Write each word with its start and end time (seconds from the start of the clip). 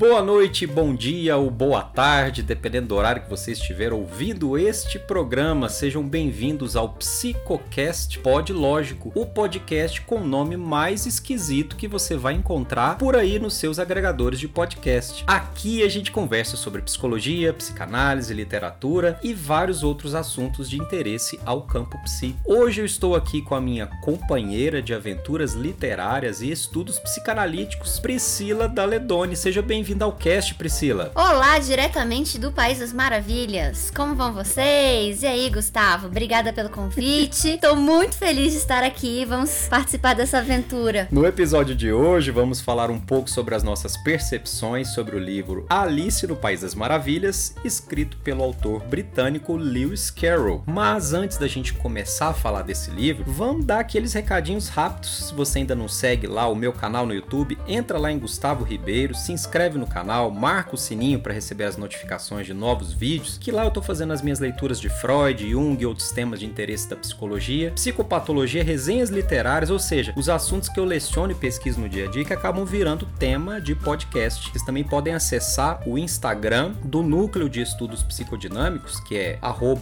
Boa 0.00 0.22
noite, 0.22 0.66
bom 0.66 0.94
dia 0.94 1.36
ou 1.36 1.50
boa 1.50 1.82
tarde, 1.82 2.42
dependendo 2.42 2.88
do 2.88 2.94
horário 2.94 3.20
que 3.20 3.28
você 3.28 3.52
estiver 3.52 3.92
ouvindo 3.92 4.56
este 4.56 4.98
programa. 4.98 5.68
Sejam 5.68 6.02
bem-vindos 6.02 6.74
ao 6.74 6.88
Psicocast 6.94 8.18
Pod 8.20 8.50
Lógico, 8.50 9.12
o 9.14 9.26
podcast 9.26 10.00
com 10.00 10.14
o 10.14 10.26
nome 10.26 10.56
mais 10.56 11.04
esquisito 11.04 11.76
que 11.76 11.86
você 11.86 12.16
vai 12.16 12.32
encontrar 12.32 12.96
por 12.96 13.14
aí 13.14 13.38
nos 13.38 13.52
seus 13.52 13.78
agregadores 13.78 14.40
de 14.40 14.48
podcast. 14.48 15.22
Aqui 15.26 15.82
a 15.82 15.88
gente 15.90 16.10
conversa 16.10 16.56
sobre 16.56 16.80
psicologia, 16.80 17.52
psicanálise, 17.52 18.32
literatura 18.32 19.20
e 19.22 19.34
vários 19.34 19.82
outros 19.82 20.14
assuntos 20.14 20.70
de 20.70 20.78
interesse 20.78 21.38
ao 21.44 21.64
campo 21.64 22.02
psi. 22.04 22.34
Hoje 22.46 22.80
eu 22.80 22.86
estou 22.86 23.14
aqui 23.14 23.42
com 23.42 23.54
a 23.54 23.60
minha 23.60 23.86
companheira 24.00 24.80
de 24.80 24.94
aventuras 24.94 25.52
literárias 25.52 26.40
e 26.40 26.50
estudos 26.50 26.98
psicanalíticos, 26.98 28.00
Priscila 28.00 28.66
Daledoni. 28.66 29.36
Seja 29.36 29.60
bem-vinda 29.60 29.89
ao 29.98 30.12
cast, 30.12 30.54
Priscila. 30.54 31.10
Olá, 31.14 31.58
diretamente 31.58 32.38
do 32.38 32.52
País 32.52 32.78
das 32.78 32.92
Maravilhas. 32.92 33.90
Como 33.90 34.14
vão 34.14 34.32
vocês? 34.32 35.22
E 35.22 35.26
aí, 35.26 35.50
Gustavo? 35.50 36.06
Obrigada 36.06 36.52
pelo 36.52 36.70
convite. 36.70 37.48
Estou 37.54 37.74
muito 37.74 38.14
feliz 38.14 38.52
de 38.52 38.58
estar 38.58 38.84
aqui. 38.84 39.24
Vamos 39.24 39.66
participar 39.68 40.14
dessa 40.14 40.38
aventura. 40.38 41.08
No 41.10 41.26
episódio 41.26 41.74
de 41.74 41.92
hoje, 41.92 42.30
vamos 42.30 42.60
falar 42.60 42.90
um 42.90 43.00
pouco 43.00 43.28
sobre 43.28 43.54
as 43.54 43.62
nossas 43.62 43.96
percepções 43.96 44.94
sobre 44.94 45.16
o 45.16 45.18
livro 45.18 45.66
Alice 45.68 46.26
no 46.26 46.36
País 46.36 46.60
das 46.60 46.74
Maravilhas, 46.74 47.54
escrito 47.64 48.16
pelo 48.18 48.44
autor 48.44 48.82
britânico 48.84 49.56
Lewis 49.56 50.10
Carroll. 50.10 50.62
Mas 50.66 51.12
antes 51.12 51.36
da 51.36 51.48
gente 51.48 51.74
começar 51.74 52.28
a 52.28 52.34
falar 52.34 52.62
desse 52.62 52.90
livro, 52.90 53.24
vamos 53.26 53.64
dar 53.64 53.80
aqueles 53.80 54.12
recadinhos 54.12 54.68
rápidos. 54.68 55.28
Se 55.28 55.34
você 55.34 55.58
ainda 55.58 55.74
não 55.74 55.88
segue 55.88 56.26
lá 56.26 56.46
o 56.46 56.54
meu 56.54 56.72
canal 56.72 57.04
no 57.04 57.14
YouTube, 57.14 57.58
entra 57.66 57.98
lá 57.98 58.12
em 58.12 58.18
Gustavo 58.18 58.64
Ribeiro, 58.64 59.14
se 59.14 59.32
inscreve 59.32 59.79
no 59.80 59.86
canal, 59.86 60.30
marca 60.30 60.74
o 60.74 60.78
sininho 60.78 61.18
para 61.18 61.32
receber 61.32 61.64
as 61.64 61.76
notificações 61.76 62.46
de 62.46 62.54
novos 62.54 62.92
vídeos, 62.92 63.38
que 63.38 63.50
lá 63.50 63.64
eu 63.64 63.70
tô 63.70 63.82
fazendo 63.82 64.12
as 64.12 64.22
minhas 64.22 64.38
leituras 64.38 64.80
de 64.80 64.88
Freud, 64.88 65.50
Jung 65.50 65.82
e 65.82 65.86
outros 65.86 66.12
temas 66.12 66.38
de 66.38 66.46
interesse 66.46 66.88
da 66.88 66.96
psicologia, 66.96 67.72
psicopatologia, 67.72 68.62
resenhas 68.62 69.10
literárias, 69.10 69.70
ou 69.70 69.78
seja, 69.78 70.12
os 70.16 70.28
assuntos 70.28 70.68
que 70.68 70.78
eu 70.78 70.84
leciono 70.84 71.32
e 71.32 71.34
pesquiso 71.34 71.80
no 71.80 71.88
dia 71.88 72.06
a 72.06 72.10
dia 72.10 72.24
que 72.24 72.32
acabam 72.32 72.64
virando 72.64 73.06
tema 73.18 73.60
de 73.60 73.74
podcast. 73.74 74.50
Vocês 74.50 74.62
também 74.62 74.84
podem 74.84 75.14
acessar 75.14 75.82
o 75.86 75.98
Instagram 75.98 76.72
do 76.84 77.02
Núcleo 77.02 77.48
de 77.48 77.60
Estudos 77.60 78.02
Psicodinâmicos, 78.02 79.00
que 79.00 79.16
é 79.16 79.38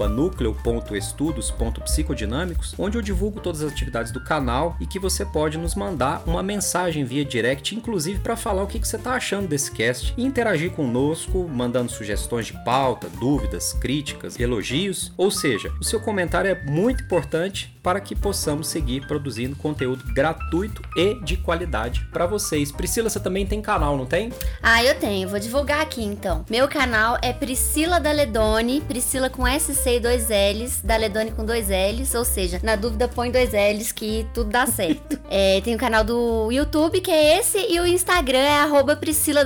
núcleo.estudos.psicodinâmicos, 0.09 2.75
onde 2.79 2.97
eu 2.97 3.03
divulgo 3.03 3.41
todas 3.41 3.63
as 3.63 3.73
atividades 3.73 4.13
do 4.13 4.23
canal 4.23 4.77
e 4.81 4.87
que 4.87 4.99
você 4.99 5.25
pode 5.25 5.57
nos 5.59 5.75
mandar 5.75 6.23
uma 6.27 6.43
mensagem 6.43 7.05
via 7.05 7.25
direct, 7.25 7.75
inclusive 7.75 8.21
para 8.21 8.37
falar 8.37 8.63
o 8.63 8.67
que, 8.67 8.79
que 8.79 8.87
você 8.87 8.97
está 8.97 9.15
achando 9.15 9.49
desse 9.49 9.73
cast 9.73 9.88
e 10.17 10.25
interagir 10.25 10.71
conosco, 10.71 11.49
mandando 11.49 11.91
sugestões 11.91 12.47
de 12.47 12.53
pauta, 12.65 13.09
dúvidas, 13.09 13.73
críticas, 13.73 14.39
elogios. 14.39 15.13
Ou 15.17 15.31
seja, 15.31 15.73
o 15.81 15.85
seu 15.85 16.01
comentário 16.01 16.51
é 16.51 16.63
muito 16.65 17.05
importante 17.05 17.75
para 17.83 18.01
que 18.01 18.15
possamos 18.15 18.69
seguir 18.69 19.07
produzindo 19.07 19.57
conteúdo 19.57 20.05
gratuito 20.13 20.83
e 20.95 21.15
de 21.25 21.39
qualidade 21.39 22.07
para 22.13 22.27
vocês. 22.27 22.71
Priscila, 22.71 23.09
você 23.09 23.19
também 23.19 23.47
tem 23.47 23.63
canal, 23.63 23.97
não 23.97 24.05
tem? 24.05 24.31
Ah, 24.63 24.85
eu 24.85 24.95
tenho. 24.97 25.27
Vou 25.29 25.39
divulgar 25.39 25.81
aqui 25.81 26.05
então. 26.05 26.45
Meu 26.51 26.69
canal 26.69 27.17
é 27.23 27.33
Priscila 27.33 27.99
Daledoni, 27.99 28.83
Priscila 28.83 29.31
com 29.31 29.47
SC 29.47 29.97
e 29.97 30.01
dois 30.01 30.29
L's, 30.29 30.83
Daledoni 30.83 31.31
com 31.31 31.47
dois 31.47 31.69
L's, 31.69 32.15
ou 32.15 32.27
seja, 32.27 32.61
na 32.63 32.77
dúvida 32.77 33.09
põe 33.09 33.31
dois 33.31 33.53
L's 33.53 33.91
que 33.91 34.27
tudo 34.35 34.51
dá 34.51 34.67
certo. 34.67 35.19
é, 35.31 35.61
tem 35.63 35.75
o 35.75 35.79
canal 35.79 36.05
do 36.05 36.53
YouTube 36.53 37.01
que 37.01 37.11
é 37.11 37.39
esse 37.39 37.59
e 37.59 37.81
o 37.81 37.87
Instagram 37.87 38.39
é 38.39 38.61
arroba 38.61 38.97
Priscila 38.97 39.45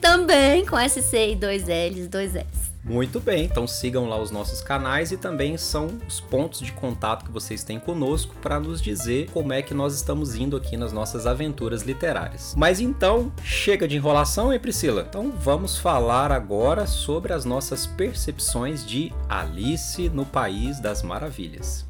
Também 0.00 0.66
com 0.66 0.76
SC 0.76 1.30
e 1.30 1.36
dois 1.36 1.62
L's, 1.68 2.08
dois 2.08 2.34
L's. 2.34 2.68
Muito 2.82 3.20
bem, 3.20 3.44
então 3.44 3.66
sigam 3.66 4.08
lá 4.08 4.18
os 4.18 4.30
nossos 4.30 4.62
canais 4.62 5.12
e 5.12 5.16
também 5.16 5.56
são 5.58 5.98
os 6.08 6.20
pontos 6.20 6.60
de 6.60 6.72
contato 6.72 7.24
que 7.24 7.30
vocês 7.30 7.62
têm 7.62 7.78
conosco 7.78 8.34
para 8.40 8.58
nos 8.58 8.80
dizer 8.80 9.30
como 9.30 9.52
é 9.52 9.60
que 9.60 9.74
nós 9.74 9.94
estamos 9.94 10.34
indo 10.34 10.56
aqui 10.56 10.76
nas 10.76 10.92
nossas 10.92 11.26
aventuras 11.26 11.82
literárias. 11.82 12.54
Mas 12.56 12.80
então, 12.80 13.30
chega 13.44 13.86
de 13.86 13.96
enrolação, 13.96 14.52
hein, 14.52 14.58
Priscila? 14.58 15.06
Então 15.08 15.30
vamos 15.30 15.76
falar 15.76 16.32
agora 16.32 16.86
sobre 16.86 17.32
as 17.32 17.44
nossas 17.44 17.86
percepções 17.86 18.84
de 18.84 19.12
Alice 19.28 20.08
no 20.08 20.24
País 20.24 20.80
das 20.80 21.02
Maravilhas. 21.02 21.87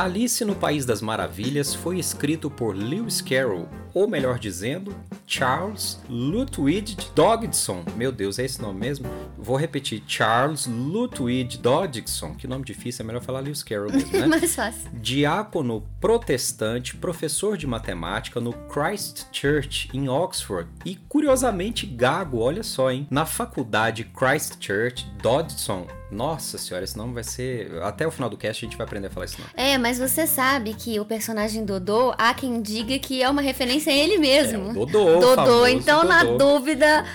Alice 0.00 0.42
no 0.46 0.54
País 0.56 0.86
das 0.86 1.02
Maravilhas 1.02 1.74
foi 1.74 1.98
escrito 1.98 2.50
por 2.50 2.74
Lewis 2.74 3.20
Carroll, 3.20 3.68
ou 3.92 4.08
melhor 4.08 4.38
dizendo, 4.38 4.96
Charles 5.26 6.00
Lutwidge 6.08 6.96
Dodgson. 7.14 7.84
Meu 7.96 8.10
Deus, 8.10 8.38
é 8.38 8.46
esse 8.46 8.62
nome 8.62 8.80
mesmo? 8.80 9.06
Vou 9.36 9.56
repetir, 9.56 10.02
Charles 10.06 10.66
Lutwidge 10.66 11.58
Dodgson. 11.58 12.34
Que 12.34 12.46
nome 12.46 12.64
difícil, 12.64 13.02
é 13.02 13.06
melhor 13.06 13.20
falar 13.20 13.40
Lewis 13.40 13.62
Carroll 13.62 13.92
mesmo, 13.92 14.18
né? 14.18 14.24
Mais 14.40 14.54
fácil. 14.54 14.90
Diácono 14.94 15.86
protestante, 16.00 16.96
professor 16.96 17.58
de 17.58 17.66
matemática 17.66 18.40
no 18.40 18.54
Christ 18.54 19.26
Church 19.30 19.90
em 19.92 20.08
Oxford 20.08 20.66
e 20.82 20.96
curiosamente 20.96 21.84
gago, 21.84 22.38
olha 22.38 22.62
só, 22.62 22.90
hein? 22.90 23.06
Na 23.10 23.26
faculdade 23.26 24.04
Christ 24.04 24.56
Church, 24.64 25.04
Dodgson 25.22 25.99
nossa 26.10 26.58
senhora, 26.58 26.84
esse 26.84 26.96
nome 26.96 27.14
vai 27.14 27.22
ser. 27.22 27.82
Até 27.82 28.06
o 28.06 28.10
final 28.10 28.28
do 28.28 28.36
cast 28.36 28.64
a 28.64 28.68
gente 28.68 28.76
vai 28.76 28.86
aprender 28.86 29.06
a 29.06 29.10
falar 29.10 29.26
esse 29.26 29.38
nome. 29.38 29.50
É, 29.56 29.78
mas 29.78 29.98
você 29.98 30.26
sabe 30.26 30.74
que 30.74 30.98
o 30.98 31.04
personagem 31.04 31.64
Dodô, 31.64 32.12
há 32.18 32.34
quem 32.34 32.60
diga 32.60 32.98
que 32.98 33.22
é 33.22 33.28
uma 33.28 33.42
referência 33.42 33.92
a 33.92 33.96
ele 33.96 34.18
mesmo. 34.18 34.70
É, 34.70 34.72
Dodô. 34.72 35.20
Dodô, 35.20 35.66
então 35.66 36.02
Dodô. 36.02 36.08
na 36.08 36.24
dúvida, 36.24 37.06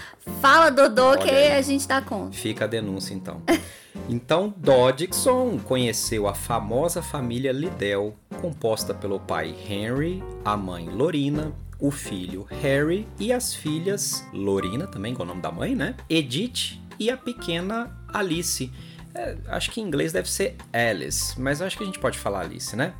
fala 0.42 0.70
Dodô 0.70 1.10
Olha 1.10 1.18
que 1.20 1.30
aí. 1.30 1.52
a 1.52 1.62
gente 1.62 1.88
dá 1.88 2.02
conta. 2.02 2.32
Fica 2.34 2.66
a 2.66 2.68
denúncia 2.68 3.14
então. 3.14 3.42
Então, 4.10 4.54
Dodgson 4.58 5.58
conheceu 5.58 6.28
a 6.28 6.36
famosa 6.36 7.02
família 7.02 7.52
Liddell, 7.52 8.14
composta 8.42 8.94
pelo 8.94 9.20
pai 9.20 9.56
Henry, 9.68 10.22
a 10.44 10.56
mãe 10.56 10.90
Lorina, 10.90 11.54
o 11.80 11.90
filho 11.90 12.46
Harry 12.62 13.08
e 13.20 13.34
as 13.34 13.54
filhas 13.54 14.26
Lorina, 14.34 14.86
também 14.86 15.14
com 15.14 15.24
o 15.24 15.26
nome 15.26 15.42
da 15.42 15.52
mãe, 15.52 15.76
né? 15.76 15.96
Edith 16.10 16.80
e 17.00 17.10
a 17.10 17.18
pequena 17.18 17.92
Alice. 18.18 18.72
É, 19.14 19.38
acho 19.48 19.72
que 19.72 19.80
em 19.80 19.84
inglês 19.86 20.12
deve 20.12 20.30
ser 20.30 20.56
Alice, 20.74 21.40
mas 21.40 21.62
acho 21.62 21.78
que 21.78 21.84
a 21.84 21.86
gente 21.86 22.00
pode 22.00 22.18
falar 22.18 22.42
Alice, 22.42 22.76
né? 22.76 22.94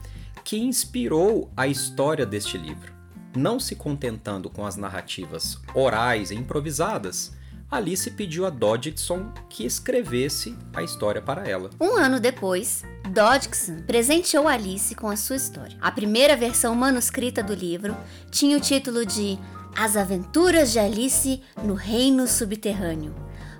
Que 0.44 0.58
inspirou 0.58 1.52
a 1.58 1.68
história 1.68 2.26
deste 2.26 2.58
livro. 2.58 2.94
Não 3.36 3.60
se 3.60 3.76
contentando 3.76 4.50
com 4.50 4.66
as 4.66 4.78
narrativas 4.78 5.60
orais 5.74 6.32
e 6.32 6.36
improvisadas, 6.36 7.34
Alice 7.70 8.10
pediu 8.12 8.46
a 8.46 8.50
Dodgson 8.50 9.32
que 9.50 9.66
escrevesse 9.66 10.56
a 10.74 10.84
história 10.84 11.22
para 11.22 11.48
ela. 11.48 11.72
Um 11.82 11.98
ano 11.98 12.20
depois, 12.20 12.84
Dodgson 13.10 13.82
presenteou 13.82 14.48
Alice 14.48 14.94
com 14.96 15.10
a 15.10 15.18
sua 15.18 15.36
história. 15.36 15.76
A 15.82 15.92
primeira 15.92 16.38
versão 16.38 16.76
manuscrita 16.76 17.42
do 17.42 17.54
livro 17.54 17.98
tinha 18.30 18.56
o 18.56 18.62
título 18.62 19.06
de 19.06 19.38
As 19.76 19.98
Aventuras 19.98 20.72
de 20.72 20.80
Alice 20.80 21.42
no 21.64 21.74
Reino 21.74 22.28
Subterrâneo, 22.28 23.16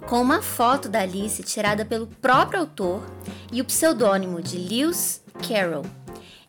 com 0.08 0.22
uma 0.22 0.42
foto 0.42 0.88
da 0.88 1.02
Alice 1.02 1.42
tirada 1.44 1.84
pelo 1.84 2.06
próprio 2.08 2.60
autor 2.60 3.04
e 3.52 3.62
o 3.62 3.66
pseudônimo 3.66 4.42
de 4.42 4.58
Lewis 4.58 5.22
Carroll. 5.48 5.86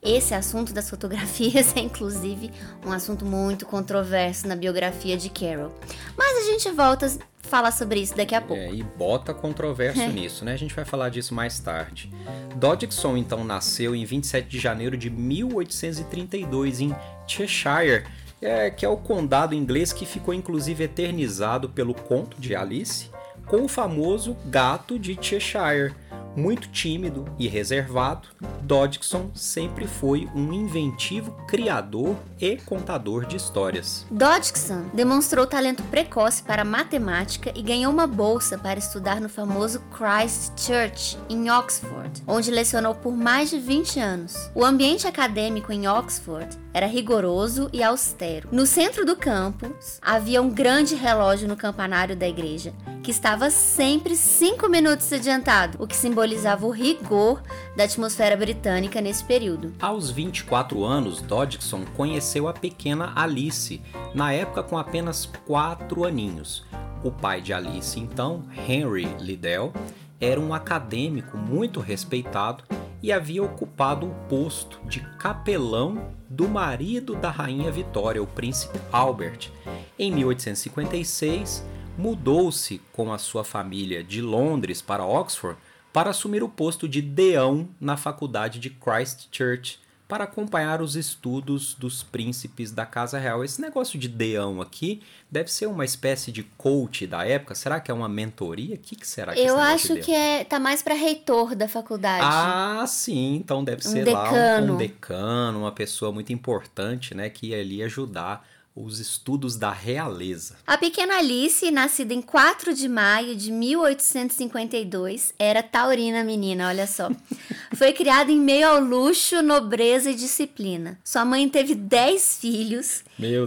Esse 0.03 0.35
assunto 0.35 0.73
das 0.73 0.91
fotografias 0.91 1.75
é, 1.77 1.81
inclusive, 1.81 2.51
um 2.85 2.93
assunto 2.93 3.25
muito 3.25 3.65
controverso 3.65 4.47
na 4.47 4.55
biografia 4.55 5.17
de 5.17 5.31
Carroll. 5.31 5.73
Mas 6.17 6.47
a 6.47 6.51
gente 6.53 6.71
volta 6.71 7.07
a 7.07 7.49
falar 7.49 7.73
sobre 7.73 8.01
isso 8.01 8.15
daqui 8.17 8.35
a 8.35 8.41
pouco. 8.41 8.61
É, 8.61 8.73
e 8.73 8.83
bota 8.83 9.33
controvérsia 9.33 10.05
É. 10.07 10.09
nisso, 10.09 10.45
né? 10.45 10.53
A 10.53 10.59
gente 10.59 10.75
vai 10.75 10.85
falar 10.85 11.09
disso 11.09 11.35
mais 11.35 11.59
tarde. 11.59 12.11
Dodgson, 12.57 13.17
então, 13.17 13.43
nasceu 13.43 13.97
em 13.97 14.05
27 14.05 14.47
de 14.49 14.59
janeiro 14.59 14.97
de 14.97 15.09
1832 15.09 16.81
em 16.81 16.95
Cheshire, 17.27 18.05
é, 18.41 18.71
que 18.71 18.85
é 18.85 18.89
o 18.89 18.99
condado 18.99 19.55
inglês 19.55 19.93
que 19.95 20.05
ficou 20.05 20.35
inclusive 20.35 20.85
eternizado 20.85 21.71
pelo 21.71 21.95
conto 21.95 22.39
de 22.39 22.55
Alice, 22.55 23.11
com 23.47 23.65
o 23.65 23.69
famoso 23.69 24.37
gato 24.47 24.99
de 24.99 25.17
Cheshire. 25.21 25.95
Muito 26.37 26.69
tímido 26.69 27.25
e 27.39 27.49
reservado, 27.49 28.29
Dodgson 28.61 29.31
sempre 29.35 29.87
foi 29.87 30.29
um 30.35 30.53
inventivo 30.53 31.33
criador 31.49 32.15
e 32.39 32.59
contador 32.59 33.25
de 33.25 33.37
histórias. 33.37 34.05
Dodgson 34.11 34.85
demonstrou 34.93 35.47
talento 35.47 35.83
precoce 35.85 36.43
para 36.43 36.63
matemática 36.63 37.51
e 37.57 37.63
ganhou 37.63 37.91
uma 37.91 38.07
bolsa 38.07 38.59
para 38.59 38.79
estudar 38.79 39.19
no 39.19 39.31
famoso 39.31 39.81
Christ 39.97 40.53
Church, 40.61 41.17
em 41.31 41.51
Oxford, 41.51 42.23
onde 42.27 42.51
lecionou 42.51 42.95
por 42.95 43.17
mais 43.17 43.49
de 43.49 43.59
20 43.59 43.99
anos. 43.99 44.51
O 44.55 44.63
ambiente 44.63 45.07
acadêmico 45.07 45.73
em 45.73 45.89
Oxford 45.89 46.49
era 46.75 46.87
rigoroso 46.87 47.71
e 47.73 47.83
austero. 47.83 48.51
No 48.53 48.67
centro 48.67 49.07
do 49.07 49.17
campus 49.17 49.99
havia 50.03 50.43
um 50.43 50.51
grande 50.51 50.95
relógio 50.95 51.49
no 51.49 51.57
campanário 51.57 52.15
da 52.15 52.29
igreja, 52.29 52.75
que 53.03 53.11
estava 53.11 53.51
sempre 53.51 54.15
cinco 54.15 54.69
minutos 54.69 55.11
adiantado, 55.11 55.83
o 55.83 55.87
que 55.87 55.97
simbolizava 56.27 56.67
o 56.67 56.71
rigor 56.71 57.41
da 57.77 57.85
atmosfera 57.85 58.37
britânica 58.37 59.01
nesse 59.01 59.23
período. 59.23 59.73
Aos 59.81 60.11
24 60.11 60.85
anos, 60.85 61.23
Dodgson 61.23 61.85
conheceu 61.97 62.49
a 62.49 62.53
pequena 62.53 63.13
Alice, 63.15 63.81
na 64.13 64.33
época 64.33 64.65
com 64.65 64.77
apenas 64.77 65.27
4 65.47 66.05
aninhos. 66.05 66.65
O 67.05 67.13
pai 67.13 67.41
de 67.41 67.53
Alice, 67.53 67.99
então, 68.01 68.43
Henry 68.69 69.07
Liddell, 69.21 69.73
era 70.21 70.41
um 70.41 70.53
acadêmico 70.53 71.37
muito 71.37 71.79
respeitado 71.79 72.65
e 73.01 73.13
havia 73.13 73.45
ocupado 73.45 74.07
o 74.07 74.15
posto 74.29 74.81
de 74.85 75.01
capelão 75.19 76.09
do 76.29 76.49
marido 76.49 77.15
da 77.15 77.31
rainha 77.31 77.71
Vitória, 77.71 78.21
o 78.21 78.27
príncipe 78.27 78.81
Albert. 78.91 79.51
Em 79.97 80.11
1856, 80.11 81.65
mudou-se 81.97 82.81
com 82.93 83.13
a 83.13 83.19
sua 83.19 83.45
família 83.45 84.03
de 84.03 84.21
Londres 84.21 84.83
para 84.83 85.07
Oxford 85.07 85.57
para 85.97 86.11
assumir 86.11 86.43
o 86.43 86.49
posto 86.51 86.87
de 86.87 87.01
deão 87.01 87.67
na 87.81 87.97
faculdade 87.97 88.59
de 88.59 88.69
Christ 88.69 89.29
Church, 89.33 89.79
para 90.07 90.25
acompanhar 90.25 90.83
os 90.83 90.95
estudos 90.95 91.73
dos 91.73 92.03
príncipes 92.03 92.71
da 92.71 92.85
Casa 92.85 93.19
Real. 93.19 93.43
Esse 93.43 93.63
negócio 93.63 93.99
de 93.99 94.07
deão 94.07 94.61
aqui 94.61 95.01
deve 95.31 95.51
ser 95.51 95.65
uma 95.65 95.87
espécie 95.87 96.31
de 96.31 96.43
coach 96.43 97.07
da 97.07 97.25
época. 97.27 97.55
Será 97.55 97.81
que 97.81 97.91
é 97.91 97.95
uma 97.95 98.11
mentoria? 98.11 98.75
O 98.75 98.79
que, 98.79 98.95
que 98.95 99.07
será 99.07 99.33
que 99.33 99.41
Eu 99.41 99.57
acho 99.57 99.97
que 99.97 100.13
é, 100.13 100.45
tá 100.45 100.61
mais 100.61 100.83
para 100.83 100.95
reitor 100.95 101.57
da 101.57 101.67
faculdade. 101.67 102.23
Ah, 102.23 102.85
sim. 102.87 103.35
Então 103.37 103.65
deve 103.65 103.89
um 103.89 103.91
ser 103.91 104.05
decano. 104.05 104.67
lá 104.67 104.73
um, 104.73 104.75
um 104.75 104.77
decano, 104.77 105.59
uma 105.61 105.73
pessoa 105.73 106.13
muito 106.13 106.31
importante, 106.31 107.15
né, 107.15 107.31
que 107.31 107.47
ia 107.47 107.61
ali 107.63 107.83
ajudar 107.83 108.47
os 108.77 109.01
estudos 109.01 109.57
da 109.57 109.73
realeza. 109.73 110.57
A 110.67 110.77
pequena 110.77 111.17
Alice, 111.17 111.71
nascida 111.71 112.13
em 112.13 112.21
4 112.21 112.75
de 112.75 112.87
maio 112.89 113.35
de 113.35 113.51
1852, 113.51 115.33
era 115.39 115.63
taurina 115.63 116.23
menina, 116.23 116.69
olha 116.69 116.87
só. 116.87 117.11
Foi 117.75 117.93
criada 117.93 118.31
em 118.31 118.39
meio 118.39 118.69
ao 118.69 118.81
luxo, 118.81 119.43
nobreza 119.43 120.11
e 120.11 120.15
disciplina. 120.15 120.99
Sua 121.03 121.25
mãe 121.25 121.49
teve 121.49 121.75
10 121.75 122.39
filhos 122.39 123.03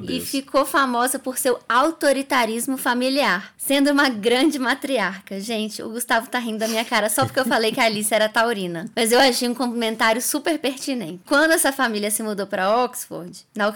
e 0.07 0.19
ficou 0.19 0.65
famosa 0.65 1.19
por 1.19 1.37
seu 1.37 1.59
autoritarismo 1.69 2.77
familiar, 2.77 3.53
sendo 3.57 3.91
uma 3.91 4.09
grande 4.09 4.57
matriarca. 4.57 5.39
Gente, 5.39 5.81
o 5.81 5.89
Gustavo 5.89 6.29
tá 6.29 6.39
rindo 6.39 6.59
da 6.59 6.67
minha 6.67 6.85
cara 6.85 7.09
só 7.09 7.25
porque 7.25 7.39
eu 7.39 7.45
falei 7.45 7.71
que 7.71 7.79
a 7.79 7.85
Alice 7.85 8.13
era 8.13 8.27
taurina. 8.27 8.89
Mas 8.95 9.11
eu 9.11 9.19
achei 9.19 9.47
um 9.47 9.53
comentário 9.53 10.21
super 10.21 10.57
pertinente. 10.59 11.21
Quando 11.25 11.51
essa 11.51 11.71
família 11.71 12.11
se 12.11 12.23
mudou 12.23 12.47
para 12.47 12.83
Oxford, 12.83 13.45
na 13.55 13.69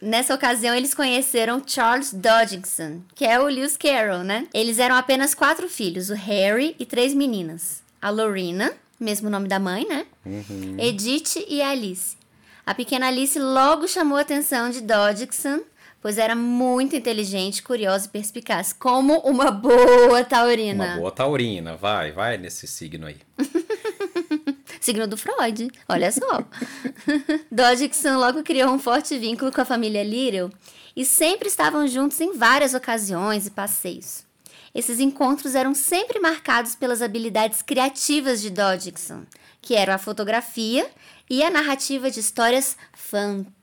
nessa 0.00 0.34
ocasião 0.34 0.74
eles 0.74 0.89
conheceram 0.94 1.62
Charles 1.66 2.12
Dodgson, 2.12 3.02
que 3.14 3.24
é 3.24 3.38
o 3.40 3.44
Lewis 3.44 3.76
Carroll, 3.76 4.22
né? 4.22 4.46
Eles 4.52 4.78
eram 4.78 4.96
apenas 4.96 5.34
quatro 5.34 5.68
filhos, 5.68 6.10
o 6.10 6.14
Harry 6.14 6.74
e 6.78 6.86
três 6.86 7.14
meninas. 7.14 7.82
A 8.00 8.10
Lorena, 8.10 8.72
mesmo 8.98 9.28
nome 9.30 9.48
da 9.48 9.58
mãe, 9.58 9.86
né? 9.86 10.06
Edith 10.78 11.44
e 11.48 11.60
Alice. 11.62 12.16
A 12.64 12.74
pequena 12.74 13.08
Alice 13.08 13.38
logo 13.38 13.88
chamou 13.88 14.16
a 14.16 14.20
atenção 14.20 14.70
de 14.70 14.80
Dodgson, 14.80 15.60
pois 16.00 16.18
era 16.18 16.34
muito 16.34 16.94
inteligente, 16.94 17.62
curiosa 17.62 18.06
e 18.06 18.10
perspicaz, 18.10 18.72
como 18.72 19.18
uma 19.20 19.50
boa 19.50 20.24
taurina. 20.24 20.84
Uma 20.84 20.96
boa 20.96 21.10
taurina, 21.10 21.76
vai, 21.76 22.12
vai 22.12 22.38
nesse 22.38 22.66
signo 22.66 23.06
aí. 23.06 23.16
Signo 24.80 25.06
do 25.06 25.16
Freud, 25.16 25.70
olha 25.86 26.10
só. 26.10 26.42
Dodgson 27.52 28.16
logo 28.16 28.42
criou 28.42 28.70
um 28.70 28.78
forte 28.78 29.18
vínculo 29.18 29.52
com 29.52 29.60
a 29.60 29.64
família 29.64 30.02
Little 30.02 30.50
e 30.96 31.04
sempre 31.04 31.48
estavam 31.48 31.86
juntos 31.86 32.18
em 32.20 32.32
várias 32.32 32.72
ocasiões 32.72 33.46
e 33.46 33.50
passeios. 33.50 34.24
Esses 34.74 34.98
encontros 34.98 35.54
eram 35.54 35.74
sempre 35.74 36.18
marcados 36.18 36.74
pelas 36.74 37.02
habilidades 37.02 37.60
criativas 37.60 38.40
de 38.40 38.48
Dodgson, 38.48 39.24
que 39.60 39.74
eram 39.74 39.94
a 39.94 39.98
fotografia 39.98 40.88
e 41.28 41.42
a 41.42 41.50
narrativa 41.50 42.10
de 42.10 42.20
histórias 42.20 42.76
fantásticas. 42.94 43.59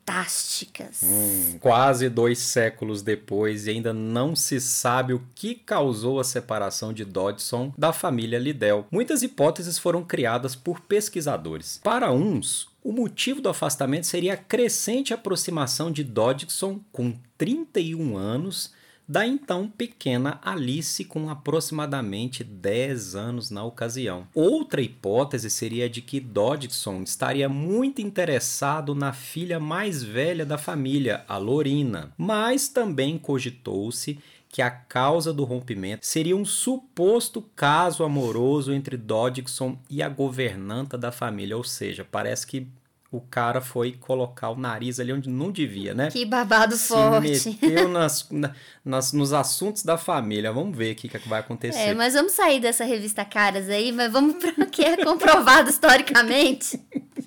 Hum, 1.04 1.58
quase 1.60 2.08
dois 2.10 2.40
séculos 2.40 3.02
depois 3.02 3.68
e 3.68 3.72
ainda 3.72 3.94
não 3.94 4.36
se 4.36 4.62
sabe 4.62 5.14
o 5.14 5.22
que 5.36 5.54
causou 5.54 6.20
a 6.20 6.24
separação 6.24 6.94
de 6.94 7.04
Dodgson 7.04 7.74
da 7.78 7.92
família 7.92 8.40
Liddell. 8.40 8.86
Muitas 8.90 9.22
hipóteses 9.22 9.78
foram 9.78 10.04
criadas 10.04 10.56
por 10.56 10.80
pesquisadores. 10.80 11.82
Para 11.84 12.12
uns, 12.12 12.70
o 12.84 12.94
motivo 12.94 13.42
do 13.42 13.50
afastamento 13.50 14.08
seria 14.08 14.36
a 14.36 14.38
crescente 14.38 15.14
aproximação 15.14 15.92
de 15.92 16.06
Dodgson, 16.06 16.80
com 16.92 17.14
31 17.38 18.16
anos, 18.18 18.72
da 19.08 19.26
então 19.26 19.70
pequena 19.70 20.40
Alice, 20.44 21.06
com 21.06 21.30
aproximadamente 21.30 22.44
10 22.44 23.16
anos 23.16 23.50
na 23.50 23.64
ocasião. 23.64 24.28
Outra 24.36 24.82
hipótese 24.82 25.50
seria 25.50 25.90
de 25.90 26.02
que 26.02 26.20
Dodgson 26.20 27.02
estaria 27.04 27.48
muito 27.48 28.02
interessado 28.02 28.94
na 28.94 29.14
filha 29.14 29.60
mais 29.60 30.04
velha 30.04 30.46
da 30.46 30.58
família, 30.58 31.24
a 31.28 31.38
Lorina, 31.38 32.12
mas 32.18 32.68
também 32.68 33.18
cogitou-se 33.18 34.20
que 34.50 34.62
a 34.62 34.72
causa 34.72 35.34
do 35.34 35.44
rompimento 35.44 36.06
seria 36.06 36.36
um 36.36 36.46
suposto 36.46 37.42
caso 37.56 38.04
amoroso 38.04 38.74
entre 38.74 38.98
Dodgson 38.98 39.78
e 39.90 40.02
a 40.02 40.10
governanta 40.10 40.98
da 40.98 41.12
família, 41.12 41.58
ou 41.58 41.64
seja, 41.64 42.06
parece 42.10 42.48
que 42.48 42.68
o 43.12 43.22
cara 43.22 43.62
foi 43.62 43.94
colocar 43.94 44.50
o 44.50 44.58
nariz 44.58 45.00
ali 45.00 45.14
onde 45.14 45.30
não 45.30 45.52
devia, 45.52 45.94
né? 45.94 46.10
Que 46.12 46.26
babado 46.26 46.76
Se 46.76 46.90
forte. 46.90 47.58
meteu 47.62 47.88
nas, 47.90 48.28
na- 48.30 48.54
nas- 48.84 49.14
nos 49.14 49.32
assuntos 49.34 49.84
da 49.84 49.98
família. 49.98 50.52
Vamos 50.52 50.76
ver 50.78 50.92
o 50.92 50.96
que, 50.96 51.08
que 51.08 51.30
vai 51.30 51.40
acontecer. 51.40 51.80
É, 51.80 51.94
mas 51.94 52.14
vamos 52.14 52.34
sair 52.34 52.60
dessa 52.60 52.84
revista 52.84 53.24
Caras 53.24 53.70
aí, 53.70 53.92
mas 53.92 54.12
vamos 54.12 54.36
para 54.36 54.64
o 54.64 54.68
que 54.70 54.84
é 54.84 54.98
comprovado 55.04 55.70
historicamente. 55.70 56.80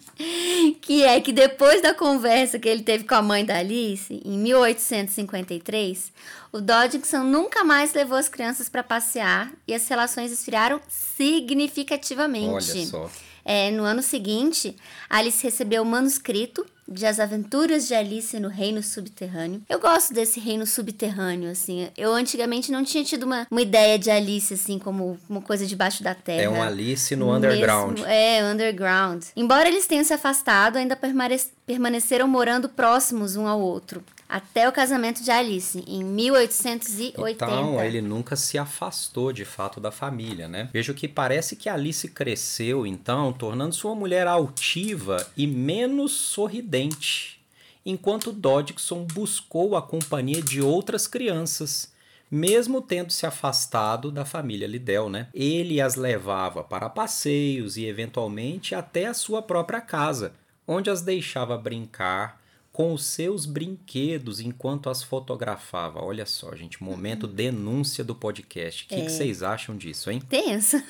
Que 0.83 1.03
é 1.03 1.19
que 1.19 1.33
depois 1.33 1.81
da 1.81 1.95
conversa 1.95 2.59
que 2.59 2.69
ele 2.69 2.83
teve 2.83 3.05
com 3.05 3.15
a 3.15 3.23
mãe 3.23 3.43
da 3.43 3.57
Alice, 3.57 4.21
em 4.23 4.37
1853, 4.39 6.13
o 6.53 6.61
Dodgson 6.61 7.23
nunca 7.25 7.65
mais 7.65 7.95
levou 7.95 8.19
as 8.19 8.29
crianças 8.29 8.69
para 8.69 8.83
passear 8.83 9.51
e 9.67 9.73
as 9.75 9.89
relações 9.89 10.31
esfriaram 10.31 10.79
significativamente. 10.89 12.49
Olha 12.77 12.87
só. 12.87 13.11
É, 13.45 13.71
no 13.71 13.85
ano 13.85 14.03
seguinte, 14.03 14.77
Alice 15.09 15.43
recebeu 15.43 15.83
o 15.83 15.87
manuscrito 15.87 16.65
de 16.87 17.07
As 17.07 17.21
Aventuras 17.21 17.87
de 17.87 17.95
Alice 17.95 18.39
no 18.41 18.49
Reino 18.49 18.83
Subterrâneo. 18.83 19.63
Eu 19.69 19.79
gosto 19.79 20.13
desse 20.13 20.41
reino 20.41 20.67
subterrâneo, 20.67 21.49
assim. 21.51 21.89
Eu 21.97 22.13
antigamente 22.13 22.73
não 22.73 22.83
tinha 22.83 23.05
tido 23.05 23.23
uma, 23.23 23.47
uma 23.49 23.63
ideia 23.63 23.97
de 23.97 24.11
Alice, 24.11 24.53
assim, 24.55 24.77
como 24.79 25.17
uma 25.29 25.41
coisa 25.41 25.65
debaixo 25.65 26.03
da 26.03 26.15
terra. 26.17 26.43
É 26.43 26.49
um 26.49 26.61
Alice 26.61 27.15
no 27.15 27.33
underground. 27.33 27.93
Mesmo, 27.93 28.07
é, 28.07 28.43
underground. 28.43 29.23
Embora 29.37 29.69
eles 29.69 29.87
tenham 29.87 30.03
se 30.05 30.13
afastado, 30.13 30.77
ainda 30.79 30.97
permane- 30.97 31.41
permaneceram 31.65 32.27
morando 32.27 32.69
próximos 32.69 33.37
um 33.37 33.47
ao 33.47 33.61
outro. 33.61 34.03
Até 34.31 34.69
o 34.69 34.73
casamento 34.73 35.25
de 35.25 35.31
Alice, 35.33 35.83
em 35.89 36.05
1880. 36.05 37.45
Então, 37.45 37.83
ele 37.83 38.01
nunca 38.01 38.37
se 38.37 38.57
afastou 38.57 39.33
de 39.33 39.45
fato 39.45 39.81
da 39.81 39.91
família, 39.91 40.47
né? 40.47 40.71
Vejo 40.73 40.95
que 40.95 41.09
parece 41.09 41.57
que 41.57 41.69
Alice 41.69 42.07
cresceu, 42.07 42.87
então, 42.87 43.33
tornando-se 43.33 43.85
uma 43.85 43.97
mulher 43.97 44.29
altiva 44.29 45.27
e 45.37 45.49
menos 45.49 46.13
sorridente, 46.13 47.41
enquanto 47.85 48.31
Dodgson 48.31 49.05
buscou 49.05 49.77
a 49.77 49.83
companhia 49.83 50.41
de 50.41 50.63
outras 50.63 51.09
crianças, 51.09 51.93
mesmo 52.31 52.81
tendo 52.81 53.11
se 53.11 53.27
afastado 53.27 54.13
da 54.13 54.25
família 54.25 54.69
Liddell, 54.69 55.09
né? 55.09 55.27
Ele 55.35 55.81
as 55.81 55.97
levava 55.97 56.63
para 56.63 56.89
passeios 56.89 57.77
e, 57.77 57.85
eventualmente, 57.85 58.77
até 58.77 59.07
a 59.07 59.15
sua 59.15 59.43
própria 59.43 59.81
casa, 59.81 60.35
onde 60.69 60.89
as 60.89 61.03
deixava 61.03 61.59
brincar 61.59 62.40
com 62.81 62.95
os 62.95 63.05
seus 63.05 63.45
brinquedos 63.45 64.41
enquanto 64.41 64.89
as 64.89 65.03
fotografava. 65.03 66.03
Olha 66.03 66.25
só, 66.25 66.57
gente, 66.57 66.83
momento 66.83 67.27
denúncia 67.27 68.03
do 68.03 68.15
podcast. 68.15 68.85
O 68.85 68.89
que, 68.89 69.03
que 69.03 69.11
vocês 69.11 69.43
acham 69.43 69.77
disso, 69.77 70.11
hein? 70.11 70.19
Tenso. 70.27 70.83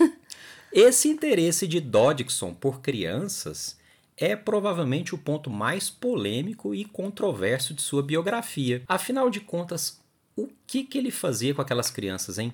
Esse 0.73 1.09
interesse 1.09 1.67
de 1.67 1.81
Dodgson 1.81 2.55
por 2.55 2.81
crianças 2.81 3.77
é 4.17 4.37
provavelmente 4.37 5.17
o 5.17 5.19
ponto 5.19 5.51
mais 5.51 5.91
polêmico 5.91 6.77
e 6.77 6.85
controverso 6.85 7.75
de 7.75 7.83
sua 7.83 8.05
biografia. 8.05 8.85
Afinal 8.87 9.29
de 9.29 9.41
contas, 9.41 10.01
o 10.37 10.49
que, 10.69 10.85
que 10.85 10.97
ele 10.97 11.11
fazia 11.11 11.53
com 11.53 11.61
aquelas 11.61 11.91
crianças, 11.91 12.39
hein? 12.39 12.53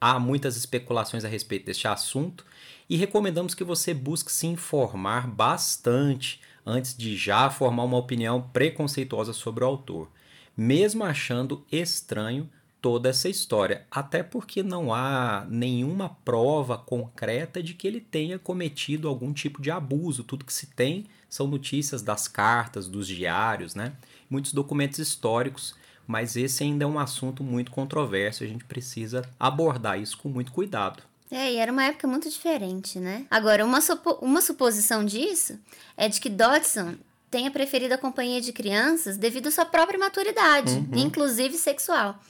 Há 0.00 0.18
muitas 0.18 0.56
especulações 0.56 1.26
a 1.26 1.28
respeito 1.28 1.66
deste 1.66 1.86
assunto 1.86 2.46
e 2.88 2.96
recomendamos 2.96 3.54
que 3.54 3.64
você 3.64 3.92
busque 3.92 4.32
se 4.32 4.46
informar 4.46 5.28
bastante 5.28 6.40
antes 6.64 6.96
de 6.96 7.16
já 7.16 7.50
formar 7.50 7.84
uma 7.84 7.96
opinião 7.96 8.42
preconceituosa 8.52 9.32
sobre 9.32 9.64
o 9.64 9.66
autor, 9.66 10.08
mesmo 10.56 11.04
achando 11.04 11.64
estranho 11.70 12.48
toda 12.80 13.08
essa 13.08 13.28
história, 13.28 13.86
até 13.90 14.22
porque 14.22 14.62
não 14.62 14.92
há 14.92 15.46
nenhuma 15.48 16.08
prova 16.24 16.76
concreta 16.76 17.62
de 17.62 17.74
que 17.74 17.86
ele 17.86 18.00
tenha 18.00 18.38
cometido 18.38 19.08
algum 19.08 19.32
tipo 19.32 19.62
de 19.62 19.70
abuso. 19.70 20.24
Tudo 20.24 20.44
que 20.44 20.52
se 20.52 20.66
tem 20.66 21.06
são 21.28 21.46
notícias 21.46 22.02
das 22.02 22.26
cartas, 22.26 22.88
dos 22.88 23.06
diários, 23.06 23.74
né? 23.74 23.92
Muitos 24.28 24.52
documentos 24.52 24.98
históricos 24.98 25.76
mas 26.06 26.36
esse 26.36 26.64
ainda 26.64 26.84
é 26.84 26.86
um 26.86 26.98
assunto 26.98 27.42
muito 27.44 27.70
controverso, 27.70 28.44
a 28.44 28.46
gente 28.46 28.64
precisa 28.64 29.22
abordar 29.38 30.00
isso 30.00 30.18
com 30.18 30.28
muito 30.28 30.52
cuidado. 30.52 31.02
É, 31.32 31.52
e 31.52 31.56
era 31.56 31.72
uma 31.72 31.84
época 31.84 32.06
muito 32.06 32.28
diferente, 32.28 32.98
né? 32.98 33.24
Agora, 33.30 33.64
uma, 33.64 33.80
supo 33.80 34.18
uma 34.20 34.42
suposição 34.42 35.02
disso 35.02 35.58
é 35.96 36.06
de 36.06 36.20
que 36.20 36.28
Dodson 36.28 36.94
tenha 37.30 37.50
preferido 37.50 37.94
a 37.94 37.98
companhia 37.98 38.42
de 38.42 38.52
crianças 38.52 39.16
devido 39.16 39.46
à 39.46 39.50
sua 39.50 39.64
própria 39.64 39.98
maturidade, 39.98 40.74
uhum. 40.74 40.90
inclusive 40.94 41.56
sexual, 41.56 42.20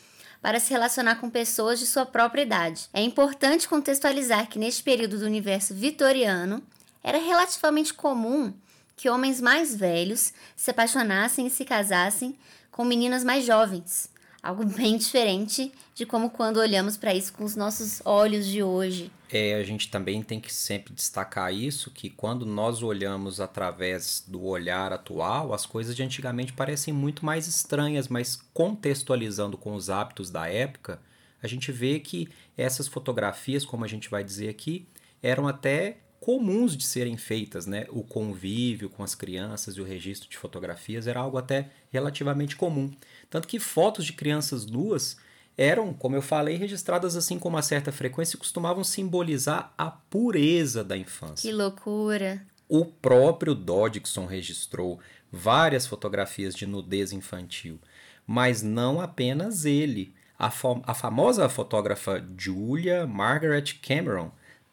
para 0.40 0.60
se 0.60 0.72
relacionar 0.72 1.16
com 1.16 1.28
pessoas 1.28 1.80
de 1.80 1.86
sua 1.86 2.06
própria 2.06 2.42
idade. 2.42 2.88
É 2.92 3.02
importante 3.02 3.68
contextualizar 3.68 4.48
que 4.48 4.60
neste 4.60 4.84
período 4.84 5.18
do 5.18 5.26
universo 5.26 5.74
vitoriano 5.74 6.62
era 7.02 7.18
relativamente 7.18 7.92
comum 7.92 8.54
que 8.96 9.10
homens 9.10 9.40
mais 9.40 9.74
velhos 9.74 10.32
se 10.54 10.70
apaixonassem 10.70 11.48
e 11.48 11.50
se 11.50 11.64
casassem 11.64 12.38
com 12.70 12.84
meninas 12.84 13.24
mais 13.24 13.44
jovens. 13.44 14.11
Algo 14.42 14.64
bem 14.76 14.96
diferente 14.96 15.72
de 15.94 16.04
como 16.04 16.30
quando 16.30 16.56
olhamos 16.56 16.96
para 16.96 17.14
isso 17.14 17.32
com 17.32 17.44
os 17.44 17.54
nossos 17.54 18.02
olhos 18.04 18.46
de 18.46 18.62
hoje. 18.62 19.10
É, 19.30 19.54
a 19.54 19.62
gente 19.62 19.90
também 19.90 20.22
tem 20.22 20.40
que 20.40 20.52
sempre 20.52 20.92
destacar 20.92 21.54
isso, 21.54 21.90
que 21.90 22.10
quando 22.10 22.44
nós 22.44 22.82
olhamos 22.82 23.40
através 23.40 24.22
do 24.26 24.44
olhar 24.44 24.92
atual, 24.92 25.54
as 25.54 25.64
coisas 25.64 25.96
de 25.96 26.02
antigamente 26.02 26.52
parecem 26.52 26.92
muito 26.92 27.24
mais 27.24 27.46
estranhas, 27.46 28.08
mas 28.08 28.36
contextualizando 28.52 29.56
com 29.56 29.74
os 29.74 29.88
hábitos 29.88 30.28
da 30.28 30.48
época, 30.48 31.00
a 31.42 31.46
gente 31.46 31.72
vê 31.72 31.98
que 31.98 32.28
essas 32.56 32.86
fotografias, 32.86 33.64
como 33.64 33.84
a 33.84 33.88
gente 33.88 34.10
vai 34.10 34.22
dizer 34.22 34.48
aqui, 34.50 34.86
eram 35.22 35.48
até 35.48 35.96
comuns 36.20 36.76
de 36.76 36.84
serem 36.84 37.16
feitas, 37.16 37.66
né? 37.66 37.86
O 37.90 38.04
convívio 38.04 38.88
com 38.88 39.02
as 39.02 39.12
crianças 39.12 39.76
e 39.76 39.80
o 39.80 39.84
registro 39.84 40.30
de 40.30 40.38
fotografias 40.38 41.08
era 41.08 41.18
algo 41.18 41.36
até 41.36 41.70
relativamente 41.90 42.54
comum. 42.54 42.92
Tanto 43.32 43.48
que 43.48 43.58
fotos 43.58 44.04
de 44.04 44.12
crianças 44.12 44.66
nuas 44.66 45.16
eram, 45.56 45.94
como 45.94 46.14
eu 46.14 46.20
falei, 46.20 46.54
registradas 46.56 47.16
assim 47.16 47.38
com 47.38 47.48
uma 47.48 47.62
certa 47.62 47.90
frequência 47.90 48.36
e 48.36 48.38
costumavam 48.38 48.84
simbolizar 48.84 49.72
a 49.78 49.90
pureza 49.90 50.84
da 50.84 50.98
infância. 50.98 51.48
Que 51.48 51.56
loucura! 51.56 52.46
O 52.68 52.84
próprio 52.84 53.54
Dodgson 53.54 54.26
registrou 54.26 55.00
várias 55.32 55.86
fotografias 55.86 56.54
de 56.54 56.66
nudez 56.66 57.10
infantil, 57.10 57.80
mas 58.26 58.62
não 58.62 59.00
apenas 59.00 59.64
ele. 59.64 60.14
A, 60.38 60.52
a 60.84 60.92
famosa 60.92 61.48
fotógrafa 61.48 62.22
Julia 62.36 63.06
Margaret 63.06 63.78
Cameron 63.80 64.30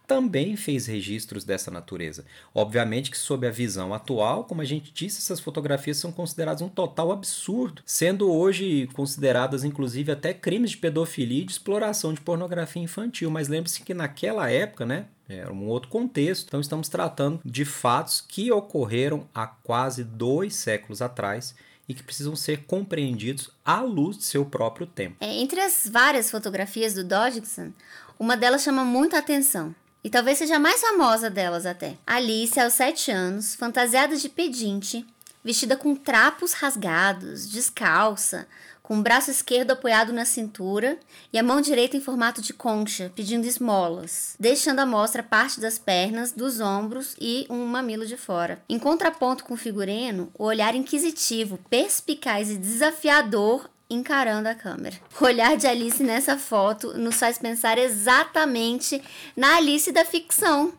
também 0.10 0.56
fez 0.56 0.88
registros 0.88 1.44
dessa 1.44 1.70
natureza. 1.70 2.26
Obviamente 2.52 3.12
que 3.12 3.18
sob 3.18 3.46
a 3.46 3.52
visão 3.52 3.94
atual, 3.94 4.44
como 4.44 4.60
a 4.60 4.66
gente 4.66 4.92
disse, 4.92 5.20
essas 5.20 5.40
fotografias 5.40 5.98
são 5.98 6.12
consideradas 6.12 6.64
um 6.64 6.68
total 6.68 7.12
absurdo, 7.12 7.84
sendo 7.86 8.28
hoje 8.32 8.90
consideradas 8.94 9.64
inclusive 9.64 10.12
até 10.12 10.34
crimes 10.34 10.72
de 10.72 10.78
pedofilia 10.78 11.44
e 11.44 11.46
de 11.46 11.52
exploração 11.52 12.12
de 12.12 12.22
pornografia 12.22 12.82
infantil, 12.82 13.30
mas 13.30 13.48
lembre-se 13.48 13.84
que 13.84 13.94
naquela 13.94 14.50
época, 14.50 14.84
né, 14.84 15.06
era 15.28 15.54
um 15.54 15.68
outro 15.68 15.92
contexto. 15.92 16.48
Então 16.48 16.60
estamos 16.60 16.90
tratando 16.90 17.40
de 17.46 17.64
fatos 17.64 18.20
que 18.20 18.52
ocorreram 18.52 19.30
há 19.32 19.46
quase 19.46 20.04
dois 20.04 20.56
séculos 20.56 21.04
atrás 21.04 21.54
e 21.88 21.94
que 21.94 22.02
precisam 22.02 22.36
ser 22.36 22.64
compreendidos 22.66 23.52
à 23.64 23.82
luz 23.82 24.18
de 24.18 24.24
seu 24.24 24.44
próprio 24.44 24.88
tempo. 24.88 25.18
É, 25.20 25.36
entre 25.36 25.62
as 25.62 25.88
várias 25.88 26.32
fotografias 26.32 26.96
do 26.96 27.04
Dodgson, 27.04 27.72
uma 28.18 28.36
delas 28.36 28.64
chama 28.64 28.84
muita 28.84 29.20
atenção. 29.20 29.76
E 30.04 30.10
talvez 30.10 30.38
seja 30.38 30.56
a 30.56 30.60
mais 30.60 30.82
famosa 30.82 31.30
delas 31.30 31.66
até. 31.66 31.98
Alice, 32.08 32.60
aos 32.60 32.74
7 32.74 33.12
anos, 33.12 33.56
fantasiada 33.56 34.16
de 34.16 34.30
pedinte, 34.30 35.06
vestida 35.44 35.76
com 35.76 35.96
trapos 35.96 36.54
rasgados, 36.54 37.50
descalça, 37.50 38.48
com 38.90 38.98
o 38.98 39.04
braço 39.04 39.30
esquerdo 39.30 39.70
apoiado 39.70 40.12
na 40.12 40.26
cintura 40.26 40.98
e 41.32 41.38
a 41.38 41.44
mão 41.44 41.62
direita 41.62 41.96
em 41.96 42.02
formato 42.02 42.42
de 42.42 42.54
concha, 42.54 43.12
pedindo 43.16 43.46
esmolas, 43.46 44.36
deixando 44.40 44.80
à 44.80 44.86
mostra 44.86 45.22
parte 45.22 45.60
das 45.60 45.78
pernas, 45.78 46.32
dos 46.32 46.60
ombros 46.60 47.16
e 47.22 47.46
um 47.52 47.68
mamilo 47.68 48.04
de 48.04 48.18
fora. 48.18 48.60
Em 48.68 48.80
contraponto 48.80 49.44
com 49.44 49.54
o 49.54 49.58
figurino, 49.58 50.32
o 50.34 50.44
olhar 50.44 50.74
inquisitivo, 50.74 51.60
perspicaz 51.70 52.50
e 52.50 52.58
desafiador 52.58 53.70
encarando 53.90 54.48
a 54.48 54.56
câmera. 54.56 54.96
O 55.20 55.24
olhar 55.26 55.58
de 55.58 55.66
Alice 55.66 56.04
nessa 56.04 56.38
foto 56.38 56.98
nos 56.98 57.16
faz 57.16 57.38
pensar 57.38 57.78
exatamente 57.78 59.02
na 59.36 59.58
Alice 59.58 59.92
da 59.92 60.06
ficção, 60.06 60.74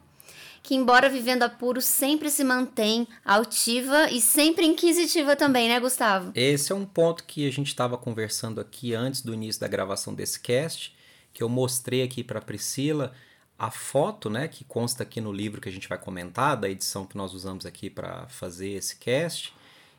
que, 0.63 0.75
embora 0.75 1.09
vivendo 1.09 1.43
apuros, 1.43 1.85
sempre 1.85 2.31
se 2.31 2.45
mantém 2.45 3.09
altiva 3.25 4.11
e 4.11 4.21
sempre 4.21 4.67
inquisitiva 4.67 5.35
também, 5.35 5.69
né, 5.69 5.81
Gustavo? 5.81 6.31
Esse 6.35 6.71
é 6.71 6.75
um 6.75 6.85
ponto 6.85 7.25
que 7.25 7.49
a 7.49 7.51
gente 7.51 7.69
estava 7.69 7.97
conversando 7.97 8.61
aqui 8.61 8.95
antes 8.95 9.23
do 9.23 9.35
início 9.35 9.61
da 9.61 9.69
gravação 9.69 10.15
desse 10.15 10.39
cast, 10.39 10.95
que 11.33 11.43
eu 11.43 11.49
mostrei 11.49 12.03
aqui 12.03 12.23
para 12.23 12.41
Priscila 12.41 13.13
a 13.59 13.71
foto, 13.71 14.31
né, 14.31 14.49
que 14.49 14.65
consta 14.65 15.03
aqui 15.03 15.21
no 15.21 15.33
livro 15.33 15.61
que 15.61 15.69
a 15.69 15.73
gente 15.73 15.89
vai 15.89 15.99
comentar, 15.99 16.57
da 16.57 16.69
edição 16.69 17.05
que 17.05 17.17
nós 17.17 17.35
usamos 17.35 17.67
aqui 17.67 17.91
para 17.91 18.27
fazer 18.29 18.71
esse 18.71 18.97
cast 18.97 19.53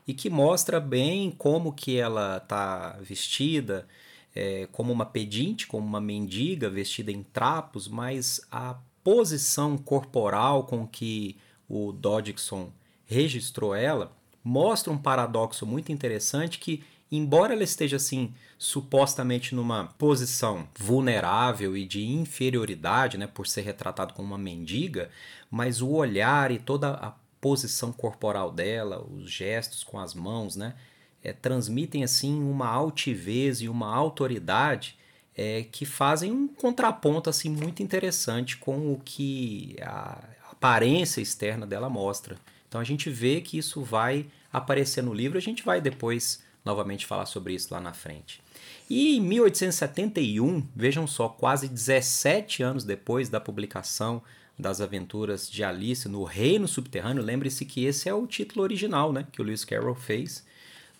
e 0.06 0.14
que 0.14 0.28
mostra 0.28 0.80
bem 0.80 1.30
como 1.30 1.72
que 1.72 1.96
ela 1.96 2.38
está 2.38 2.98
vestida, 3.00 3.86
é, 4.34 4.68
como 4.72 4.92
uma 4.92 5.06
pedinte, 5.06 5.66
como 5.66 5.86
uma 5.86 6.00
mendiga 6.00 6.68
vestida 6.68 7.12
em 7.12 7.22
trapos, 7.22 7.88
mas 7.88 8.40
a 8.50 8.76
posição 9.04 9.76
corporal 9.76 10.64
com 10.64 10.86
que 10.86 11.36
o 11.68 11.92
Dodgson 11.92 12.72
registrou 13.06 13.74
ela 13.74 14.12
mostra 14.44 14.92
um 14.92 14.98
paradoxo 14.98 15.64
muito 15.64 15.92
interessante 15.92 16.58
que 16.58 16.82
embora 17.10 17.52
ela 17.52 17.62
esteja 17.62 17.96
assim 17.96 18.32
supostamente 18.58 19.54
numa 19.54 19.86
posição 19.98 20.66
vulnerável 20.78 21.76
e 21.76 21.84
de 21.84 22.04
inferioridade, 22.04 23.18
né, 23.18 23.26
por 23.26 23.46
ser 23.46 23.62
retratado 23.62 24.14
como 24.14 24.28
uma 24.28 24.38
mendiga, 24.38 25.10
mas 25.50 25.82
o 25.82 25.90
olhar 25.90 26.50
e 26.50 26.58
toda 26.58 26.90
a 26.90 27.12
posição 27.42 27.92
corporal 27.92 28.52
dela, 28.52 29.04
os 29.04 29.28
gestos 29.28 29.82
com 29.82 29.98
as 29.98 30.14
mãos, 30.14 30.54
né? 30.54 30.74
É, 31.22 31.32
transmitem 31.32 32.02
assim 32.04 32.40
uma 32.40 32.68
altivez 32.68 33.60
e 33.60 33.68
uma 33.68 33.92
autoridade 33.94 34.96
é, 35.36 35.64
que 35.70 35.84
fazem 35.84 36.30
um 36.30 36.48
contraponto 36.48 37.28
assim 37.28 37.50
muito 37.50 37.82
interessante 37.82 38.56
com 38.56 38.92
o 38.92 39.00
que 39.04 39.76
a 39.82 40.22
aparência 40.50 41.20
externa 41.20 41.66
dela 41.66 41.90
mostra. 41.90 42.36
Então 42.68 42.80
a 42.80 42.84
gente 42.84 43.10
vê 43.10 43.40
que 43.40 43.58
isso 43.58 43.82
vai 43.82 44.26
aparecer 44.52 45.02
no 45.02 45.12
livro, 45.12 45.36
a 45.36 45.40
gente 45.40 45.64
vai 45.64 45.80
depois 45.80 46.42
novamente 46.64 47.06
falar 47.06 47.26
sobre 47.26 47.54
isso 47.54 47.74
lá 47.74 47.80
na 47.80 47.92
frente. 47.92 48.40
E 48.88 49.16
em 49.16 49.20
1871, 49.20 50.64
vejam 50.76 51.06
só, 51.08 51.28
quase 51.28 51.68
17 51.68 52.62
anos 52.62 52.84
depois 52.84 53.28
da 53.28 53.40
publicação 53.40 54.22
das 54.58 54.80
aventuras 54.80 55.50
de 55.50 55.64
Alice 55.64 56.08
no 56.08 56.24
Reino 56.24 56.68
Subterrâneo, 56.68 57.22
lembre-se 57.22 57.64
que 57.64 57.84
esse 57.84 58.08
é 58.08 58.14
o 58.14 58.26
título 58.26 58.62
original 58.62 59.12
né, 59.12 59.26
que 59.32 59.40
o 59.40 59.44
Lewis 59.44 59.64
Carroll 59.64 59.94
fez. 59.94 60.44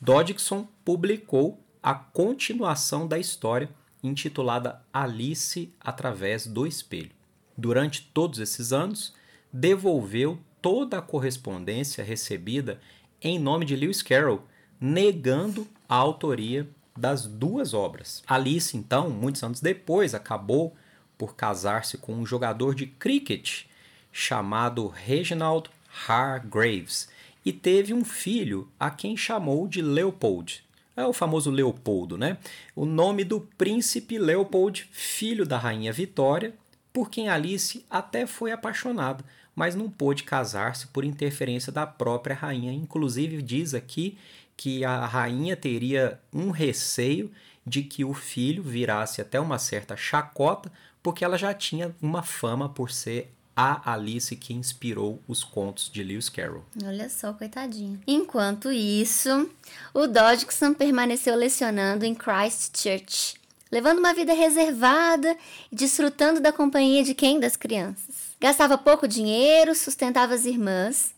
Dodgson 0.00 0.66
publicou 0.85 1.61
a 1.82 1.94
continuação 1.94 3.06
da 3.06 3.18
história, 3.18 3.68
intitulada 4.02 4.82
Alice 4.92 5.73
através 5.80 6.47
do 6.47 6.66
Espelho. 6.66 7.11
Durante 7.56 8.11
todos 8.12 8.38
esses 8.38 8.73
anos, 8.73 9.14
devolveu 9.52 10.38
toda 10.61 10.99
a 10.99 11.02
correspondência 11.02 12.02
recebida 12.02 12.80
em 13.21 13.38
nome 13.38 13.64
de 13.64 13.76
Lewis 13.76 14.02
Carroll, 14.02 14.42
negando 14.80 15.66
a 15.88 15.94
autoria 15.94 16.68
das 16.97 17.26
duas 17.26 17.73
obras. 17.75 18.23
Alice, 18.26 18.76
então, 18.76 19.11
muitos 19.11 19.42
anos 19.42 19.61
depois, 19.61 20.14
acabou 20.14 20.75
por 21.16 21.35
casar-se 21.35 21.99
com 21.99 22.14
um 22.14 22.26
jogador 22.26 22.75
de 22.75 22.87
cricket 22.87 23.64
chamado 24.12 24.87
Reginald 24.88 25.71
Hargraves 26.07 27.09
e 27.45 27.52
teve 27.52 27.92
um 27.92 28.04
filho 28.04 28.69
a 28.78 28.90
quem 28.90 29.16
chamou 29.16 29.66
de 29.66 29.83
Leopold. 29.83 30.64
É 30.97 31.04
o 31.07 31.12
famoso 31.12 31.50
Leopoldo, 31.50 32.19
né? 32.19 32.37
O 32.76 32.85
nome 32.85 33.25
do 33.25 33.40
príncipe 33.40 34.19
Leopold, 34.19 34.88
filho 34.92 35.47
da 35.47 35.57
rainha 35.57 35.92
Vitória, 35.92 36.54
por 36.92 37.09
quem 37.09 37.28
Alice 37.28 37.85
até 37.88 38.26
foi 38.26 38.52
apaixonada, 38.52 39.25
mas 39.54 39.75
não 39.75 39.88
pôde 39.88 40.25
casar-se 40.25 40.87
por 40.88 41.04
interferência 41.04 41.73
da 41.73 41.87
própria 41.87 42.37
rainha. 42.37 42.73
Inclusive 42.73 43.40
diz 43.40 43.73
aqui 43.73 44.19
que 44.56 44.85
a 44.85 45.04
rainha 45.06 45.56
teria 45.56 46.21
um 46.32 46.50
receio 46.50 47.30
de 47.66 47.82
que 47.82 48.04
o 48.04 48.12
filho 48.12 48.62
virasse 48.62 49.21
até 49.21 49.38
uma 49.40 49.59
certa 49.59 49.97
chacota 49.97 50.71
porque 51.02 51.25
ela 51.25 51.37
já 51.37 51.52
tinha 51.52 51.94
uma 52.00 52.23
fama 52.23 52.68
por 52.68 52.90
ser 52.90 53.32
a 53.56 53.92
Alice 53.92 54.35
que 54.37 54.54
inspirou 54.54 55.21
os 55.28 55.44
contos 55.44 55.90
de 55.90 56.02
Lewis 56.02 56.28
Carroll. 56.28 56.64
Olha 56.85 57.09
só, 57.11 57.32
coitadinha. 57.32 58.00
Enquanto 58.06 58.73
isso, 58.73 59.50
o 59.92 60.06
Dodgson 60.06 60.73
permaneceu 60.73 61.35
lecionando 61.35 62.04
em 62.04 62.14
Christchurch, 62.14 63.35
levando 63.71 63.99
uma 63.99 64.14
vida 64.14 64.32
reservada 64.32 65.37
e 65.71 65.76
desfrutando 65.76 66.40
da 66.40 66.52
companhia 66.52 67.04
de 67.04 67.14
quem? 67.14 67.38
Das 67.38 67.56
crianças. 67.56 68.32
Gastava 68.40 68.78
pouco 68.78 69.06
dinheiro, 69.06 69.75
sustentava 69.75 70.35
as 70.35 70.47
irmãs 70.47 71.14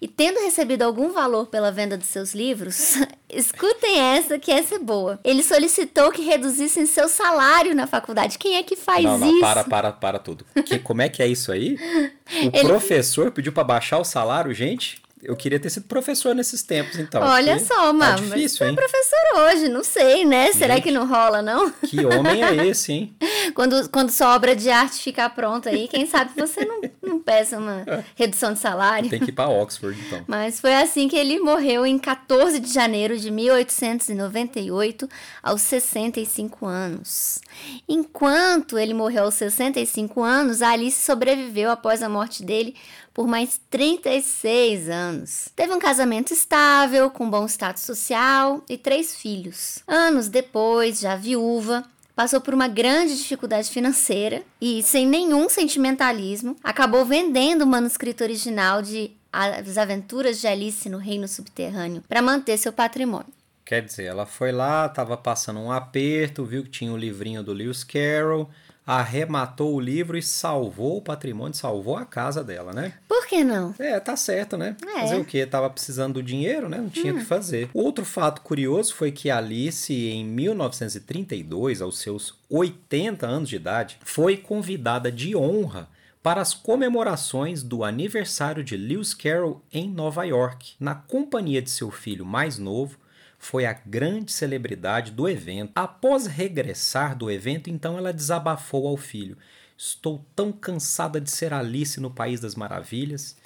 E 0.00 0.08
tendo 0.08 0.40
recebido 0.40 0.82
algum 0.82 1.12
valor 1.12 1.46
pela 1.46 1.70
venda 1.70 1.96
dos 1.96 2.08
seus 2.08 2.34
livros, 2.34 2.94
escutem 3.30 4.00
essa 4.00 4.38
que 4.38 4.50
essa 4.50 4.76
é 4.76 4.78
boa. 4.78 5.18
Ele 5.24 5.42
solicitou 5.42 6.10
que 6.10 6.22
reduzissem 6.22 6.86
seu 6.86 7.08
salário 7.08 7.74
na 7.74 7.86
faculdade. 7.86 8.38
Quem 8.38 8.56
é 8.56 8.62
que 8.62 8.76
faz 8.76 9.04
não, 9.04 9.18
não, 9.18 9.30
isso? 9.30 9.40
Para, 9.40 9.64
para, 9.64 9.92
para 9.92 10.18
tudo. 10.18 10.44
Que, 10.64 10.78
como 10.78 11.02
é 11.02 11.08
que 11.08 11.22
é 11.22 11.26
isso 11.26 11.52
aí? 11.52 11.78
O 12.24 12.56
Ele... 12.56 12.68
professor 12.68 13.30
pediu 13.30 13.52
para 13.52 13.62
baixar 13.62 13.98
o 13.98 14.04
salário, 14.04 14.52
gente? 14.54 15.03
Eu 15.24 15.36
queria 15.36 15.58
ter 15.58 15.70
sido 15.70 15.86
professor 15.86 16.34
nesses 16.34 16.62
tempos, 16.62 16.98
então. 16.98 17.22
Olha 17.22 17.58
só, 17.58 17.92
mano. 17.92 18.18
Tá 18.18 18.36
difícil, 18.36 18.66
hein? 18.66 18.74
professor 18.74 19.18
hoje, 19.36 19.68
não 19.68 19.82
sei, 19.82 20.24
né? 20.24 20.46
Gente, 20.46 20.58
Será 20.58 20.80
que 20.80 20.90
não 20.90 21.06
rola, 21.06 21.42
não? 21.42 21.70
Que 21.70 22.04
homem 22.04 22.42
é 22.42 22.66
esse, 22.66 22.92
hein? 22.92 23.16
quando, 23.54 23.88
quando 23.88 24.10
sua 24.10 24.34
obra 24.34 24.54
de 24.54 24.70
arte 24.70 25.02
ficar 25.02 25.30
pronta 25.30 25.70
aí, 25.70 25.88
quem 25.88 26.06
sabe 26.06 26.30
você 26.36 26.64
não, 26.64 26.80
não 27.02 27.18
peça 27.18 27.58
uma 27.58 27.84
redução 28.14 28.52
de 28.52 28.58
salário. 28.58 29.10
Tem 29.10 29.20
que 29.20 29.30
ir 29.30 29.32
para 29.32 29.48
Oxford, 29.48 29.98
então. 30.06 30.24
Mas 30.28 30.60
foi 30.60 30.74
assim 30.74 31.08
que 31.08 31.16
ele 31.16 31.38
morreu 31.40 31.86
em 31.86 31.98
14 31.98 32.60
de 32.60 32.72
janeiro 32.72 33.18
de 33.18 33.30
1898, 33.30 35.08
aos 35.42 35.62
65 35.62 36.66
anos. 36.66 37.40
Enquanto 37.88 38.78
ele 38.78 38.94
morreu 38.94 39.24
aos 39.24 39.34
65 39.34 40.22
anos, 40.22 40.62
a 40.62 40.70
Alice 40.70 41.02
sobreviveu 41.02 41.70
após 41.70 42.02
a 42.02 42.08
morte 42.08 42.42
dele 42.42 42.74
por 43.14 43.28
mais 43.28 43.60
36 43.70 44.90
anos. 44.90 45.48
Teve 45.54 45.72
um 45.72 45.78
casamento 45.78 46.34
estável, 46.34 47.08
com 47.08 47.30
bom 47.30 47.46
status 47.46 47.84
social 47.84 48.62
e 48.68 48.76
três 48.76 49.14
filhos. 49.14 49.78
Anos 49.86 50.28
depois, 50.28 50.98
já 50.98 51.14
viúva, 51.14 51.84
passou 52.16 52.40
por 52.40 52.52
uma 52.52 52.66
grande 52.66 53.16
dificuldade 53.16 53.70
financeira 53.70 54.42
e, 54.60 54.82
sem 54.82 55.06
nenhum 55.06 55.48
sentimentalismo, 55.48 56.56
acabou 56.62 57.04
vendendo 57.04 57.62
o 57.62 57.66
manuscrito 57.66 58.24
original 58.24 58.82
de 58.82 59.12
As 59.32 59.78
Aventuras 59.78 60.40
de 60.40 60.48
Alice 60.48 60.88
no 60.88 60.98
Reino 60.98 61.28
Subterrâneo 61.28 62.02
para 62.08 62.20
manter 62.20 62.58
seu 62.58 62.72
patrimônio. 62.72 63.32
Quer 63.64 63.82
dizer, 63.82 64.04
ela 64.04 64.26
foi 64.26 64.52
lá, 64.52 64.86
estava 64.86 65.16
passando 65.16 65.58
um 65.58 65.72
aperto, 65.72 66.44
viu 66.44 66.64
que 66.64 66.68
tinha 66.68 66.92
o 66.92 66.96
livrinho 66.98 67.42
do 67.42 67.54
Lewis 67.54 67.82
Carroll, 67.82 68.50
arrematou 68.86 69.74
o 69.74 69.80
livro 69.80 70.16
e 70.16 70.22
salvou 70.22 70.98
o 70.98 71.02
patrimônio, 71.02 71.54
salvou 71.54 71.96
a 71.96 72.04
casa 72.04 72.44
dela, 72.44 72.72
né? 72.72 72.94
Por 73.08 73.26
que 73.26 73.42
não? 73.42 73.74
É, 73.78 73.98
tá 73.98 74.16
certo, 74.16 74.56
né? 74.56 74.76
É. 74.86 75.00
Fazer 75.00 75.16
o 75.16 75.24
quê? 75.24 75.46
Tava 75.46 75.70
precisando 75.70 76.14
do 76.14 76.22
dinheiro, 76.22 76.68
né? 76.68 76.78
Não 76.78 76.90
tinha 76.90 77.12
o 77.12 77.16
hum. 77.16 77.20
que 77.20 77.24
fazer. 77.24 77.70
Outro 77.72 78.04
fato 78.04 78.42
curioso 78.42 78.94
foi 78.94 79.10
que 79.10 79.30
Alice, 79.30 79.92
em 79.92 80.24
1932, 80.24 81.80
aos 81.80 81.98
seus 81.98 82.34
80 82.50 83.26
anos 83.26 83.48
de 83.48 83.56
idade, 83.56 83.98
foi 84.04 84.36
convidada 84.36 85.10
de 85.10 85.34
honra 85.34 85.88
para 86.22 86.40
as 86.40 86.54
comemorações 86.54 87.62
do 87.62 87.84
aniversário 87.84 88.64
de 88.64 88.76
Lewis 88.76 89.12
Carroll 89.12 89.62
em 89.70 89.90
Nova 89.90 90.24
York, 90.24 90.72
na 90.80 90.94
companhia 90.94 91.60
de 91.60 91.68
seu 91.68 91.90
filho 91.90 92.24
mais 92.24 92.58
novo, 92.58 92.96
foi 93.44 93.66
a 93.66 93.74
grande 93.74 94.32
celebridade 94.32 95.12
do 95.12 95.28
evento. 95.28 95.72
Após 95.74 96.26
regressar 96.26 97.16
do 97.16 97.30
evento, 97.30 97.68
então 97.68 97.98
ela 97.98 98.12
desabafou 98.12 98.88
ao 98.88 98.96
filho: 98.96 99.36
Estou 99.76 100.24
tão 100.34 100.50
cansada 100.50 101.20
de 101.20 101.30
ser 101.30 101.52
Alice 101.52 102.00
no 102.00 102.10
País 102.10 102.40
das 102.40 102.54
Maravilhas. 102.54 103.36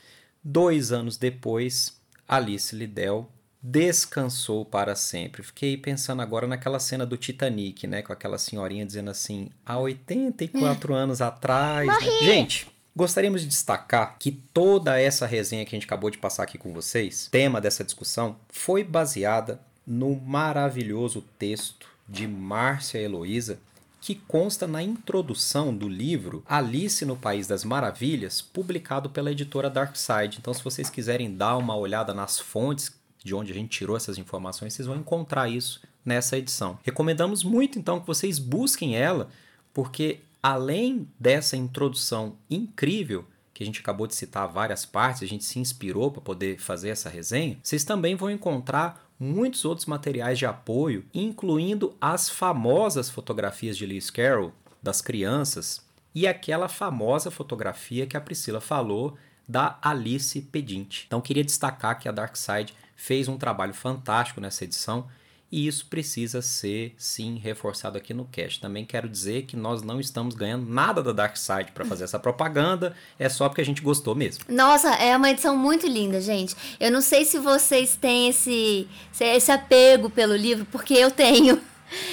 Dois 0.42 0.92
anos 0.92 1.16
depois, 1.16 2.00
Alice 2.28 2.74
Liddell 2.74 3.28
descansou 3.60 4.64
para 4.64 4.94
sempre. 4.94 5.42
Fiquei 5.42 5.76
pensando 5.76 6.22
agora 6.22 6.46
naquela 6.46 6.78
cena 6.78 7.04
do 7.04 7.16
Titanic, 7.16 7.88
né? 7.88 8.00
Com 8.00 8.12
aquela 8.12 8.38
senhorinha 8.38 8.86
dizendo 8.86 9.10
assim, 9.10 9.50
há 9.66 9.78
84 9.78 10.94
anos 10.94 11.20
atrás. 11.20 11.86
Morri. 11.86 12.24
Gente, 12.24 12.68
Gostaríamos 12.98 13.42
de 13.42 13.46
destacar 13.46 14.16
que 14.18 14.32
toda 14.32 15.00
essa 15.00 15.24
resenha 15.24 15.64
que 15.64 15.72
a 15.72 15.78
gente 15.78 15.86
acabou 15.86 16.10
de 16.10 16.18
passar 16.18 16.42
aqui 16.42 16.58
com 16.58 16.72
vocês, 16.72 17.28
tema 17.30 17.60
dessa 17.60 17.84
discussão, 17.84 18.40
foi 18.48 18.82
baseada 18.82 19.60
no 19.88 20.14
maravilhoso 20.14 21.24
texto 21.38 21.88
de 22.06 22.28
Márcia 22.28 22.98
Heloísa, 22.98 23.58
que 24.02 24.14
consta 24.14 24.66
na 24.66 24.82
introdução 24.82 25.74
do 25.74 25.88
livro 25.88 26.44
Alice 26.46 27.04
no 27.06 27.16
País 27.16 27.46
das 27.46 27.64
Maravilhas, 27.64 28.42
publicado 28.42 29.08
pela 29.08 29.32
editora 29.32 29.70
Darkside. 29.70 30.38
Então, 30.38 30.52
se 30.52 30.62
vocês 30.62 30.90
quiserem 30.90 31.34
dar 31.34 31.56
uma 31.56 31.74
olhada 31.74 32.12
nas 32.12 32.38
fontes 32.38 32.92
de 33.24 33.34
onde 33.34 33.50
a 33.50 33.54
gente 33.54 33.70
tirou 33.70 33.96
essas 33.96 34.18
informações, 34.18 34.74
vocês 34.74 34.86
vão 34.86 34.98
encontrar 34.98 35.48
isso 35.48 35.80
nessa 36.04 36.36
edição. 36.36 36.78
Recomendamos 36.84 37.42
muito 37.42 37.78
então 37.78 37.98
que 37.98 38.06
vocês 38.06 38.38
busquem 38.38 38.94
ela, 38.94 39.28
porque 39.72 40.20
além 40.42 41.08
dessa 41.18 41.56
introdução 41.56 42.36
incrível, 42.50 43.24
que 43.52 43.62
a 43.62 43.66
gente 43.66 43.80
acabou 43.80 44.06
de 44.06 44.14
citar 44.14 44.46
várias 44.46 44.84
partes, 44.86 45.22
a 45.22 45.26
gente 45.26 45.44
se 45.44 45.58
inspirou 45.58 46.10
para 46.10 46.20
poder 46.20 46.60
fazer 46.60 46.90
essa 46.90 47.08
resenha, 47.08 47.58
vocês 47.62 47.84
também 47.84 48.14
vão 48.14 48.30
encontrar 48.30 49.07
muitos 49.18 49.64
outros 49.64 49.86
materiais 49.86 50.38
de 50.38 50.46
apoio, 50.46 51.04
incluindo 51.12 51.96
as 52.00 52.28
famosas 52.28 53.10
fotografias 53.10 53.76
de 53.76 53.84
Lewis 53.84 54.10
Carroll 54.10 54.52
das 54.82 55.00
crianças 55.00 55.86
e 56.14 56.26
aquela 56.26 56.68
famosa 56.68 57.30
fotografia 57.30 58.06
que 58.06 58.16
a 58.16 58.20
Priscila 58.20 58.60
falou 58.60 59.16
da 59.48 59.78
Alice 59.82 60.40
Pedinte. 60.42 61.04
Então 61.06 61.20
queria 61.20 61.44
destacar 61.44 61.98
que 61.98 62.08
a 62.08 62.12
Dark 62.12 62.36
Side 62.36 62.74
fez 62.94 63.28
um 63.28 63.38
trabalho 63.38 63.74
fantástico 63.74 64.40
nessa 64.40 64.64
edição 64.64 65.08
e 65.50 65.66
isso 65.66 65.86
precisa 65.86 66.42
ser 66.42 66.94
sim 66.98 67.38
reforçado 67.38 67.96
aqui 67.96 68.12
no 68.12 68.26
cast. 68.26 68.60
Também 68.60 68.84
quero 68.84 69.08
dizer 69.08 69.42
que 69.42 69.56
nós 69.56 69.82
não 69.82 69.98
estamos 69.98 70.34
ganhando 70.34 70.68
nada 70.68 71.02
da 71.02 71.12
Dark 71.12 71.36
Side 71.36 71.72
para 71.72 71.84
fazer 71.84 72.04
essa 72.04 72.18
propaganda, 72.18 72.94
é 73.18 73.28
só 73.28 73.48
porque 73.48 73.62
a 73.62 73.64
gente 73.64 73.80
gostou 73.80 74.14
mesmo. 74.14 74.44
Nossa, 74.48 74.94
é 74.94 75.16
uma 75.16 75.30
edição 75.30 75.56
muito 75.56 75.86
linda, 75.86 76.20
gente. 76.20 76.54
Eu 76.78 76.90
não 76.90 77.00
sei 77.00 77.24
se 77.24 77.38
vocês 77.38 77.96
têm 77.96 78.28
esse 78.28 78.86
esse 79.18 79.50
apego 79.50 80.10
pelo 80.10 80.36
livro, 80.36 80.66
porque 80.70 80.94
eu 80.94 81.10
tenho. 81.10 81.60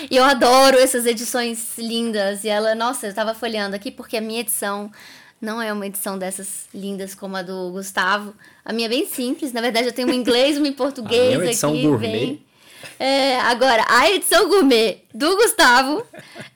E 0.10 0.16
eu 0.16 0.24
adoro 0.24 0.78
essas 0.78 1.06
edições 1.06 1.78
lindas. 1.78 2.46
E 2.46 2.48
ela, 2.48 2.74
nossa, 2.74 3.08
eu 3.08 3.10
estava 3.10 3.34
folheando 3.34 3.76
aqui 3.76 3.92
porque 3.92 4.16
a 4.16 4.22
minha 4.22 4.40
edição 4.40 4.90
não 5.42 5.62
é 5.62 5.72
uma 5.74 5.86
edição 5.86 6.18
dessas 6.18 6.70
lindas 6.74 7.14
como 7.14 7.36
a 7.36 7.42
do 7.42 7.72
Gustavo. 7.72 8.34
A 8.64 8.72
minha 8.72 8.88
é 8.88 8.90
bem 8.90 9.06
simples. 9.06 9.52
Na 9.52 9.60
verdade, 9.60 9.88
eu 9.88 9.92
tenho 9.92 10.08
um 10.08 10.14
inglês, 10.14 10.58
uma 10.58 10.68
em 10.70 10.74
português 10.74 11.36
a 11.36 11.40
minha 11.40 11.52
edição 11.52 11.72
aqui. 11.72 11.82
Gourmet. 11.82 12.10
Bem... 12.10 12.45
É, 13.00 13.40
agora, 13.42 13.86
a 13.90 14.10
edição 14.10 14.48
gourmet 14.48 15.04
do 15.14 15.36
Gustavo 15.36 16.06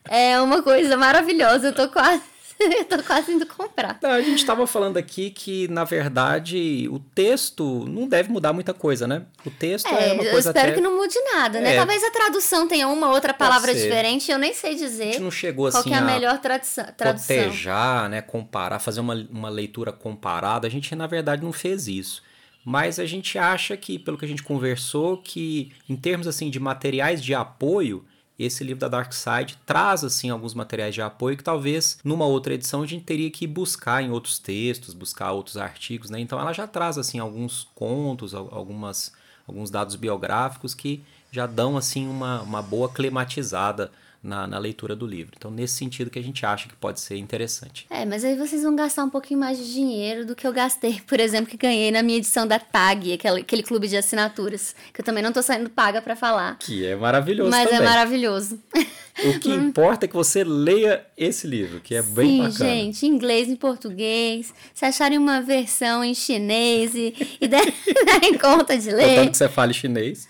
é 0.10 0.40
uma 0.40 0.62
coisa 0.62 0.96
maravilhosa. 0.96 1.68
Eu 1.68 1.74
tô 1.74 1.88
quase. 1.90 2.22
eu 2.60 2.84
tô 2.86 3.02
quase 3.04 3.32
indo 3.32 3.46
comprar. 3.46 3.98
Não, 4.02 4.10
a 4.10 4.22
gente 4.22 4.40
estava 4.40 4.68
falando 4.68 4.98
aqui 4.98 5.30
que, 5.30 5.68
na 5.70 5.86
verdade, 5.86 6.90
o 6.92 7.00
texto 7.00 7.86
não 7.88 8.06
deve 8.08 8.30
mudar 8.30 8.52
muita 8.52 8.74
coisa, 8.74 9.08
né? 9.08 9.24
O 9.46 9.50
texto 9.50 9.88
é, 9.88 10.10
é 10.10 10.14
uma 10.14 10.24
coisa. 10.24 10.32
Eu 10.32 10.40
espero 10.40 10.68
até... 10.68 10.72
que 10.74 10.82
não 10.82 10.98
mude 10.98 11.16
nada, 11.34 11.62
né? 11.62 11.74
É. 11.74 11.78
Talvez 11.78 12.04
a 12.04 12.12
tradução 12.12 12.68
tenha 12.68 12.88
uma 12.90 13.12
outra 13.12 13.34
palavra 13.34 13.74
diferente, 13.74 14.30
eu 14.30 14.38
nem 14.38 14.54
sei 14.54 14.76
dizer. 14.76 15.04
A 15.04 15.12
gente 15.12 15.22
não 15.22 15.32
chegou 15.32 15.70
qual 15.70 15.80
assim. 15.80 15.90
Qual 15.90 16.02
é 16.02 16.04
a, 16.04 16.08
a 16.08 16.14
melhor 16.14 16.40
tradução. 16.40 16.86
Cotejar, 16.98 18.10
né? 18.10 18.22
Comparar, 18.22 18.80
fazer 18.80 19.00
uma, 19.00 19.16
uma 19.30 19.50
leitura 19.50 19.94
comparada. 19.94 20.68
A 20.68 20.70
gente, 20.70 20.94
na 20.96 21.08
verdade, 21.08 21.44
não 21.44 21.54
fez 21.54 21.88
isso 21.88 22.22
mas 22.64 23.00
a 23.00 23.06
gente 23.06 23.38
acha 23.38 23.76
que, 23.78 23.98
pelo 23.98 24.18
que 24.18 24.26
a 24.26 24.28
gente 24.28 24.44
conversou, 24.44 25.18
que 25.18 25.72
em 25.88 25.96
termos 25.96 26.28
assim 26.28 26.50
de 26.50 26.60
materiais 26.60 27.24
de 27.24 27.34
apoio, 27.34 28.06
esse 28.38 28.64
livro 28.64 28.80
da 28.80 28.88
Dark 28.88 29.12
Side 29.12 29.58
traz 29.66 30.04
assim 30.04 30.30
alguns 30.30 30.54
materiais 30.54 30.96
de 30.96 31.02
apoio 31.02 31.36
que 31.36 31.44
talvez 31.44 32.00
numa 32.04 32.26
outra 32.26 32.54
edição 32.54 32.82
a 32.82 32.88
gente 32.88 33.04
teria 33.04 33.30
que 33.30 33.46
buscar 33.46 34.02
em 34.02 34.12
outros 34.12 34.40
textos, 34.40 34.94
buscar 34.94 35.32
outros 35.32 35.58
artigos, 35.58 36.10
né? 36.10 36.20
Então 36.20 36.40
ela 36.40 36.54
já 36.54 36.66
traz 36.66 36.98
assim 36.98 37.20
alguns 37.20 37.68
contos, 37.76 38.34
algumas 38.34 39.12
alguns 39.46 39.72
dados 39.72 39.96
biográficos 39.96 40.76
que 40.76 41.04
já 41.32 41.48
dão 41.48 41.76
assim 41.76 42.08
uma, 42.08 42.42
uma 42.42 42.62
boa 42.62 42.88
climatizada 42.88 43.92
na, 44.22 44.46
na, 44.46 44.60
leitura 44.60 44.96
do 44.96 45.08
livro. 45.08 45.34
Então, 45.38 45.50
nesse 45.50 45.76
sentido 45.76 46.10
que 46.10 46.20
a 46.20 46.24
gente 46.24 46.46
acha 46.46 46.68
que 46.68 46.76
pode 46.76 47.00
ser 47.00 47.18
interessante. 47.18 47.86
É, 47.90 48.06
mas 48.06 48.24
aí 48.24 48.36
vocês 48.36 48.64
vão 48.64 48.76
gastar 48.76 49.04
um 49.04 49.10
pouquinho 49.10 49.40
mais 49.40 49.58
de 49.58 49.74
dinheiro 49.74 50.26
do 50.26 50.36
que 50.36 50.46
eu 50.46 50.52
gastei, 50.52 51.02
por 51.08 51.20
exemplo, 51.20 51.50
que 51.50 51.58
ganhei 51.58 51.92
na 51.92 52.04
minha 52.04 52.18
edição 52.18 52.46
da 52.46 52.60
TAG, 52.60 53.14
aquele, 53.14 53.42
aquele 53.42 53.64
clube 53.64 53.88
de 53.88 53.98
assinaturas, 53.98 54.76
que 54.94 55.02
eu 55.02 55.06
também 55.06 55.24
não 55.24 55.32
tô 55.32 55.42
saindo 55.42 55.70
paga 55.70 56.02
para 56.02 56.16
falar. 56.16 56.58
Que 56.60 56.86
é 56.86 56.96
maravilhoso 56.96 57.50
Mas 57.50 57.68
é 57.68 57.72
também. 57.72 57.88
é 57.88 57.90
maravilhoso. 57.90 58.60
O 59.22 59.38
que 59.38 59.50
importa 59.50 60.06
é 60.06 60.08
que 60.08 60.16
você 60.16 60.44
leia 60.44 61.06
esse 61.18 61.46
livro, 61.46 61.82
que 61.82 61.94
é 61.94 62.02
Sim, 62.02 62.14
bem 62.14 62.38
bacana. 62.38 62.52
gente, 62.54 63.06
em 63.06 63.10
inglês 63.10 63.50
e 63.50 63.56
português. 63.58 64.54
Se 64.74 64.86
acharem 64.86 65.18
uma 65.18 65.42
versão 65.42 66.04
em 66.04 66.14
chinês 66.14 66.96
e, 66.96 67.14
e 67.42 67.48
derem 67.48 68.38
conta 68.38 68.78
de 68.78 68.92
ler. 68.92 69.10
Contanto 69.10 69.32
que 69.32 69.38
você 69.38 69.50
fale 69.50 69.74
chinês. 69.74 70.28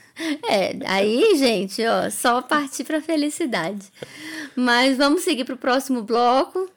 É, 0.49 0.75
aí, 0.85 1.35
gente, 1.37 1.81
ó, 1.85 2.09
só 2.09 2.41
partir 2.41 2.83
para 2.83 3.01
felicidade. 3.01 3.85
Mas 4.55 4.97
vamos 4.97 5.21
seguir 5.21 5.45
para 5.45 5.55
o 5.55 5.57
próximo 5.57 6.01
bloco, 6.01 6.69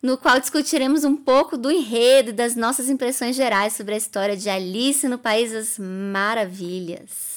no 0.00 0.16
qual 0.16 0.38
discutiremos 0.38 1.04
um 1.04 1.16
pouco 1.16 1.56
do 1.56 1.70
enredo 1.70 2.30
e 2.30 2.32
das 2.32 2.54
nossas 2.54 2.88
impressões 2.88 3.34
gerais 3.34 3.72
sobre 3.72 3.94
a 3.94 3.98
história 3.98 4.36
de 4.36 4.48
Alice 4.48 5.08
no 5.08 5.18
País 5.18 5.52
das 5.52 5.78
Maravilhas. 5.78 7.34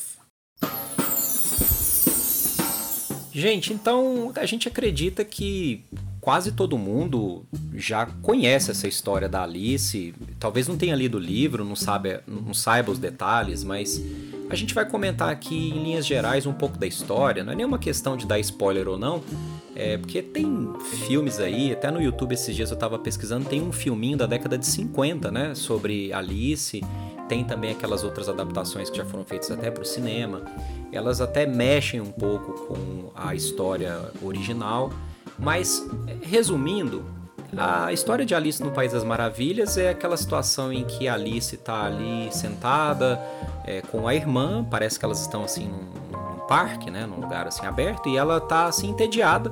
Gente, 3.31 3.71
então 3.71 4.31
a 4.35 4.45
gente 4.45 4.67
acredita 4.67 5.23
que 5.23 5.83
quase 6.19 6.51
todo 6.51 6.77
mundo 6.77 7.45
já 7.73 8.05
conhece 8.21 8.71
essa 8.71 8.87
história 8.87 9.29
da 9.29 9.43
Alice, 9.43 10.13
talvez 10.39 10.67
não 10.67 10.75
tenha 10.75 10.95
lido 10.95 11.15
o 11.15 11.21
livro, 11.21 11.63
não, 11.63 11.75
sabe, 11.75 12.19
não 12.27 12.53
saiba 12.53 12.91
os 12.91 12.99
detalhes, 12.99 13.63
mas 13.63 14.01
a 14.49 14.55
gente 14.55 14.73
vai 14.73 14.85
comentar 14.85 15.29
aqui 15.29 15.69
em 15.69 15.83
linhas 15.83 16.05
gerais 16.05 16.45
um 16.45 16.53
pouco 16.53 16.77
da 16.77 16.87
história, 16.87 17.43
não 17.43 17.53
é 17.53 17.55
nenhuma 17.55 17.77
questão 17.77 18.15
de 18.15 18.25
dar 18.25 18.39
spoiler 18.39 18.87
ou 18.87 18.97
não, 18.97 19.21
é 19.75 19.97
porque 19.97 20.21
tem 20.21 20.73
filmes 21.05 21.39
aí, 21.39 21.71
até 21.71 21.91
no 21.91 22.01
YouTube 22.01 22.33
esses 22.33 22.55
dias 22.55 22.71
eu 22.71 22.75
estava 22.75 22.97
pesquisando, 22.97 23.45
tem 23.45 23.61
um 23.61 23.71
filminho 23.71 24.17
da 24.17 24.25
década 24.25 24.57
de 24.57 24.65
50, 24.65 25.31
né, 25.31 25.53
sobre 25.53 26.11
Alice, 26.13 26.81
tem 27.27 27.43
também 27.43 27.71
aquelas 27.71 28.03
outras 28.03 28.29
adaptações 28.29 28.89
que 28.89 28.97
já 28.97 29.05
foram 29.05 29.25
feitas 29.25 29.51
até 29.51 29.69
para 29.69 29.83
o 29.83 29.85
cinema. 29.85 30.43
Elas 30.93 31.19
até 31.19 31.45
mexem 31.45 31.99
um 31.99 32.11
pouco 32.11 32.53
com 32.67 33.11
a 33.13 33.35
história 33.35 33.99
original, 34.21 34.91
mas 35.37 35.85
resumindo, 36.21 37.03
a 37.55 37.93
história 37.93 38.25
de 38.25 38.35
Alice 38.35 38.61
no 38.61 38.71
País 38.71 38.91
das 38.91 39.03
Maravilhas 39.03 39.77
é 39.77 39.89
aquela 39.89 40.17
situação 40.17 40.73
em 40.73 40.83
que 40.83 41.07
Alice 41.07 41.55
está 41.55 41.85
ali 41.85 42.29
sentada 42.31 43.21
é, 43.65 43.81
com 43.81 44.07
a 44.07 44.13
irmã, 44.13 44.65
parece 44.69 44.99
que 44.99 45.05
elas 45.05 45.21
estão 45.21 45.43
assim 45.43 45.67
num, 45.67 46.09
num, 46.11 46.39
parque, 46.47 46.89
né, 46.89 47.05
num 47.05 47.19
lugar 47.19 47.47
assim 47.47 47.65
aberto, 47.65 48.09
e 48.09 48.17
ela 48.17 48.37
está 48.37 48.65
assim 48.65 48.89
entediada. 48.89 49.51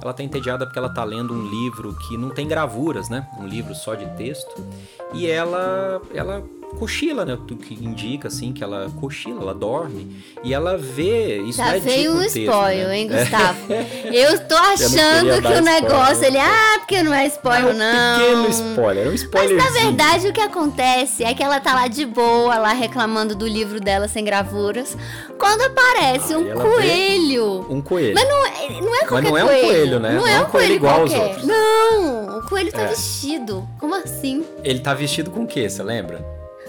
Ela 0.00 0.12
está 0.12 0.22
entediada 0.22 0.64
porque 0.64 0.78
ela 0.78 0.88
está 0.88 1.04
lendo 1.04 1.34
um 1.34 1.48
livro 1.48 1.94
que 2.08 2.16
não 2.16 2.30
tem 2.30 2.48
gravuras, 2.48 3.08
né, 3.08 3.28
um 3.38 3.46
livro 3.46 3.74
só 3.74 3.94
de 3.94 4.06
texto, 4.16 4.64
e 5.12 5.26
ela 5.26 6.00
ela 6.14 6.42
cochila, 6.76 7.24
né? 7.24 7.34
O 7.34 7.38
que 7.56 7.74
indica, 7.74 8.28
assim, 8.28 8.52
que 8.52 8.62
ela 8.62 8.90
cochila, 9.00 9.40
ela 9.42 9.54
dorme. 9.54 10.16
E 10.44 10.52
ela 10.54 10.76
vê. 10.76 11.38
Isso 11.42 11.58
Já 11.58 11.76
é 11.76 11.80
veio 11.80 12.10
tipo 12.12 12.16
um 12.16 12.22
texto, 12.22 12.36
spoiler, 12.38 12.88
né? 12.88 12.98
hein, 12.98 13.08
Gustavo? 13.08 13.58
Eu 14.12 14.38
tô 14.46 14.56
achando 14.56 15.42
que 15.42 15.48
o 15.54 15.60
negócio, 15.62 16.24
ele, 16.24 16.38
ah, 16.38 16.76
porque 16.78 17.02
não 17.02 17.12
é 17.14 17.26
spoiler, 17.26 17.74
não. 17.74 17.84
É 17.84 17.90
um 17.90 18.18
pequeno 18.44 18.48
spoiler, 18.50 19.06
é 19.06 19.10
um 19.10 19.14
spoiler. 19.14 19.56
Mas 19.56 19.64
na 19.74 19.80
verdade 19.80 20.28
o 20.28 20.32
que 20.32 20.40
acontece 20.40 21.24
é 21.24 21.34
que 21.34 21.42
ela 21.42 21.60
tá 21.60 21.74
lá 21.74 21.88
de 21.88 22.04
boa, 22.06 22.56
lá 22.58 22.72
reclamando 22.72 23.34
do 23.34 23.46
livro 23.46 23.80
dela 23.80 24.06
sem 24.08 24.24
gravuras, 24.24 24.96
quando 25.38 25.62
aparece 25.62 26.34
Aí 26.34 26.40
um 26.40 26.54
coelho. 26.54 27.66
Um 27.70 27.80
coelho. 27.80 28.14
Mas 28.14 28.28
não 28.28 28.46
é, 28.46 28.80
não 28.80 28.94
é 28.94 28.98
qualquer 29.00 29.12
Mas 29.12 29.24
não 29.24 29.38
é 29.38 29.44
um 29.44 29.46
coelho. 29.48 29.66
coelho, 29.66 30.00
né? 30.00 30.12
Não, 30.14 30.26
é 30.26 30.40
um 30.40 30.44
coelho, 30.46 30.74
igual 30.74 31.00
aos 31.00 31.10
qualquer. 31.12 31.28
outros. 31.28 31.46
Não, 31.46 32.38
o 32.38 32.42
coelho 32.48 32.72
tá 32.72 32.82
É. 32.82 32.86
vestido. 32.88 33.68
Como 33.78 33.94
assim? 33.94 34.44
Ele 34.62 34.78
tá 34.80 34.94
vestido 34.94 35.30
com 35.30 35.42
o 35.42 35.46
quê? 35.46 35.68
Você 35.68 35.82
lembra? 35.82 36.24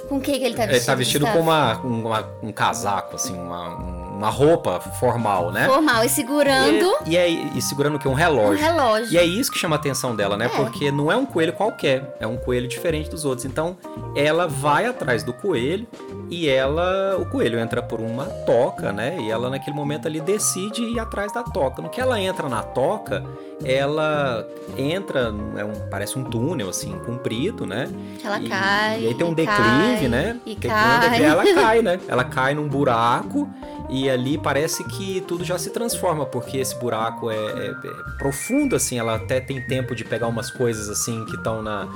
Com 0.09 0.17
o 0.17 0.21
que 0.21 0.37
que 0.39 0.43
ele 0.43 0.55
tá 0.55 0.63
Ele 0.63 0.71
vestido? 0.73 0.85
tá 0.87 0.95
vestido 0.95 1.25
Gustavo? 1.25 1.37
com 1.45 1.49
uma, 1.51 1.85
um- 1.85 2.05
uma- 2.07 2.29
um 2.43 2.51
casaco, 2.51 3.15
assim, 3.15 3.33
uma, 3.37 3.75
uma 4.19 4.29
roupa 4.29 4.79
formal, 4.81 5.49
né? 5.49 5.65
Formal, 5.65 6.03
e 6.03 6.09
segurando 6.09 6.85
E, 7.05 7.11
e, 7.11 7.17
aí- 7.17 7.51
e 7.55 7.61
segurando 7.61 7.95
o 7.95 7.99
quê? 7.99 8.07
Um 8.07 8.11
um 8.11 8.15
relógio. 8.15 8.57
relógio. 8.63 9.13
E 9.13 9.17
é 9.17 9.23
isso 9.23 9.49
que 9.51 9.57
chama 9.57 9.77
a 9.77 9.79
atenção 9.79 10.13
dela, 10.15 10.35
né? 10.35 10.45
É. 10.45 10.49
Porque 10.49 10.91
não 10.91 11.09
é 11.11 11.15
um 11.15 11.25
coelho 11.25 11.53
qualquer, 11.53 12.15
é 12.19 12.27
um 12.27 12.35
coelho 12.35 12.67
diferente 12.67 13.09
dos 13.09 13.23
outros. 13.23 13.45
Então, 13.45 13.77
ela 14.15 14.45
vai 14.45 14.85
atrás 14.85 15.23
do 15.23 15.31
coelho 15.31 15.87
e 16.29 16.49
ela, 16.49 17.15
o 17.17 17.25
coelho 17.27 17.57
entra 17.59 17.81
por 17.81 18.01
uma 18.01 18.25
toca, 18.25 18.91
né? 18.91 19.17
E 19.21 19.31
ela 19.31 19.49
naquele 19.49 19.75
momento 19.75 20.05
ali 20.07 20.19
decide 20.19 20.81
ir 20.83 20.99
atrás 20.99 21.31
da 21.31 21.43
toca. 21.43 21.81
No 21.81 21.87
que 21.89 22.01
ela 22.01 22.19
entra 22.19 22.49
na 22.49 22.61
toca, 22.61 23.23
ela 23.63 24.45
entra, 24.77 25.33
é 25.57 25.63
um, 25.63 25.73
parece 25.89 26.17
um 26.17 26.23
túnel 26.23 26.69
assim, 26.69 26.91
comprido, 27.05 27.65
né? 27.65 27.87
Ela 28.23 28.39
E- 28.39 28.49
cai. 28.49 29.01
E 29.01 29.07
aí 29.07 29.13
tem 29.13 29.25
um 29.25 29.33
declive, 29.33 29.63
cai, 29.99 30.07
né? 30.07 30.37
E 30.45 30.55
Tem 30.55 30.69
cai. 30.69 30.97
um 30.97 30.99
declive, 30.99 31.23
ela 31.25 31.53
cai, 31.53 31.81
né? 31.81 31.99
Ela 32.07 32.23
cai 32.23 32.53
num 32.53 32.67
buraco 32.67 33.47
e 33.89 34.09
ali 34.09 34.37
parece 34.37 34.83
que 34.83 35.21
tudo 35.21 35.43
já 35.43 35.57
se 35.57 35.71
transforma, 35.71 36.25
porque 36.25 36.57
esse 36.57 36.75
buraco 36.75 37.29
é, 37.29 37.35
é- 37.35 37.69
é 37.71 38.17
profundo, 38.17 38.75
assim. 38.75 38.99
Ela 38.99 39.15
até 39.15 39.39
tem 39.39 39.59
tempo 39.65 39.95
de 39.95 40.03
pegar 40.05 40.27
umas 40.27 40.51
coisas 40.51 40.89
assim 40.89 41.25
que 41.25 41.35
estão 41.35 41.61
na, 41.63 41.87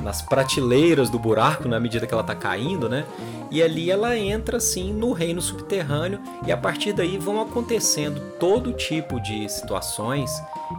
nas 0.00 0.22
prateleiras 0.22 1.10
do 1.10 1.18
buraco 1.18 1.68
na 1.68 1.78
medida 1.78 2.06
que 2.06 2.14
ela 2.14 2.22
tá 2.24 2.34
caindo, 2.34 2.88
né? 2.88 3.04
E 3.50 3.62
ali 3.62 3.90
ela 3.90 4.16
entra 4.16 4.56
assim 4.56 4.92
no 4.94 5.12
reino 5.12 5.42
subterrâneo 5.42 6.18
e 6.46 6.50
a 6.50 6.56
partir 6.56 6.94
daí 6.94 7.18
vão 7.18 7.40
acontecendo 7.42 8.18
todo 8.40 8.72
tipo 8.72 9.20
de 9.20 9.46
situações 9.50 10.30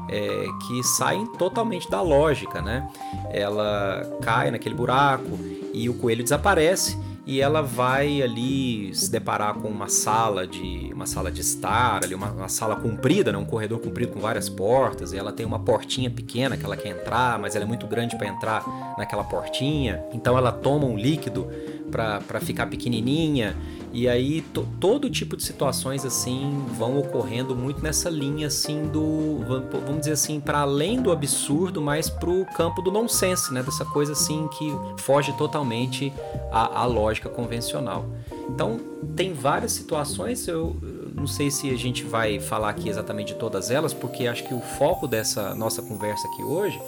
é, 0.09 0.45
que 0.67 0.83
saem 0.83 1.27
totalmente 1.33 1.87
da 1.89 2.01
lógica, 2.01 2.61
né? 2.63 2.87
Ela 3.29 4.01
cai 4.23 4.49
naquele 4.49 4.73
buraco 4.73 5.37
e 5.71 5.87
o 5.87 5.93
coelho 5.93 6.23
desaparece 6.23 6.97
e 7.25 7.39
ela 7.39 7.61
vai 7.61 8.21
ali 8.21 8.93
se 8.93 9.09
deparar 9.09 9.53
com 9.55 9.69
uma 9.69 9.87
sala 9.87 10.45
de 10.45 10.91
uma 10.93 11.05
sala 11.05 11.31
de 11.31 11.39
estar, 11.39 12.03
ali 12.03 12.13
uma, 12.13 12.31
uma 12.31 12.49
sala 12.49 12.75
comprida, 12.75 13.31
né? 13.31 13.37
um 13.37 13.45
corredor 13.45 13.79
comprido 13.79 14.11
com 14.11 14.19
várias 14.19 14.49
portas, 14.49 15.13
e 15.13 15.17
ela 15.17 15.31
tem 15.31 15.45
uma 15.45 15.59
portinha 15.59 16.09
pequena 16.09 16.57
que 16.57 16.65
ela 16.65 16.75
quer 16.75 16.89
entrar, 16.89 17.39
mas 17.39 17.55
ela 17.55 17.63
é 17.63 17.67
muito 17.67 17.87
grande 17.87 18.17
para 18.17 18.27
entrar 18.27 18.65
naquela 18.97 19.23
portinha. 19.23 20.03
Então 20.13 20.37
ela 20.37 20.51
toma 20.51 20.85
um 20.85 20.97
líquido 20.97 21.47
para 21.89 22.39
ficar 22.41 22.65
pequenininha 22.65 23.55
e 23.93 24.09
aí 24.09 24.41
to- 24.41 24.65
todo 24.79 25.07
tipo 25.09 25.37
de 25.37 25.43
situações 25.43 26.03
assim 26.03 26.65
vão 26.77 26.97
ocorrendo 26.97 27.55
muito 27.55 27.81
nessa 27.83 28.09
linha 28.09 28.47
assim 28.47 28.87
do 28.87 29.37
vam- 29.47 29.63
vamos 29.85 29.99
dizer 29.99 30.13
assim 30.13 30.39
para 30.39 30.61
além 30.61 30.99
do 30.99 31.11
absurdo, 31.11 31.79
mas 31.79 32.09
pro 32.09 32.43
campo 32.57 32.81
do 32.81 32.91
nonsense, 32.91 33.53
né? 33.53 33.61
Dessa 33.61 33.85
coisa 33.85 34.13
assim 34.13 34.47
que 34.57 34.75
foge 34.97 35.31
totalmente 35.33 36.11
à, 36.51 36.81
à 36.81 36.85
lógica 36.85 37.29
convencional. 37.29 38.05
Então 38.49 38.79
tem 39.15 39.31
várias 39.31 39.71
situações. 39.73 40.47
Eu 40.47 40.75
não 41.15 41.27
sei 41.27 41.51
se 41.51 41.69
a 41.69 41.77
gente 41.77 42.03
vai 42.03 42.39
falar 42.39 42.69
aqui 42.69 42.89
exatamente 42.89 43.33
de 43.33 43.39
todas 43.39 43.69
elas, 43.69 43.93
porque 43.93 44.25
acho 44.25 44.43
que 44.43 44.53
o 44.55 44.59
foco 44.59 45.07
dessa 45.07 45.53
nossa 45.53 45.81
conversa 45.83 46.27
aqui 46.29 46.41
hoje 46.41 46.81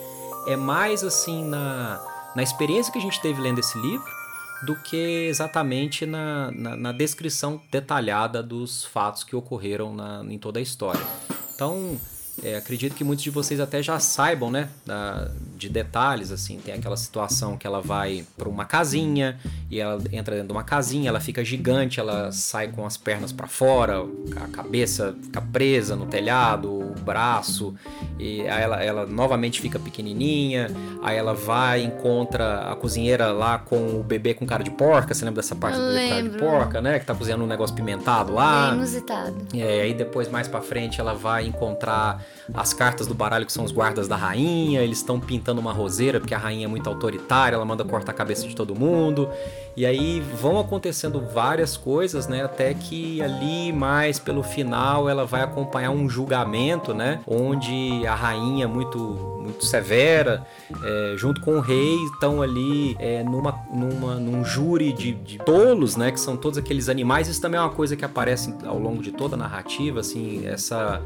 é 0.47 0.55
mais 0.55 1.03
assim 1.03 1.43
na, 1.45 2.01
na 2.35 2.41
experiência 2.41 2.91
que 2.91 2.97
a 2.97 3.01
gente 3.01 3.21
teve 3.21 3.39
lendo 3.39 3.59
esse 3.59 3.77
livro 3.77 4.14
do 4.63 4.75
que 4.75 5.27
exatamente 5.27 6.05
na, 6.05 6.51
na, 6.51 6.75
na 6.75 6.91
descrição 6.91 7.61
detalhada 7.71 8.41
dos 8.41 8.85
fatos 8.85 9.23
que 9.23 9.35
ocorreram 9.35 9.93
na, 9.93 10.23
em 10.29 10.37
toda 10.37 10.59
a 10.59 10.61
história. 10.61 11.05
Então, 11.53 11.99
é, 12.43 12.55
acredito 12.57 12.93
que 12.95 13.03
muitos 13.03 13.23
de 13.23 13.29
vocês 13.29 13.59
até 13.59 13.81
já 13.81 13.99
saibam, 13.99 14.51
né, 14.51 14.69
da- 14.85 15.29
de 15.57 15.69
detalhes, 15.69 16.31
assim, 16.31 16.59
tem 16.59 16.73
aquela 16.73 16.97
situação 16.97 17.57
que 17.57 17.65
ela 17.65 17.81
vai 17.81 18.25
para 18.37 18.49
uma 18.49 18.65
casinha 18.65 19.37
e 19.71 19.79
ela 19.79 19.95
entra 20.11 20.35
dentro 20.35 20.47
de 20.47 20.51
uma 20.53 20.63
casinha, 20.63 21.07
ela 21.09 21.19
fica 21.19 21.43
gigante, 21.45 21.99
ela 21.99 22.31
sai 22.31 22.67
com 22.67 22.85
as 22.85 22.97
pernas 22.97 23.31
para 23.31 23.47
fora, 23.47 24.03
a 24.35 24.47
cabeça 24.49 25.15
fica 25.23 25.41
presa 25.41 25.95
no 25.95 26.05
telhado, 26.05 26.69
o 26.71 26.93
braço, 27.01 27.73
e 28.19 28.41
aí 28.41 28.63
ela, 28.63 28.83
ela 28.83 29.05
novamente 29.05 29.61
fica 29.61 29.79
pequenininha, 29.79 30.69
aí 31.01 31.15
ela 31.17 31.33
vai 31.33 31.81
e 31.81 31.85
encontra 31.85 32.71
a 32.71 32.75
cozinheira 32.75 33.31
lá 33.31 33.57
com 33.57 33.99
o 33.99 34.03
bebê 34.03 34.33
com 34.33 34.45
cara 34.45 34.63
de 34.63 34.71
porca, 34.71 35.13
você 35.13 35.23
lembra 35.23 35.41
dessa 35.41 35.55
parte 35.55 35.77
Eu 35.77 35.85
do 35.85 35.93
bebê 35.93 36.09
cara 36.09 36.23
de 36.23 36.29
porca, 36.37 36.81
né, 36.81 36.99
que 36.99 37.05
tá 37.05 37.15
cozinhando 37.15 37.43
um 37.43 37.47
negócio 37.47 37.75
pimentado 37.75 38.33
lá. 38.33 38.69
Bem 38.71 38.77
inusitado. 38.79 39.35
É, 39.53 39.81
aí 39.83 39.93
depois, 39.93 40.27
mais 40.29 40.47
pra 40.47 40.61
frente, 40.61 40.99
ela 40.99 41.13
vai 41.13 41.45
encontrar 41.47 42.24
as 42.53 42.73
cartas 42.73 43.07
do 43.07 43.13
baralho 43.13 43.45
que 43.45 43.53
são 43.53 43.63
os 43.63 43.71
guardas 43.71 44.07
da 44.07 44.15
rainha. 44.15 44.81
Eles 44.81 44.99
estão 44.99 45.19
pintando 45.19 45.59
uma 45.59 45.73
roseira 45.73 46.19
porque 46.19 46.33
a 46.33 46.37
rainha 46.37 46.65
é 46.65 46.67
muito 46.67 46.87
autoritária, 46.87 47.55
ela 47.55 47.65
manda 47.65 47.83
cortar 47.83 48.11
a 48.11 48.15
cabeça 48.15 48.47
de 48.47 48.55
todo 48.55 48.75
mundo. 48.75 49.29
E 49.75 49.85
aí 49.85 50.21
vão 50.41 50.57
acontecendo 50.57 51.19
várias 51.19 51.75
coisas, 51.75 52.27
né? 52.27 52.43
Até 52.43 52.73
que 52.73 53.21
ali, 53.21 53.73
mais 53.73 54.19
pelo 54.19 54.41
final, 54.41 55.09
ela 55.09 55.25
vai 55.25 55.41
acompanhar 55.41 55.91
um 55.91 56.09
julgamento, 56.09 56.93
né? 56.93 57.19
Onde 57.27 58.07
a 58.07 58.15
rainha, 58.15 58.69
muito, 58.69 58.97
muito 59.41 59.65
severa, 59.65 60.45
é, 60.81 61.15
junto 61.17 61.41
com 61.41 61.57
o 61.57 61.59
rei, 61.59 61.95
estão 62.05 62.41
ali 62.41 62.95
é, 62.99 63.21
numa, 63.21 63.51
numa, 63.69 64.15
num 64.15 64.45
júri 64.45 64.93
de, 64.93 65.11
de 65.11 65.39
tolos, 65.39 65.97
né? 65.97 66.09
Que 66.09 66.21
são 66.21 66.37
todos 66.37 66.57
aqueles 66.57 66.87
animais. 66.87 67.27
Isso 67.27 67.41
também 67.41 67.59
é 67.59 67.61
uma 67.61 67.69
coisa 67.69 67.97
que 67.97 68.05
aparece 68.05 68.55
ao 68.65 68.79
longo 68.79 69.03
de 69.03 69.11
toda 69.11 69.35
a 69.35 69.37
narrativa, 69.37 69.99
assim, 69.99 70.47
essa 70.47 71.01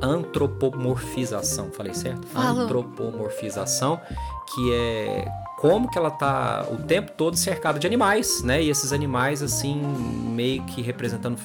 antropomorfização. 1.13 1.71
Falei 1.71 1.93
certo? 1.93 2.25
Falou. 2.27 2.63
Antropomorfização, 2.63 3.99
que 4.53 4.73
é 4.73 5.27
como 5.59 5.91
que 5.91 5.97
ela 5.97 6.09
tá 6.09 6.65
o 6.71 6.77
tempo 6.77 7.11
todo 7.11 7.35
cercada 7.35 7.77
de 7.77 7.85
animais, 7.85 8.41
né? 8.41 8.63
E 8.63 8.69
esses 8.69 8.93
animais, 8.93 9.43
assim, 9.43 9.75
meio 9.75 10.63
que 10.63 10.81
representando 10.81 11.37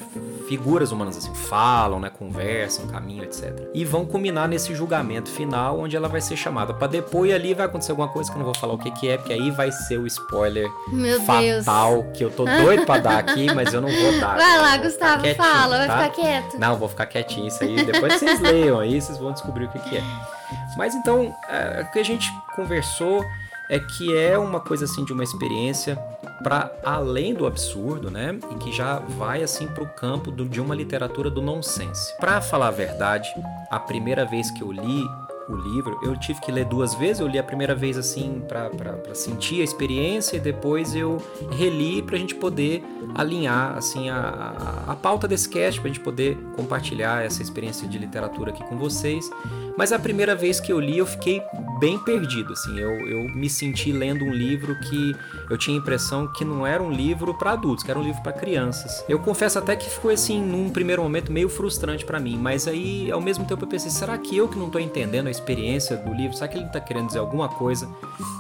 figuras 0.49 0.93
humanas, 0.93 1.17
assim, 1.17 1.35
falam, 1.35 1.99
né? 1.99 2.11
Conversam, 2.11 2.87
caminham, 2.87 3.25
etc. 3.25 3.69
E 3.75 3.85
vão 3.85 4.07
culminar 4.07 4.49
nesse 4.49 4.73
julgamento 4.73 5.29
final, 5.29 5.81
onde 5.81 5.97
ela 5.97 6.07
vai 6.09 6.21
ser 6.21 6.37
chamada 6.37 6.73
para 6.73 6.87
depor 6.87 7.27
e 7.27 7.33
ali 7.33 7.55
vai 7.55 7.67
acontecer 7.67 7.91
alguma 7.91 8.07
coisa 8.07 8.31
que 8.31 8.37
eu 8.37 8.39
não 8.39 8.45
vou 8.45 8.55
falar 8.55 8.75
o 8.75 8.79
que 8.79 8.91
que 8.93 9.09
é, 9.09 9.17
porque 9.17 9.33
aí 9.33 9.51
vai 9.51 9.73
ser 9.73 9.99
o 9.99 10.07
spoiler 10.07 10.71
Meu 10.93 11.19
Deus. 11.19 11.65
fatal 11.65 12.05
que 12.15 12.25
eu 12.25 12.31
tô 12.31 12.45
doido 12.45 12.87
pra 12.87 12.99
dar 12.99 13.19
aqui, 13.19 13.53
mas 13.53 13.75
eu 13.75 13.81
não 13.81 13.91
vou 13.91 14.21
dar. 14.21 14.37
Vai 14.37 14.61
lá, 14.61 14.77
Gustavo, 14.77 15.35
fala, 15.35 15.79
vai 15.79 15.87
tá? 15.89 16.03
ficar 16.05 16.11
quieto. 16.11 16.59
Não, 16.59 16.77
vou 16.77 16.89
ficar 16.89 17.07
quietinho 17.07 17.49
isso 17.49 17.65
aí. 17.65 17.85
Depois 17.85 18.13
vocês 18.13 18.39
leiam 18.41 18.79
aí, 18.79 19.01
vocês 19.01 19.19
vão 19.19 19.33
descobrir 19.33 19.65
o 19.65 19.69
que, 19.71 19.81
que 19.81 19.97
é. 19.97 20.03
Mas 20.77 20.95
então, 20.95 21.35
é, 21.49 21.83
o 21.83 21.91
que 21.91 21.99
a 21.99 22.05
gente 22.05 22.33
conversou 22.55 23.25
é 23.71 23.79
que 23.79 24.17
é 24.17 24.39
uma 24.39 24.61
coisa 24.61 24.85
assim 24.85 25.05
de 25.05 25.13
uma 25.13 25.25
experiência 25.25 25.97
para 26.43 26.71
além 26.85 27.33
do 27.33 27.47
absurdo, 27.47 28.11
né? 28.11 28.39
E 28.51 28.55
que 28.57 28.71
já 28.73 28.99
vai 28.99 29.43
assim 29.43 29.67
pro 29.67 29.87
campo 29.87 30.31
do- 30.31 30.47
de 30.49 30.61
uma 30.61 30.75
literatura 30.75 31.31
do 31.31 31.41
nonsense. 31.41 32.15
Para 32.19 32.41
falar 32.41 32.69
a 32.69 32.73
verdade, 32.73 33.29
a 33.71 33.79
primeira 33.79 34.25
vez 34.27 34.51
que 34.51 34.63
eu 34.63 34.71
li 34.71 35.03
o 35.49 35.55
livro, 35.55 35.99
eu 36.03 36.19
tive 36.19 36.41
que 36.41 36.51
ler 36.51 36.65
duas 36.65 36.95
vezes. 36.95 37.21
Eu 37.21 37.27
li 37.27 37.39
a 37.39 37.43
primeira 37.43 37.75
vez 37.75 37.97
assim 37.97 38.43
para 38.47 39.15
sentir 39.15 39.61
a 39.61 39.65
experiência 39.65 40.37
e 40.37 40.41
depois 40.41 40.95
eu 40.95 41.23
reli 41.51 42.03
para 42.03 42.17
a 42.17 42.19
gente 42.19 42.35
poder 42.35 42.83
alinhar 43.15 43.77
assim 43.77 44.09
a, 44.09 44.17
a, 44.17 44.93
a 44.93 44.97
pauta 44.97 45.29
desse 45.29 45.49
cast, 45.49 45.81
para 45.81 45.91
a 45.91 45.93
gente 45.93 46.03
poder 46.03 46.37
compartilhar 46.57 47.25
essa 47.25 47.43
experiência 47.43 47.87
de 47.89 47.99
literatura 47.99 48.51
aqui 48.51 48.65
com 48.65 48.77
vocês. 48.77 49.31
Mas 49.77 49.93
a 49.93 49.99
primeira 49.99 50.37
vez 50.37 50.61
que 50.61 50.73
eu 50.73 50.79
li, 50.79 50.99
eu 50.99 51.07
fiquei 51.07 51.43
bem 51.81 51.99
perdido, 51.99 52.53
assim. 52.53 52.79
Eu, 52.79 52.91
eu 53.09 53.29
me 53.35 53.51
senti 53.51 53.91
lendo 53.91 54.25
um 54.25 54.33
livro 54.33 54.79
que 54.81 55.15
eu 55.51 55.59
tinha 55.59 55.77
a 55.77 55.81
impressão 55.81 56.29
que 56.29 56.45
não 56.45 56.67
era 56.67 56.83
um 56.83 56.91
livro 56.91 57.35
para 57.35 57.53
adultos, 57.53 57.85
que 57.85 57.91
era 57.91 57.99
um 57.99 58.03
livro 58.03 58.23
para 58.23 58.33
crianças. 58.33 59.05
Eu 59.09 59.19
confesso 59.19 59.59
até 59.59 59.75
que 59.75 59.91
ficou 59.91 60.11
assim, 60.11 60.41
num 60.41 60.71
primeiro 60.71 61.03
momento, 61.03 61.33
meio 61.33 61.49
frustrante 61.49 62.05
para 62.05 62.21
mim. 62.21 62.39
Mas 62.39 62.69
aí, 62.69 63.11
ao 63.11 63.21
mesmo 63.21 63.45
tempo, 63.45 63.65
eu 63.65 63.69
pensei: 63.69 63.91
será 63.91 64.17
que 64.17 64.37
eu 64.37 64.49
que 64.49 64.59
não 64.59 64.71
tô 64.71 64.79
entendendo 64.79 65.27
a 65.27 65.31
experiência 65.35 65.97
do 65.97 66.13
livro? 66.13 66.37
Será 66.37 66.49
que 66.49 66.59
ele 66.59 66.69
tá 66.69 66.81
querendo 66.81 67.09
dizer 67.09 67.19
alguma 67.19 67.49
coisa 67.49 67.89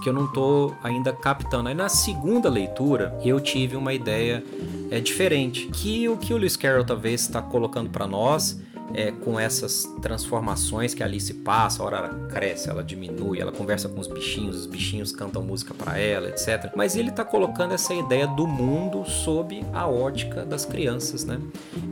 que 0.02 0.09
eu 0.09 0.12
não 0.12 0.30
tô 0.33 0.72
ainda 0.83 1.12
captando? 1.12 1.68
Aí 1.68 1.74
na 1.74 1.88
segunda 1.88 2.48
leitura, 2.48 3.18
eu 3.24 3.40
tive 3.40 3.76
uma 3.76 3.92
ideia 3.92 4.42
é, 4.90 5.00
diferente. 5.00 5.66
Que 5.68 6.09
o 6.09 6.16
que 6.16 6.33
o 6.33 6.37
Lewis 6.37 6.57
Carroll 6.57 6.85
talvez 6.85 7.22
está 7.22 7.42
colocando 7.42 7.90
para 7.90 8.07
nós 8.07 8.59
é, 8.94 9.11
com 9.11 9.38
essas 9.38 9.85
transformações 10.00 10.94
que 10.94 11.02
a 11.02 11.07
Alice 11.07 11.33
passa, 11.35 11.83
a 11.83 11.87
hora 11.87 11.96
ela 11.96 12.09
cresce, 12.28 12.70
ela 12.70 12.83
diminui, 12.83 13.40
ela 13.40 13.52
conversa 13.52 13.88
com 13.88 14.00
os 14.00 14.07
bichinhos, 14.07 14.57
os 14.61 14.66
bichinhos 14.66 15.12
cantam 15.12 15.42
música 15.42 15.74
para 15.74 15.98
ela, 15.98 16.28
etc. 16.28 16.72
Mas 16.76 16.96
ele 16.96 17.11
está 17.11 17.24
colocando 17.24 17.72
essa 17.72 17.92
ideia 17.92 18.26
do 18.26 18.46
mundo 18.46 19.04
sob 19.04 19.64
a 19.72 19.87
ótica 19.87 20.44
das 20.44 20.64
crianças, 20.64 21.24
né? 21.24 21.40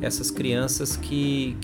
Essas 0.01 0.31
crianças 0.31 0.97
que 0.97 1.57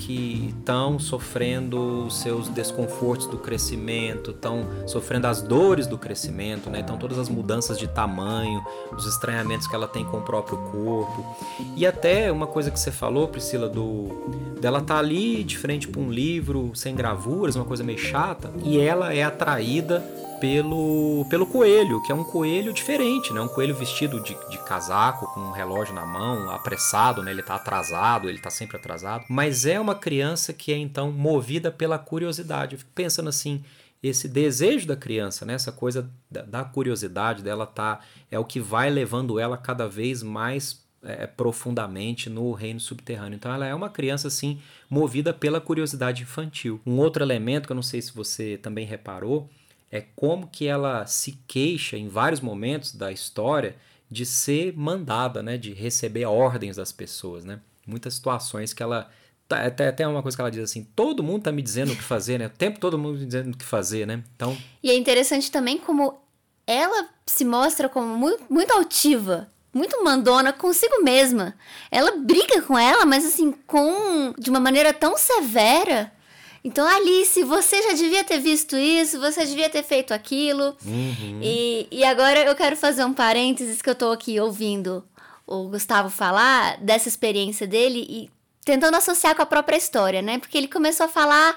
estão 0.48 0.98
sofrendo 0.98 2.10
seus 2.10 2.48
desconfortos 2.48 3.26
do 3.26 3.38
crescimento, 3.38 4.32
estão 4.32 4.66
sofrendo 4.86 5.26
as 5.26 5.40
dores 5.40 5.86
do 5.86 5.96
crescimento, 5.96 6.68
né? 6.68 6.80
Então 6.80 6.96
todas 6.96 7.18
as 7.18 7.28
mudanças 7.28 7.78
de 7.78 7.86
tamanho, 7.86 8.64
os 8.92 9.06
estranhamentos 9.06 9.66
que 9.66 9.74
ela 9.74 9.86
tem 9.86 10.04
com 10.04 10.18
o 10.18 10.22
próprio 10.22 10.58
corpo. 10.58 11.36
E 11.76 11.86
até 11.86 12.30
uma 12.32 12.46
coisa 12.46 12.70
que 12.70 12.78
você 12.78 12.90
falou, 12.90 13.28
Priscila, 13.28 13.68
do 13.68 14.08
dela 14.60 14.80
tá 14.80 14.98
ali 14.98 15.27
de 15.36 15.56
frente 15.56 15.88
para 15.88 16.00
um 16.00 16.10
livro 16.10 16.72
sem 16.74 16.94
gravuras, 16.94 17.56
uma 17.56 17.64
coisa 17.64 17.84
meio 17.84 17.98
chata, 17.98 18.52
e 18.64 18.78
ela 18.78 19.12
é 19.12 19.22
atraída 19.22 20.00
pelo, 20.40 21.26
pelo 21.28 21.46
coelho, 21.46 22.02
que 22.02 22.12
é 22.12 22.14
um 22.14 22.24
coelho 22.24 22.72
diferente, 22.72 23.32
né? 23.32 23.40
Um 23.40 23.48
coelho 23.48 23.74
vestido 23.74 24.22
de, 24.22 24.36
de 24.50 24.58
casaco, 24.64 25.26
com 25.34 25.40
um 25.40 25.50
relógio 25.50 25.94
na 25.94 26.06
mão, 26.06 26.50
apressado, 26.50 27.22
né? 27.22 27.30
Ele 27.30 27.42
tá 27.42 27.56
atrasado, 27.56 28.28
ele 28.28 28.38
tá 28.38 28.50
sempre 28.50 28.76
atrasado. 28.76 29.24
Mas 29.28 29.66
é 29.66 29.78
uma 29.78 29.94
criança 29.94 30.52
que 30.52 30.72
é 30.72 30.76
então 30.76 31.10
movida 31.10 31.70
pela 31.70 31.98
curiosidade. 31.98 32.74
Eu 32.74 32.78
fico 32.78 32.90
pensando 32.94 33.28
assim, 33.28 33.64
esse 34.02 34.28
desejo 34.28 34.86
da 34.86 34.96
criança, 34.96 35.44
né? 35.44 35.54
Essa 35.54 35.72
coisa 35.72 36.08
da, 36.30 36.42
da 36.42 36.64
curiosidade 36.64 37.42
dela 37.42 37.66
tá 37.66 38.00
é 38.30 38.38
o 38.38 38.44
que 38.44 38.60
vai 38.60 38.90
levando 38.90 39.38
ela 39.38 39.56
cada 39.56 39.88
vez 39.88 40.22
mais 40.22 40.86
é, 41.08 41.26
profundamente 41.26 42.28
no 42.28 42.52
reino 42.52 42.78
subterrâneo. 42.78 43.36
Então 43.36 43.52
ela 43.52 43.66
é 43.66 43.74
uma 43.74 43.88
criança 43.88 44.28
assim 44.28 44.60
movida 44.90 45.32
pela 45.32 45.60
curiosidade 45.60 46.22
infantil. 46.22 46.80
Um 46.86 46.98
outro 46.98 47.22
elemento 47.22 47.66
que 47.66 47.72
eu 47.72 47.76
não 47.76 47.82
sei 47.82 48.02
se 48.02 48.12
você 48.12 48.58
também 48.58 48.86
reparou 48.86 49.48
é 49.90 50.02
como 50.14 50.46
que 50.48 50.66
ela 50.66 51.06
se 51.06 51.38
queixa 51.46 51.96
em 51.96 52.08
vários 52.08 52.40
momentos 52.40 52.94
da 52.94 53.10
história 53.10 53.76
de 54.10 54.24
ser 54.24 54.74
mandada, 54.76 55.42
né, 55.42 55.56
de 55.56 55.72
receber 55.72 56.24
ordens 56.24 56.76
das 56.76 56.92
pessoas, 56.92 57.44
né? 57.44 57.60
Muitas 57.86 58.14
situações 58.14 58.72
que 58.72 58.82
ela 58.82 59.10
tá, 59.46 59.66
até, 59.66 59.88
até 59.88 60.06
uma 60.06 60.22
coisa 60.22 60.36
que 60.36 60.40
ela 60.40 60.50
diz 60.50 60.62
assim, 60.62 60.84
todo 60.94 61.22
mundo 61.22 61.44
tá 61.44 61.52
me 61.52 61.62
dizendo 61.62 61.92
o 61.92 61.96
que 61.96 62.02
fazer, 62.02 62.38
né? 62.38 62.46
O 62.46 62.50
tempo 62.50 62.78
todo 62.78 62.98
mundo 62.98 63.18
me 63.18 63.26
dizendo 63.26 63.54
o 63.54 63.56
que 63.56 63.64
fazer, 63.64 64.06
né? 64.06 64.22
Então. 64.36 64.56
E 64.82 64.90
é 64.90 64.96
interessante 64.96 65.50
também 65.50 65.78
como 65.78 66.18
ela 66.66 67.08
se 67.26 67.44
mostra 67.44 67.88
como 67.88 68.16
muito, 68.16 68.44
muito 68.50 68.72
altiva 68.72 69.50
muito 69.78 70.02
mandona 70.02 70.52
consigo 70.52 71.02
mesma. 71.02 71.54
Ela 71.90 72.16
briga 72.16 72.60
com 72.62 72.78
ela, 72.78 73.06
mas 73.06 73.24
assim, 73.24 73.52
com 73.66 74.34
de 74.36 74.50
uma 74.50 74.60
maneira 74.60 74.92
tão 74.92 75.16
severa. 75.16 76.12
Então, 76.64 76.86
Alice, 76.86 77.42
você 77.44 77.80
já 77.82 77.92
devia 77.92 78.24
ter 78.24 78.40
visto 78.40 78.76
isso, 78.76 79.20
você 79.20 79.46
devia 79.46 79.70
ter 79.70 79.84
feito 79.84 80.12
aquilo. 80.12 80.76
Uhum. 80.84 81.40
E, 81.40 81.86
e 81.90 82.04
agora 82.04 82.40
eu 82.40 82.54
quero 82.56 82.76
fazer 82.76 83.04
um 83.04 83.14
parênteses 83.14 83.80
que 83.80 83.88
eu 83.88 83.94
tô 83.94 84.10
aqui 84.10 84.38
ouvindo 84.40 85.04
o 85.46 85.68
Gustavo 85.68 86.10
falar 86.10 86.76
dessa 86.78 87.08
experiência 87.08 87.66
dele 87.66 88.04
e 88.08 88.30
tentando 88.64 88.96
associar 88.96 89.34
com 89.34 89.40
a 89.40 89.46
própria 89.46 89.78
história, 89.78 90.20
né? 90.20 90.38
Porque 90.38 90.58
ele 90.58 90.68
começou 90.68 91.06
a 91.06 91.08
falar 91.08 91.56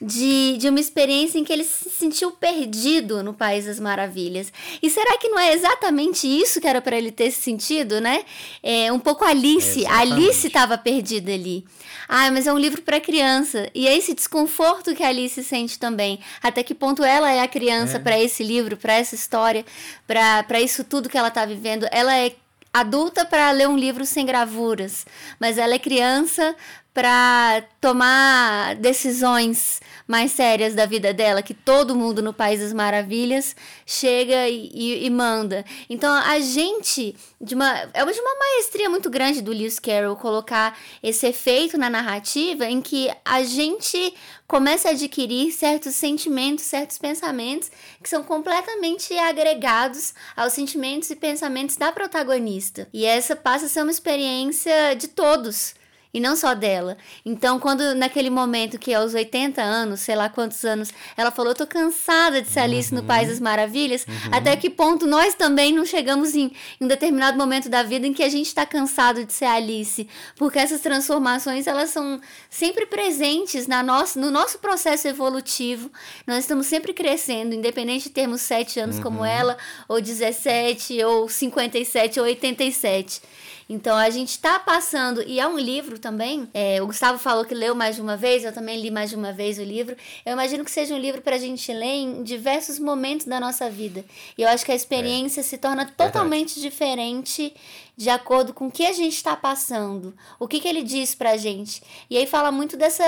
de, 0.00 0.56
de 0.56 0.68
uma 0.68 0.80
experiência 0.80 1.38
em 1.38 1.44
que 1.44 1.52
ele 1.52 1.64
se 1.64 1.90
sentiu 1.90 2.30
perdido 2.30 3.22
no 3.22 3.34
País 3.34 3.66
das 3.66 3.78
Maravilhas. 3.78 4.50
E 4.82 4.88
será 4.88 5.18
que 5.18 5.28
não 5.28 5.38
é 5.38 5.52
exatamente 5.52 6.26
isso 6.26 6.60
que 6.60 6.66
era 6.66 6.80
para 6.80 6.96
ele 6.96 7.12
ter 7.12 7.30
sentido, 7.30 8.00
né? 8.00 8.24
É, 8.62 8.90
um 8.90 8.98
pouco 8.98 9.24
Alice. 9.24 9.84
a 9.86 9.98
Alice 9.98 10.46
estava 10.46 10.78
perdida 10.78 11.32
ali. 11.32 11.64
Ah, 12.08 12.30
mas 12.30 12.46
é 12.46 12.52
um 12.52 12.58
livro 12.58 12.80
para 12.82 12.98
criança. 12.98 13.68
E 13.74 13.86
é 13.86 13.96
esse 13.96 14.14
desconforto 14.14 14.94
que 14.94 15.02
a 15.02 15.08
Alice 15.08 15.44
sente 15.44 15.78
também. 15.78 16.18
Até 16.42 16.62
que 16.62 16.74
ponto 16.74 17.04
ela 17.04 17.30
é 17.30 17.40
a 17.40 17.48
criança 17.48 17.98
é. 17.98 18.00
para 18.00 18.18
esse 18.18 18.42
livro, 18.42 18.76
para 18.76 18.94
essa 18.94 19.14
história, 19.14 19.64
para 20.06 20.60
isso 20.60 20.82
tudo 20.82 21.08
que 21.08 21.18
ela 21.18 21.28
está 21.28 21.44
vivendo. 21.44 21.86
Ela 21.90 22.16
é 22.16 22.32
adulta 22.72 23.24
para 23.24 23.50
ler 23.50 23.68
um 23.68 23.76
livro 23.76 24.06
sem 24.06 24.24
gravuras, 24.24 25.04
mas 25.38 25.58
ela 25.58 25.74
é 25.74 25.78
criança 25.78 26.54
para 26.92 27.62
tomar 27.80 28.74
decisões 28.76 29.80
mais 30.08 30.32
sérias 30.32 30.74
da 30.74 30.86
vida 30.86 31.14
dela, 31.14 31.40
que 31.40 31.54
todo 31.54 31.94
mundo 31.94 32.20
no 32.20 32.32
País 32.32 32.58
das 32.58 32.72
Maravilhas 32.72 33.54
chega 33.86 34.48
e, 34.48 34.68
e, 34.74 35.06
e 35.06 35.10
manda. 35.10 35.64
Então 35.88 36.12
a 36.12 36.40
gente, 36.40 37.14
de 37.40 37.54
uma, 37.54 37.70
é 37.94 38.04
de 38.04 38.20
uma 38.20 38.38
maestria 38.38 38.90
muito 38.90 39.08
grande 39.08 39.40
do 39.40 39.52
Lewis 39.52 39.78
Carroll 39.78 40.16
colocar 40.16 40.76
esse 41.00 41.28
efeito 41.28 41.78
na 41.78 41.88
narrativa 41.88 42.66
em 42.66 42.82
que 42.82 43.08
a 43.24 43.44
gente 43.44 44.12
começa 44.48 44.88
a 44.88 44.90
adquirir 44.90 45.52
certos 45.52 45.94
sentimentos, 45.94 46.64
certos 46.64 46.98
pensamentos 46.98 47.70
que 48.02 48.08
são 48.08 48.24
completamente 48.24 49.16
agregados 49.16 50.12
aos 50.36 50.52
sentimentos 50.52 51.08
e 51.08 51.14
pensamentos 51.14 51.76
da 51.76 51.92
protagonista. 51.92 52.88
E 52.92 53.04
essa 53.04 53.36
passa 53.36 53.66
a 53.66 53.68
ser 53.68 53.82
uma 53.82 53.92
experiência 53.92 54.94
de 54.94 55.06
todos 55.06 55.78
e 56.12 56.20
não 56.20 56.36
só 56.36 56.54
dela. 56.54 56.96
Então, 57.24 57.58
quando 57.60 57.94
naquele 57.94 58.30
momento 58.30 58.78
que 58.78 58.92
aos 58.92 59.14
80 59.14 59.62
anos, 59.62 60.00
sei 60.00 60.16
lá 60.16 60.28
quantos 60.28 60.64
anos, 60.64 60.92
ela 61.16 61.30
falou: 61.30 61.52
"Eu 61.52 61.56
tô 61.56 61.66
cansada 61.66 62.42
de 62.42 62.48
ser 62.48 62.60
Alice 62.60 62.92
uhum. 62.92 63.00
no 63.00 63.06
País 63.06 63.28
das 63.28 63.40
Maravilhas", 63.40 64.04
uhum. 64.06 64.14
até 64.32 64.56
que 64.56 64.68
ponto 64.68 65.06
nós 65.06 65.34
também 65.34 65.72
não 65.72 65.84
chegamos 65.84 66.34
em, 66.34 66.52
em 66.80 66.84
um 66.84 66.88
determinado 66.88 67.38
momento 67.38 67.68
da 67.68 67.82
vida 67.82 68.06
em 68.06 68.12
que 68.12 68.22
a 68.22 68.28
gente 68.28 68.46
está 68.46 68.66
cansado 68.66 69.24
de 69.24 69.32
ser 69.32 69.44
Alice, 69.44 70.08
porque 70.36 70.58
essas 70.58 70.80
transformações 70.80 71.66
elas 71.66 71.90
são 71.90 72.20
sempre 72.48 72.86
presentes 72.86 73.66
na 73.66 73.82
nossa, 73.82 74.18
no 74.18 74.30
nosso 74.30 74.58
processo 74.58 75.06
evolutivo. 75.06 75.90
Nós 76.26 76.38
estamos 76.38 76.66
sempre 76.66 76.92
crescendo, 76.92 77.54
independente 77.54 78.04
de 78.04 78.10
termos 78.10 78.40
7 78.42 78.80
anos 78.80 78.96
uhum. 78.96 79.02
como 79.02 79.24
ela, 79.24 79.56
ou 79.88 80.00
17, 80.00 81.02
ou 81.04 81.28
57, 81.28 82.18
ou 82.18 82.26
87. 82.26 83.20
Então 83.70 83.96
a 83.96 84.10
gente 84.10 84.30
está 84.30 84.58
passando, 84.58 85.22
e 85.22 85.38
é 85.38 85.46
um 85.46 85.56
livro 85.56 85.96
também. 85.96 86.48
É, 86.52 86.82
o 86.82 86.88
Gustavo 86.88 87.20
falou 87.20 87.44
que 87.44 87.54
leu 87.54 87.72
mais 87.72 87.94
de 87.94 88.02
uma 88.02 88.16
vez, 88.16 88.42
eu 88.42 88.52
também 88.52 88.82
li 88.82 88.90
mais 88.90 89.10
de 89.10 89.16
uma 89.16 89.32
vez 89.32 89.60
o 89.60 89.62
livro. 89.62 89.96
Eu 90.26 90.32
imagino 90.32 90.64
que 90.64 90.72
seja 90.72 90.92
um 90.92 90.98
livro 90.98 91.22
para 91.22 91.36
a 91.36 91.38
gente 91.38 91.72
ler 91.72 91.86
em 91.86 92.24
diversos 92.24 92.80
momentos 92.80 93.26
da 93.26 93.38
nossa 93.38 93.70
vida. 93.70 94.04
E 94.36 94.42
eu 94.42 94.48
acho 94.48 94.64
que 94.64 94.72
a 94.72 94.74
experiência 94.74 95.40
é. 95.40 95.44
se 95.44 95.56
torna 95.56 95.86
totalmente 95.86 96.54
Verdade. 96.54 96.62
diferente 96.62 97.54
de 98.00 98.08
acordo 98.08 98.54
com 98.54 98.68
o 98.68 98.70
que 98.70 98.86
a 98.86 98.94
gente 98.94 99.14
está 99.14 99.36
passando, 99.36 100.14
o 100.38 100.48
que, 100.48 100.58
que 100.58 100.66
ele 100.66 100.82
diz 100.82 101.14
pra 101.14 101.36
gente. 101.36 101.82
E 102.08 102.16
aí 102.16 102.26
fala 102.26 102.50
muito 102.50 102.74
dessa. 102.74 103.04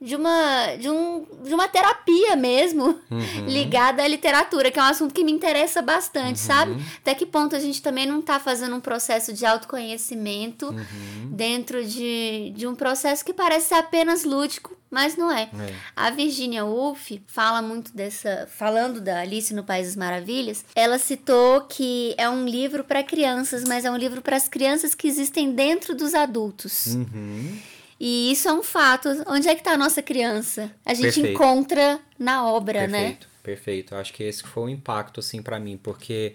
de 0.00 0.16
uma. 0.16 0.74
de, 0.76 0.88
um, 0.88 1.26
de 1.44 1.52
uma 1.52 1.68
terapia 1.68 2.34
mesmo, 2.34 2.98
uhum. 3.10 3.20
ligada 3.46 4.02
à 4.02 4.08
literatura, 4.08 4.70
que 4.70 4.78
é 4.78 4.82
um 4.82 4.86
assunto 4.86 5.12
que 5.12 5.22
me 5.22 5.30
interessa 5.30 5.82
bastante, 5.82 6.40
uhum. 6.40 6.46
sabe? 6.46 6.82
Até 6.96 7.14
que 7.14 7.26
ponto 7.26 7.54
a 7.54 7.60
gente 7.60 7.82
também 7.82 8.06
não 8.06 8.20
está 8.20 8.40
fazendo 8.40 8.74
um 8.74 8.80
processo 8.80 9.34
de 9.34 9.44
autoconhecimento 9.44 10.68
uhum. 10.70 11.28
dentro 11.30 11.84
de, 11.84 12.54
de 12.56 12.66
um 12.66 12.74
processo 12.74 13.22
que 13.22 13.34
parece 13.34 13.68
ser 13.68 13.74
apenas 13.74 14.24
lúdico 14.24 14.74
mas 14.92 15.16
não 15.16 15.32
é. 15.32 15.44
é. 15.44 15.74
A 15.96 16.10
Virginia 16.10 16.64
Woolf 16.64 17.12
fala 17.26 17.62
muito 17.62 17.96
dessa, 17.96 18.46
falando 18.46 19.00
da 19.00 19.20
Alice 19.20 19.54
no 19.54 19.64
País 19.64 19.86
das 19.86 19.96
Maravilhas, 19.96 20.66
ela 20.76 20.98
citou 20.98 21.62
que 21.62 22.14
é 22.18 22.28
um 22.28 22.46
livro 22.46 22.84
para 22.84 23.02
crianças, 23.02 23.64
mas 23.64 23.86
é 23.86 23.90
um 23.90 23.96
livro 23.96 24.20
para 24.20 24.36
as 24.36 24.48
crianças 24.48 24.94
que 24.94 25.08
existem 25.08 25.52
dentro 25.54 25.96
dos 25.96 26.14
adultos. 26.14 26.88
Uhum. 26.88 27.58
E 27.98 28.32
isso 28.32 28.48
é 28.48 28.52
um 28.52 28.62
fato. 28.62 29.08
Onde 29.26 29.48
é 29.48 29.54
que 29.54 29.62
está 29.62 29.72
a 29.72 29.78
nossa 29.78 30.02
criança? 30.02 30.70
A 30.84 30.92
gente 30.92 31.04
Perfeito. 31.04 31.28
encontra 31.28 31.98
na 32.18 32.46
obra, 32.46 32.80
Perfeito. 32.80 32.92
né? 32.92 33.00
Perfeito. 33.00 33.32
Perfeito. 33.42 33.94
Acho 33.94 34.12
que 34.12 34.22
esse 34.22 34.42
foi 34.42 34.62
o 34.64 34.66
um 34.66 34.68
impacto 34.68 35.20
assim 35.20 35.40
para 35.40 35.58
mim, 35.58 35.78
porque 35.82 36.34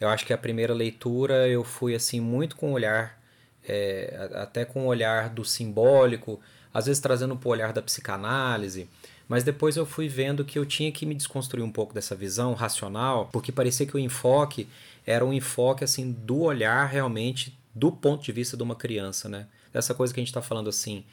eu 0.00 0.08
acho 0.08 0.24
que 0.24 0.32
a 0.32 0.38
primeira 0.38 0.72
leitura 0.72 1.48
eu 1.48 1.64
fui 1.64 1.94
assim 1.94 2.20
muito 2.20 2.54
com 2.54 2.70
o 2.70 2.74
olhar 2.74 3.18
é, 3.68 4.30
até 4.34 4.64
com 4.64 4.84
o 4.84 4.86
olhar 4.86 5.28
do 5.28 5.44
simbólico, 5.44 6.40
às 6.72 6.86
vezes 6.86 7.00
trazendo 7.00 7.36
para 7.36 7.48
o 7.48 7.52
olhar 7.52 7.72
da 7.72 7.82
psicanálise, 7.82 8.88
Mas 9.28 9.44
depois 9.44 9.76
eu 9.76 9.84
fui 9.84 10.08
vendo 10.08 10.42
que 10.42 10.58
eu 10.58 10.64
tinha 10.64 10.90
que 10.90 11.04
me 11.04 11.14
desconstruir 11.14 11.62
um 11.62 11.70
pouco 11.70 11.92
dessa 11.92 12.16
visão 12.16 12.54
racional, 12.54 13.28
porque 13.30 13.52
parecia 13.52 13.84
que 13.84 13.94
o 13.94 13.98
enfoque 13.98 14.66
era 15.06 15.24
um 15.24 15.34
enfoque 15.34 15.84
assim 15.84 16.10
do 16.12 16.40
olhar 16.40 16.86
realmente 16.86 17.56
do 17.74 17.92
ponto 17.92 18.24
de 18.24 18.32
vista 18.32 18.56
de 18.56 18.62
uma 18.62 18.74
criança, 18.74 19.28
né? 19.28 19.46
Essa 19.72 19.94
coisa 19.94 20.14
que 20.14 20.18
a 20.18 20.22
gente 20.22 20.30
está 20.30 20.40
falando 20.40 20.70
assim, 20.70 21.04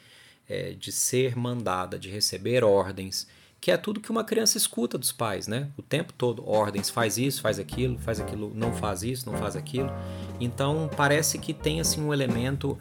é, 0.48 0.72
de 0.72 0.90
ser 0.90 1.36
mandada, 1.36 1.98
de 1.98 2.08
receber 2.08 2.64
ordens, 2.64 3.26
que 3.60 3.70
é 3.70 3.76
tudo 3.76 4.00
que 4.00 4.10
uma 4.10 4.22
criança 4.22 4.56
escuta 4.56 4.96
dos 4.96 5.12
pais, 5.12 5.46
né? 5.46 5.68
O 5.76 5.82
tempo 5.82 6.12
todo, 6.12 6.48
ordens, 6.48 6.90
faz 6.90 7.18
isso, 7.18 7.40
faz 7.40 7.58
aquilo, 7.58 7.98
faz 7.98 8.20
aquilo, 8.20 8.52
não 8.54 8.72
faz 8.72 9.02
isso, 9.02 9.30
não 9.30 9.36
faz 9.38 9.56
aquilo. 9.56 9.90
Então 10.40 10.88
parece 10.96 11.38
que 11.38 11.52
tem 11.52 11.80
assim 11.80 12.02
um 12.02 12.12
elemento, 12.12 12.78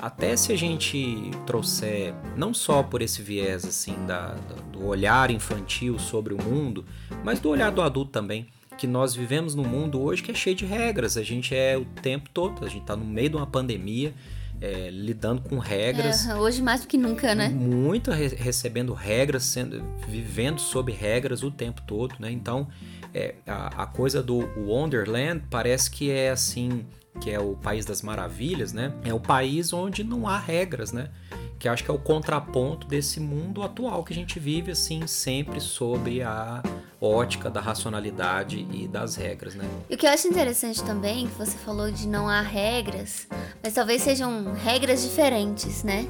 até 0.00 0.36
se 0.36 0.52
a 0.52 0.56
gente 0.56 1.30
trouxer 1.46 2.14
não 2.36 2.54
só 2.54 2.82
por 2.82 3.02
esse 3.02 3.22
viés 3.22 3.64
assim 3.64 3.94
da, 4.06 4.34
do 4.72 4.86
olhar 4.86 5.30
infantil 5.30 5.98
sobre 5.98 6.34
o 6.34 6.42
mundo, 6.42 6.84
mas 7.24 7.40
do 7.40 7.48
olhar 7.48 7.72
do 7.72 7.82
adulto 7.82 8.12
também 8.12 8.46
que 8.78 8.86
nós 8.86 9.12
vivemos 9.12 9.56
num 9.56 9.64
mundo 9.64 10.00
hoje 10.00 10.22
que 10.22 10.30
é 10.30 10.34
cheio 10.34 10.54
de 10.54 10.64
regras. 10.64 11.16
A 11.16 11.22
gente 11.22 11.54
é 11.54 11.76
o 11.76 11.84
tempo 11.84 12.30
todo, 12.32 12.64
a 12.64 12.68
gente 12.68 12.82
está 12.82 12.94
no 12.94 13.04
meio 13.04 13.30
de 13.30 13.36
uma 13.36 13.46
pandemia, 13.46 14.14
é, 14.60 14.90
lidando 14.90 15.42
com 15.42 15.58
regras. 15.58 16.26
É, 16.26 16.34
hoje 16.34 16.62
mais 16.62 16.82
do 16.82 16.86
que 16.86 16.96
nunca, 16.96 17.34
né? 17.34 17.48
Muito 17.48 18.10
re 18.10 18.28
recebendo 18.28 18.92
regras, 18.92 19.44
sendo, 19.44 19.82
vivendo 20.06 20.60
sob 20.60 20.92
regras 20.92 21.42
o 21.42 21.50
tempo 21.50 21.82
todo, 21.82 22.14
né? 22.18 22.30
Então, 22.30 22.68
é, 23.14 23.36
a, 23.46 23.82
a, 23.84 23.86
coisa 23.86 24.22
do 24.22 24.38
Wonderland 24.56 25.44
parece 25.48 25.90
que 25.90 26.10
é 26.10 26.30
assim, 26.30 26.84
que 27.20 27.30
é 27.30 27.38
o 27.38 27.54
país 27.54 27.84
das 27.84 28.02
maravilhas, 28.02 28.72
né? 28.72 28.92
É 29.04 29.14
o 29.14 29.20
país 29.20 29.72
onde 29.72 30.02
não 30.02 30.26
há 30.26 30.38
regras, 30.38 30.92
né? 30.92 31.10
Que 31.58 31.68
acho 31.68 31.82
que 31.82 31.90
é 31.90 31.94
o 31.94 31.98
contraponto 31.98 32.86
desse 32.86 33.18
mundo 33.18 33.62
atual 33.62 34.04
que 34.04 34.12
a 34.12 34.16
gente 34.16 34.38
vive, 34.38 34.70
assim, 34.72 35.06
sempre 35.06 35.60
sobre 35.60 36.22
a 36.22 36.62
ótica 37.00 37.48
da 37.48 37.60
racionalidade 37.60 38.66
e 38.72 38.88
das 38.88 39.14
regras, 39.14 39.54
né? 39.54 39.64
E 39.88 39.94
o 39.94 39.98
que 39.98 40.06
eu 40.06 40.10
acho 40.10 40.26
interessante 40.26 40.82
também, 40.82 41.28
que 41.28 41.34
você 41.34 41.56
falou 41.58 41.90
de 41.90 42.08
não 42.08 42.28
há 42.28 42.40
regras, 42.40 43.28
mas 43.62 43.74
talvez 43.74 44.02
sejam 44.02 44.52
regras 44.54 45.02
diferentes, 45.02 45.84
né? 45.84 46.08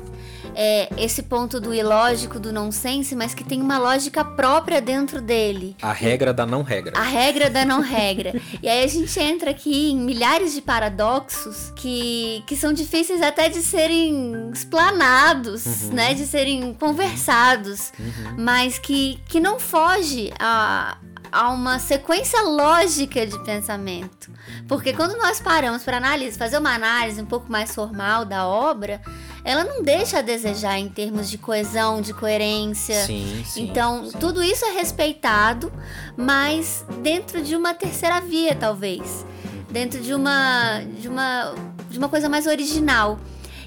É 0.54 0.88
esse 0.96 1.22
ponto 1.22 1.60
do 1.60 1.74
ilógico, 1.74 2.40
do 2.40 2.52
nonsense, 2.52 3.14
mas 3.14 3.34
que 3.34 3.44
tem 3.44 3.60
uma 3.60 3.78
lógica 3.78 4.24
própria 4.24 4.80
dentro 4.80 5.20
dele. 5.20 5.76
A 5.82 5.92
regra 5.92 6.32
da 6.32 6.46
não 6.46 6.62
regra. 6.62 6.98
A 6.98 7.02
regra 7.02 7.50
da 7.50 7.64
não 7.64 7.80
regra. 7.80 8.40
e 8.62 8.68
aí 8.68 8.82
a 8.82 8.86
gente 8.86 9.20
entra 9.20 9.50
aqui 9.50 9.90
em 9.90 9.96
milhares 9.96 10.54
de 10.54 10.62
paradoxos 10.62 11.70
que, 11.76 12.42
que 12.46 12.56
são 12.56 12.72
difíceis 12.72 13.20
até 13.20 13.48
de 13.48 13.60
serem 13.60 14.50
explanados, 14.50 15.66
uhum. 15.66 15.92
né? 15.92 16.14
De 16.14 16.26
serem 16.26 16.72
conversados, 16.74 17.92
uhum. 17.98 18.36
mas 18.38 18.78
que, 18.78 19.20
que 19.28 19.38
não 19.38 19.60
foge 19.60 20.32
a 20.38 20.77
a, 21.32 21.50
uma 21.50 21.78
sequência 21.78 22.40
lógica 22.42 23.26
de 23.26 23.38
pensamento. 23.44 24.30
Porque 24.66 24.92
quando 24.92 25.16
nós 25.16 25.40
paramos 25.40 25.82
para 25.82 25.96
analisar, 25.96 26.38
fazer 26.38 26.58
uma 26.58 26.74
análise 26.74 27.20
um 27.20 27.26
pouco 27.26 27.50
mais 27.50 27.74
formal 27.74 28.24
da 28.24 28.46
obra, 28.46 29.00
ela 29.44 29.64
não 29.64 29.82
deixa 29.82 30.18
a 30.18 30.22
desejar 30.22 30.78
em 30.78 30.88
termos 30.88 31.30
de 31.30 31.38
coesão, 31.38 32.00
de 32.00 32.12
coerência. 32.12 33.04
Sim, 33.04 33.44
sim, 33.46 33.64
então, 33.64 34.10
sim. 34.10 34.18
tudo 34.18 34.42
isso 34.42 34.64
é 34.64 34.72
respeitado, 34.72 35.72
mas 36.16 36.84
dentro 37.02 37.42
de 37.42 37.56
uma 37.56 37.74
terceira 37.74 38.20
via, 38.20 38.54
talvez. 38.54 39.24
Dentro 39.70 40.00
de 40.00 40.14
uma, 40.14 40.80
de 40.98 41.08
uma, 41.08 41.54
de 41.90 41.98
uma 41.98 42.08
coisa 42.08 42.28
mais 42.28 42.46
original. 42.46 43.18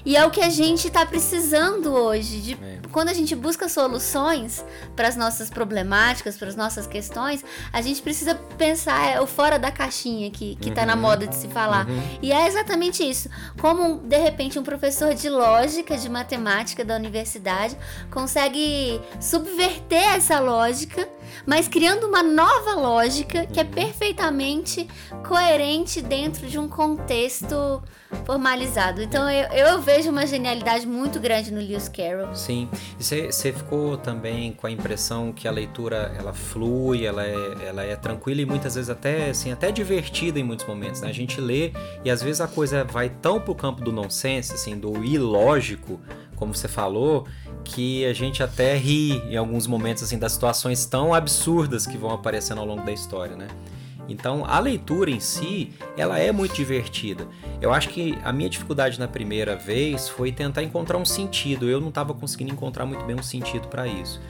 E 0.04 0.16
é 0.16 0.24
o 0.24 0.30
que 0.30 0.40
a 0.40 0.50
gente 0.50 0.88
está 0.88 1.06
precisando 1.06 1.92
hoje. 1.92 2.40
De, 2.40 2.52
é. 2.54 2.80
Quando 2.90 3.08
a 3.08 3.14
gente 3.14 3.34
busca 3.34 3.68
soluções 3.68 4.64
para 4.96 5.08
as 5.08 5.16
nossas 5.16 5.48
problemáticas, 5.48 6.36
para 6.36 6.48
as 6.48 6.56
nossas 6.56 6.86
questões, 6.86 7.44
a 7.72 7.80
gente 7.80 8.02
precisa 8.02 8.34
pensar 8.56 9.14
é, 9.14 9.20
o 9.20 9.26
fora 9.26 9.58
da 9.58 9.70
caixinha 9.70 10.30
que, 10.30 10.56
que 10.56 10.68
uhum. 10.68 10.74
Tá 10.74 10.86
na 10.86 10.94
uhum. 10.94 11.00
moda 11.00 11.26
de 11.26 11.36
se 11.36 11.48
falar. 11.48 11.88
Uhum. 11.88 12.18
E 12.20 12.32
é 12.32 12.46
exatamente 12.46 13.08
isso. 13.08 13.28
Como, 13.60 13.98
de 13.98 14.16
repente, 14.16 14.58
um 14.58 14.62
professor 14.62 15.14
de 15.14 15.28
lógica, 15.28 15.96
de 15.96 16.08
matemática 16.08 16.84
da 16.84 16.96
universidade 16.96 17.76
consegue 18.10 19.00
subverter 19.20 20.14
essa 20.14 20.40
lógica, 20.40 21.08
mas 21.46 21.68
criando 21.68 22.06
uma 22.06 22.22
nova 22.22 22.74
lógica 22.74 23.46
que 23.46 23.60
é 23.60 23.64
perfeitamente 23.64 24.88
coerente 25.26 26.00
dentro 26.00 26.46
de 26.46 26.58
um 26.58 26.68
contexto 26.68 27.82
formalizado. 28.24 29.02
Então 29.02 29.28
eu, 29.30 29.48
eu 29.52 29.80
vejo 29.80 30.10
uma 30.10 30.26
genialidade 30.26 30.86
muito 30.86 31.18
grande 31.18 31.50
no 31.52 31.60
Lewis 31.60 31.88
Carroll. 31.88 32.34
Sim. 32.34 32.68
Você 32.98 33.52
ficou 33.52 33.96
também 33.96 34.52
com 34.52 34.66
a 34.66 34.70
impressão 34.70 35.32
que 35.32 35.48
a 35.48 35.50
leitura 35.50 36.14
ela 36.18 36.32
flui, 36.32 37.04
ela 37.04 37.24
é, 37.24 37.34
ela 37.66 37.82
é 37.82 37.96
tranquila 37.96 38.42
e 38.42 38.46
muitas 38.46 38.74
vezes 38.74 38.90
até 38.90 39.30
assim, 39.30 39.50
até 39.52 39.72
divertida 39.72 40.38
em 40.38 40.44
muitos 40.44 40.66
momentos. 40.66 41.00
Né? 41.00 41.08
A 41.08 41.12
gente 41.12 41.40
lê 41.40 41.72
e 42.04 42.10
às 42.10 42.22
vezes 42.22 42.40
a 42.40 42.48
coisa 42.48 42.84
vai 42.84 43.08
tão 43.08 43.40
pro 43.40 43.54
campo 43.54 43.82
do 43.82 43.92
nonsense, 43.92 44.52
assim, 44.52 44.78
do 44.78 45.04
ilógico, 45.04 46.00
como 46.36 46.54
você 46.54 46.68
falou, 46.68 47.26
que 47.64 48.04
a 48.04 48.12
gente 48.12 48.42
até 48.42 48.76
ri 48.76 49.22
em 49.30 49.36
alguns 49.36 49.66
momentos 49.66 50.02
assim 50.02 50.18
das 50.18 50.32
situações 50.32 50.84
tão 50.84 51.14
absurdas 51.14 51.86
que 51.86 51.96
vão 51.96 52.10
aparecendo 52.10 52.58
ao 52.58 52.66
longo 52.66 52.84
da 52.84 52.92
história, 52.92 53.36
né? 53.36 53.48
Então, 54.08 54.44
a 54.44 54.58
leitura 54.58 55.10
em 55.10 55.20
si, 55.20 55.72
ela 55.96 56.18
é 56.18 56.32
muito 56.32 56.54
divertida. 56.54 57.26
Eu 57.60 57.72
acho 57.72 57.88
que 57.88 58.18
a 58.24 58.32
minha 58.32 58.50
dificuldade 58.50 58.98
na 58.98 59.06
primeira 59.06 59.56
vez 59.56 60.08
foi 60.08 60.32
tentar 60.32 60.62
encontrar 60.62 60.98
um 60.98 61.04
sentido. 61.04 61.68
Eu 61.68 61.80
não 61.80 61.88
estava 61.88 62.12
conseguindo 62.12 62.52
encontrar 62.52 62.84
muito 62.84 63.04
bem 63.04 63.16
um 63.16 63.22
sentido 63.22 63.68
para 63.68 63.86
isso. 63.86 64.20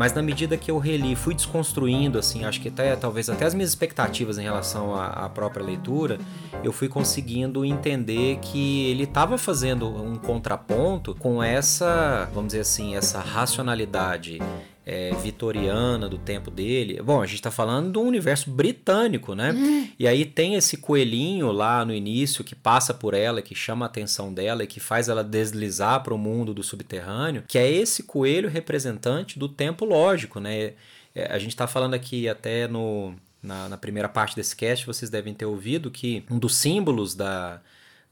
Mas 0.00 0.14
na 0.14 0.22
medida 0.22 0.56
que 0.56 0.70
eu 0.70 0.78
reli, 0.78 1.14
fui 1.14 1.34
desconstruindo, 1.34 2.18
assim, 2.18 2.42
acho 2.46 2.58
que 2.58 2.68
até 2.68 2.96
talvez 2.96 3.28
até 3.28 3.44
as 3.44 3.52
minhas 3.52 3.68
expectativas 3.68 4.38
em 4.38 4.44
relação 4.44 4.94
à, 4.94 5.08
à 5.08 5.28
própria 5.28 5.62
leitura, 5.62 6.18
eu 6.64 6.72
fui 6.72 6.88
conseguindo 6.88 7.66
entender 7.66 8.38
que 8.38 8.86
ele 8.86 9.02
estava 9.02 9.36
fazendo 9.36 9.86
um 9.86 10.16
contraponto 10.16 11.14
com 11.16 11.42
essa, 11.42 12.26
vamos 12.32 12.46
dizer 12.46 12.60
assim, 12.60 12.96
essa 12.96 13.20
racionalidade 13.20 14.38
é, 14.84 15.14
vitoriana 15.16 16.08
do 16.08 16.18
tempo 16.18 16.50
dele. 16.50 17.00
Bom, 17.02 17.20
a 17.20 17.26
gente 17.26 17.36
está 17.36 17.50
falando 17.50 17.92
do 17.92 18.00
universo 18.00 18.50
britânico, 18.50 19.34
né? 19.34 19.52
E 19.98 20.08
aí 20.08 20.24
tem 20.24 20.54
esse 20.54 20.76
coelhinho 20.76 21.52
lá 21.52 21.84
no 21.84 21.94
início 21.94 22.42
que 22.42 22.54
passa 22.54 22.94
por 22.94 23.14
ela, 23.14 23.42
que 23.42 23.54
chama 23.54 23.84
a 23.84 23.88
atenção 23.88 24.32
dela 24.32 24.64
e 24.64 24.66
que 24.66 24.80
faz 24.80 25.08
ela 25.08 25.22
deslizar 25.22 26.02
para 26.02 26.14
o 26.14 26.18
mundo 26.18 26.54
do 26.54 26.62
subterrâneo, 26.62 27.44
que 27.46 27.58
é 27.58 27.70
esse 27.70 28.02
coelho 28.04 28.48
representante 28.48 29.38
do 29.38 29.48
tempo 29.48 29.84
lógico, 29.84 30.40
né? 30.40 30.72
É, 31.14 31.26
a 31.30 31.38
gente 31.38 31.50
está 31.50 31.66
falando 31.66 31.94
aqui 31.94 32.28
até 32.28 32.66
no, 32.66 33.14
na, 33.42 33.68
na 33.68 33.76
primeira 33.76 34.08
parte 34.08 34.34
desse 34.34 34.56
cast, 34.56 34.86
vocês 34.86 35.10
devem 35.10 35.34
ter 35.34 35.44
ouvido 35.44 35.90
que 35.90 36.24
um 36.30 36.38
dos 36.38 36.56
símbolos 36.56 37.14
da 37.14 37.60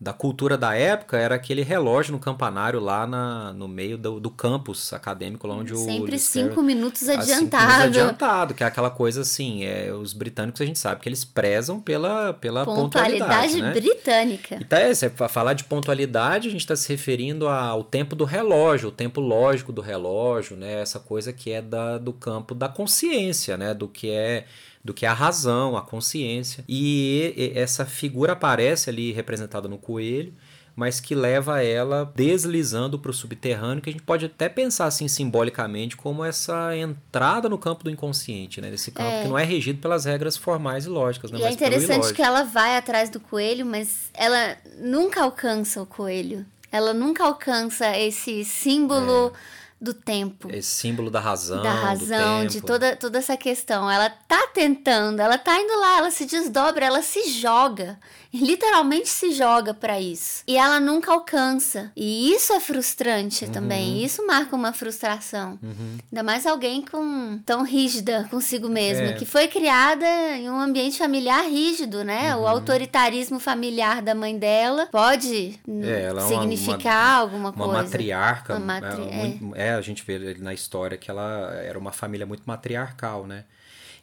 da 0.01 0.13
cultura 0.13 0.57
da 0.57 0.77
época 0.77 1.19
era 1.19 1.35
aquele 1.35 1.63
relógio 1.63 2.13
no 2.13 2.21
campanário 2.21 2.79
lá 2.79 3.05
na, 3.05 3.53
no 3.53 3.67
meio 3.67 3.99
do, 3.99 4.21
do 4.21 4.31
campus 4.31 4.93
acadêmico, 4.93 5.45
lá 5.49 5.57
onde 5.57 5.77
Sempre 5.77 5.93
o. 5.93 5.99
Sempre 5.99 6.19
cinco 6.21 6.63
minutos 6.63 7.09
adiantado. 7.09 7.41
Cinco 7.41 7.57
minutos 7.57 7.83
adiantado, 7.83 8.55
que 8.55 8.63
é 8.63 8.67
aquela 8.67 8.91
coisa 8.91 9.23
assim, 9.23 9.65
é, 9.65 9.93
os 9.93 10.13
britânicos 10.13 10.61
a 10.61 10.65
gente 10.65 10.79
sabe 10.79 11.01
que 11.01 11.09
eles 11.09 11.25
prezam 11.25 11.81
pela, 11.81 12.33
pela 12.33 12.65
pontualidade. 12.65 13.55
Pontualidade 13.55 13.61
né? 13.61 13.73
britânica. 13.73 14.59
Então, 14.61 14.79
é, 14.79 14.95
se 14.95 15.11
falar 15.11 15.55
de 15.55 15.65
pontualidade, 15.65 16.47
a 16.47 16.51
gente 16.53 16.61
está 16.61 16.77
se 16.77 16.89
referindo 16.89 17.49
ao 17.49 17.83
tempo 17.83 18.15
do 18.15 18.25
relógio, 18.25 18.91
o 18.91 18.93
tempo 18.93 19.21
lógico 19.21 19.73
do 19.73 19.81
relógio, 19.81 20.57
né? 20.57 20.81
Essa 20.81 21.01
coisa 21.01 21.33
que 21.33 21.51
é 21.51 21.61
da, 21.61 21.99
do 21.99 22.13
campo 22.13 22.55
da 22.55 22.69
consciência, 22.69 23.57
né? 23.57 23.75
Do 23.75 23.89
que 23.89 24.11
é 24.11 24.45
do 24.85 24.95
que 24.95 25.05
a 25.07 25.13
razão, 25.13 25.77
a 25.77 25.83
consciência. 25.83 26.65
E 26.69 27.53
essa 27.55 27.85
figura 27.85 28.33
aparece 28.33 28.91
ali 28.91 29.13
representada 29.13 29.69
no 29.69 29.79
coelho, 29.79 30.33
mas 30.79 31.01
que 31.01 31.13
leva 31.13 31.61
ela 31.61 32.13
deslizando 32.15 33.01
para 33.01 33.11
o 33.11 33.15
subterrâneo, 33.15 33.83
que 33.83 33.91
a 33.91 33.93
gente 33.93 34.05
pode 34.05 34.27
até 34.27 34.49
pensar 34.49 34.87
assim 34.87 35.09
simbolicamente 35.09 35.97
como 35.97 36.25
essa 36.25 36.77
entrada 36.77 37.49
no 37.49 37.59
campo 37.59 37.83
do 37.83 37.91
inconsciente, 37.91 38.61
né? 38.61 38.71
Nesse 38.71 38.93
campo 38.93 39.11
é. 39.11 39.23
que 39.23 39.29
não 39.29 39.37
é 39.37 39.43
regido 39.43 39.81
pelas 39.81 40.05
regras 40.05 40.37
formais 40.37 40.87
e 40.87 40.89
lógicas, 40.89 41.33
né? 41.33 41.41
E 41.41 41.43
é 41.43 41.51
interessante 41.51 42.15
que 42.15 42.23
ela 42.23 42.45
vai 42.45 42.77
atrás 42.77 43.11
do 43.11 43.19
coelho, 43.19 43.67
mas 43.67 44.09
ela 44.15 44.57
nunca 44.79 45.23
alcança 45.23 45.83
o 45.83 45.87
coelho. 45.87 46.47
Ela 46.71 46.95
nunca 46.95 47.25
alcança 47.25 47.97
esse 47.99 48.45
símbolo. 48.45 49.33
É 49.35 49.59
do 49.81 49.95
tempo. 49.95 50.49
Esse 50.53 50.69
símbolo 50.69 51.11
da 51.11 51.21
razão. 51.21 51.63
Da 51.63 51.73
razão, 51.73 52.47
de 52.47 52.61
toda, 52.61 52.97
toda 52.97 53.19
essa 53.19 53.37
questão. 53.37 53.91
Ela 53.91 54.11
tá 54.11 54.49
tentando, 54.53 55.21
ela 55.21 55.39
tá 55.39 55.59
indo 55.61 55.79
lá, 55.79 55.99
ela 55.99 56.11
se 56.11 56.27
desdobra, 56.27 56.85
ela 56.85 57.03
se 57.03 57.31
joga 57.31 57.99
literalmente 58.33 59.09
se 59.09 59.33
joga 59.33 59.73
para 59.73 60.01
isso. 60.01 60.43
E 60.47 60.57
ela 60.57 60.79
nunca 60.79 61.13
alcança. 61.13 61.91
E 61.97 62.33
isso 62.33 62.53
é 62.53 62.61
frustrante 62.61 63.45
uhum. 63.45 63.53
também. 63.53 64.05
Isso 64.05 64.27
marca 64.27 64.55
uma 64.55 64.73
frustração. 64.73 65.59
Uhum. 65.63 65.99
Ainda 66.11 66.23
mais 66.23 66.47
alguém 66.47 66.83
com 66.83 67.39
tão 67.45 67.63
rígida 67.63 68.27
consigo 68.31 68.69
mesma, 68.69 69.09
é. 69.09 69.13
que 69.15 69.25
foi 69.25 69.49
criada 69.49 70.07
em 70.37 70.51
um 70.51 70.61
ambiente 70.61 70.99
familiar 70.99 71.45
rígido, 71.49 72.05
né? 72.05 72.35
Uhum. 72.35 72.43
O 72.43 72.47
autoritarismo 72.47 73.41
familiar 73.41 74.03
da 74.03 74.15
mãe 74.15 74.39
dela 74.39 74.87
pode 74.91 75.59
é, 75.83 76.21
significar 76.29 77.15
uma, 77.15 77.21
alguma 77.21 77.51
uma 77.51 77.53
coisa. 77.53 77.83
Matriarca, 77.83 78.57
uma 78.57 78.81
matriarca. 78.81 79.39
É, 79.55 79.68
né? 79.69 79.77
A 79.77 79.81
gente 79.81 80.05
vê 80.05 80.35
na 80.35 80.55
história 80.55 80.97
que 80.97 81.11
ela 81.11 81.53
era 81.55 81.79
uma 81.79 81.93
família 81.93 82.27
muito 82.27 82.43
matriarcal, 82.47 83.27
né? 83.27 83.45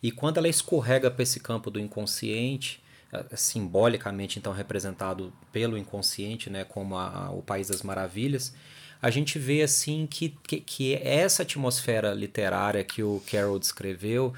E 0.02 0.12
quando 0.12 0.38
ela 0.38 0.48
escorrega 0.48 1.10
para 1.10 1.24
esse 1.24 1.40
campo 1.40 1.72
do 1.72 1.80
inconsciente, 1.80 2.84
simbolicamente 3.36 4.40
então 4.40 4.54
representado 4.54 5.34
pelo 5.52 5.78
inconsciente, 5.78 6.50
né, 6.50 6.64
como 6.64 6.98
a, 6.98 7.32
o 7.32 7.42
País 7.42 7.70
das 7.70 7.82
Maravilhas, 7.82 8.54
a 9.02 9.10
gente 9.10 9.38
vê 9.40 9.62
assim 9.62 10.08
que, 10.08 10.36
que, 10.48 10.60
que, 10.60 10.96
essa 10.96 11.44
atmosfera 11.44 12.14
literária 12.14 12.84
que 12.84 13.04
o 13.04 13.22
Carroll 13.30 13.60
descreveu 13.60 14.34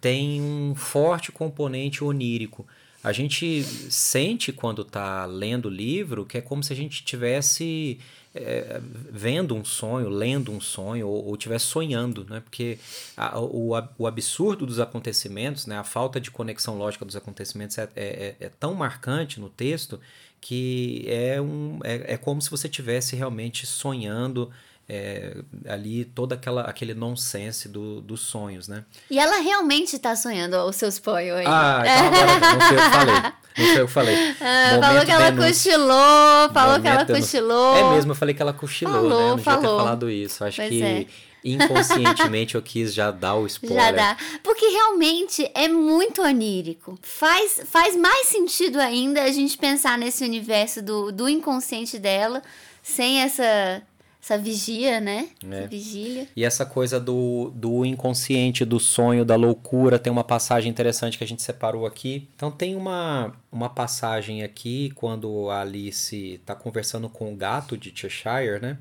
tem 0.00 0.40
um 0.40 0.74
forte 0.74 1.30
componente 1.30 2.02
onírico. 2.02 2.66
A 3.02 3.12
gente 3.12 3.62
sente 3.62 4.52
quando 4.52 4.82
está 4.82 5.24
lendo 5.26 5.66
o 5.66 5.70
livro 5.70 6.26
que 6.26 6.38
é 6.38 6.40
como 6.40 6.62
se 6.62 6.72
a 6.72 6.76
gente 6.76 7.04
tivesse 7.04 7.98
é, 8.34 8.80
vendo 9.10 9.54
um 9.54 9.64
sonho, 9.64 10.08
lendo 10.08 10.52
um 10.52 10.60
sonho, 10.60 11.08
ou, 11.08 11.26
ou 11.26 11.34
estiver 11.34 11.58
sonhando, 11.58 12.24
né? 12.28 12.40
Porque 12.40 12.78
a, 13.16 13.38
o, 13.40 13.72
o 13.98 14.06
absurdo 14.06 14.64
dos 14.66 14.78
acontecimentos, 14.78 15.66
né? 15.66 15.78
a 15.78 15.84
falta 15.84 16.20
de 16.20 16.30
conexão 16.30 16.78
lógica 16.78 17.04
dos 17.04 17.16
acontecimentos 17.16 17.76
é, 17.78 17.88
é, 17.96 18.36
é, 18.40 18.46
é 18.46 18.48
tão 18.48 18.74
marcante 18.74 19.40
no 19.40 19.48
texto 19.48 20.00
que 20.40 21.04
é, 21.06 21.40
um, 21.40 21.80
é, 21.84 22.14
é 22.14 22.16
como 22.16 22.40
se 22.40 22.50
você 22.50 22.66
estivesse 22.66 23.14
realmente 23.14 23.66
sonhando 23.66 24.50
é, 24.92 25.36
ali 25.68 26.04
todo 26.04 26.32
aquela, 26.32 26.62
aquele 26.62 26.94
nonsense 26.94 27.68
do, 27.68 28.00
dos 28.00 28.22
sonhos, 28.22 28.66
né? 28.66 28.84
E 29.08 29.20
ela 29.20 29.36
realmente 29.36 29.94
está 29.94 30.16
sonhando 30.16 30.56
o 30.56 30.72
seu 30.72 30.88
spoiler 30.88 31.36
aí. 31.36 31.44
Ah, 31.46 31.82
então 31.84 32.06
agora 32.08 32.40
não 32.58 32.66
sei 32.66 32.76
o 32.76 32.82
que 32.82 32.90
falei. 32.90 33.14
Não 33.56 33.84
o 33.84 33.86
que 33.86 33.92
falei. 33.92 34.16
Ah, 34.40 34.80
falou 34.80 35.04
que 35.04 35.12
ela 35.12 35.32
cochilou, 35.32 36.52
falou 36.52 36.78
Momento 36.78 36.82
que 36.82 36.88
ela 36.88 37.06
cochilou. 37.06 37.76
É 37.76 37.94
mesmo, 37.94 38.10
eu 38.10 38.16
falei 38.16 38.34
que 38.34 38.42
ela 38.42 38.52
cochilou, 38.52 38.94
falou, 38.94 39.08
né? 39.08 39.14
Eu 39.14 39.36
não 39.36 39.38
falou. 39.38 39.60
devia 39.60 39.70
ter 39.70 39.76
falado 39.76 40.10
isso. 40.10 40.44
Acho 40.44 40.56
pois 40.56 40.70
que 40.70 40.82
é. 40.82 41.06
inconscientemente 41.44 42.54
eu 42.56 42.62
quis 42.62 42.92
já 42.92 43.12
dar 43.12 43.36
o 43.36 43.46
spoiler. 43.46 43.80
Já 43.80 43.92
dá. 43.92 44.16
Porque 44.42 44.66
realmente 44.66 45.48
é 45.54 45.68
muito 45.68 46.20
onírico. 46.20 46.98
Faz, 47.00 47.60
faz 47.64 47.94
mais 47.94 48.26
sentido 48.26 48.80
ainda 48.80 49.22
a 49.22 49.30
gente 49.30 49.56
pensar 49.56 49.96
nesse 49.96 50.24
universo 50.24 50.82
do, 50.82 51.12
do 51.12 51.28
inconsciente 51.28 51.96
dela, 51.96 52.42
sem 52.82 53.20
essa 53.20 53.82
essa 54.22 54.36
vigia, 54.36 55.00
né? 55.00 55.30
É. 55.44 55.58
Essa 55.58 55.68
vigília. 55.68 56.28
E 56.36 56.44
essa 56.44 56.66
coisa 56.66 57.00
do, 57.00 57.50
do 57.54 57.84
inconsciente, 57.84 58.64
do 58.64 58.78
sonho, 58.78 59.24
da 59.24 59.34
loucura, 59.34 59.98
tem 59.98 60.12
uma 60.12 60.24
passagem 60.24 60.70
interessante 60.70 61.16
que 61.16 61.24
a 61.24 61.26
gente 61.26 61.42
separou 61.42 61.86
aqui. 61.86 62.28
Então 62.36 62.50
tem 62.50 62.76
uma, 62.76 63.32
uma 63.50 63.70
passagem 63.70 64.42
aqui 64.42 64.92
quando 64.94 65.48
a 65.48 65.62
Alice 65.62 66.34
está 66.34 66.54
conversando 66.54 67.08
com 67.08 67.32
o 67.32 67.36
gato 67.36 67.76
de 67.76 67.92
Cheshire, 67.94 68.60
né? 68.60 68.78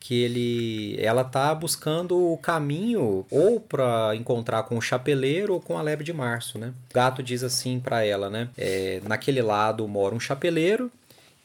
que 0.00 0.22
ele 0.22 1.02
ela 1.02 1.24
tá 1.24 1.54
buscando 1.54 2.32
o 2.32 2.36
caminho 2.36 3.24
ou 3.30 3.58
para 3.58 4.14
encontrar 4.14 4.64
com 4.64 4.76
o 4.76 4.80
chapeleiro 4.82 5.54
ou 5.54 5.60
com 5.62 5.78
a 5.78 5.82
lebre 5.82 6.04
de 6.04 6.12
março, 6.12 6.58
né? 6.58 6.74
O 6.90 6.94
gato 6.94 7.22
diz 7.22 7.42
assim 7.42 7.80
para 7.80 8.04
ela, 8.04 8.28
né? 8.28 8.50
É, 8.54 9.00
naquele 9.08 9.40
lado 9.40 9.88
mora 9.88 10.14
um 10.14 10.20
chapeleiro 10.20 10.92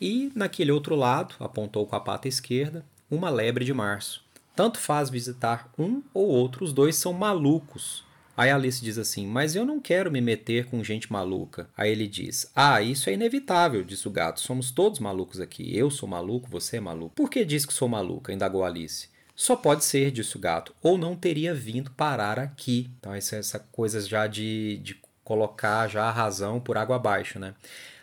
e 0.01 0.29
naquele 0.35 0.73
outro 0.73 0.93
lado, 0.93 1.35
apontou 1.39 1.85
com 1.85 1.95
a 1.95 2.01
pata 2.01 2.27
esquerda, 2.27 2.83
uma 3.09 3.29
lebre 3.29 3.65
de 3.65 3.73
março. 3.73 4.23
Tanto 4.55 4.77
faz 4.77 5.09
visitar 5.09 5.71
um 5.77 6.01
ou 6.13 6.27
outro, 6.27 6.65
os 6.65 6.73
dois 6.73 6.95
são 6.95 7.13
malucos. 7.13 8.03
Aí 8.35 8.51
Alice 8.51 8.81
diz 8.81 8.97
assim: 8.97 9.27
Mas 9.27 9.55
eu 9.55 9.65
não 9.65 9.79
quero 9.79 10.11
me 10.11 10.21
meter 10.21 10.65
com 10.65 10.83
gente 10.83 11.11
maluca. 11.11 11.69
Aí 11.75 11.91
ele 11.91 12.07
diz: 12.07 12.49
Ah, 12.55 12.81
isso 12.81 13.09
é 13.09 13.13
inevitável, 13.13 13.83
diz 13.83 14.05
o 14.05 14.09
gato. 14.09 14.39
Somos 14.39 14.71
todos 14.71 14.99
malucos 14.99 15.41
aqui. 15.41 15.75
Eu 15.75 15.91
sou 15.91 16.07
maluco, 16.07 16.49
você 16.49 16.77
é 16.77 16.79
maluco. 16.79 17.15
Por 17.15 17.29
que 17.29 17.43
diz 17.43 17.65
que 17.65 17.73
sou 17.73 17.89
maluca? 17.89 18.31
indagou 18.31 18.63
Alice. 18.63 19.09
Só 19.35 19.55
pode 19.55 19.85
ser, 19.85 20.11
disse 20.11 20.35
o 20.35 20.39
gato, 20.39 20.73
ou 20.81 20.97
não 20.97 21.15
teria 21.15 21.53
vindo 21.53 21.91
parar 21.91 22.39
aqui. 22.39 22.89
Então, 22.99 23.13
essa, 23.13 23.37
essa 23.37 23.59
coisa 23.59 24.01
já 24.01 24.27
de, 24.27 24.77
de 24.83 24.99
colocar 25.23 25.87
já 25.87 26.05
a 26.05 26.11
razão 26.11 26.59
por 26.59 26.77
água 26.77 26.97
abaixo, 26.97 27.39
né? 27.39 27.53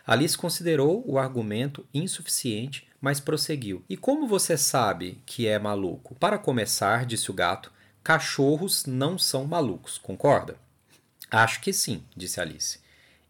Alice 0.05 0.37
considerou 0.37 1.03
o 1.05 1.19
argumento 1.19 1.85
insuficiente 1.93 2.87
mas 3.01 3.19
prosseguiu. 3.19 3.83
E 3.87 3.95
como 3.95 4.27
você 4.27 4.57
sabe 4.57 5.21
que 5.25 5.47
é 5.47 5.57
maluco? 5.59 6.15
Para 6.15 6.37
começar, 6.37 7.05
disse 7.05 7.29
o 7.29 7.33
gato, 7.33 7.71
cachorros 8.03 8.85
não 8.85 9.17
são 9.17 9.45
malucos, 9.45 9.97
concorda? 9.97 10.55
Acho 11.29 11.61
que 11.61 11.73
sim, 11.73 12.03
disse 12.15 12.39
Alice. 12.39 12.79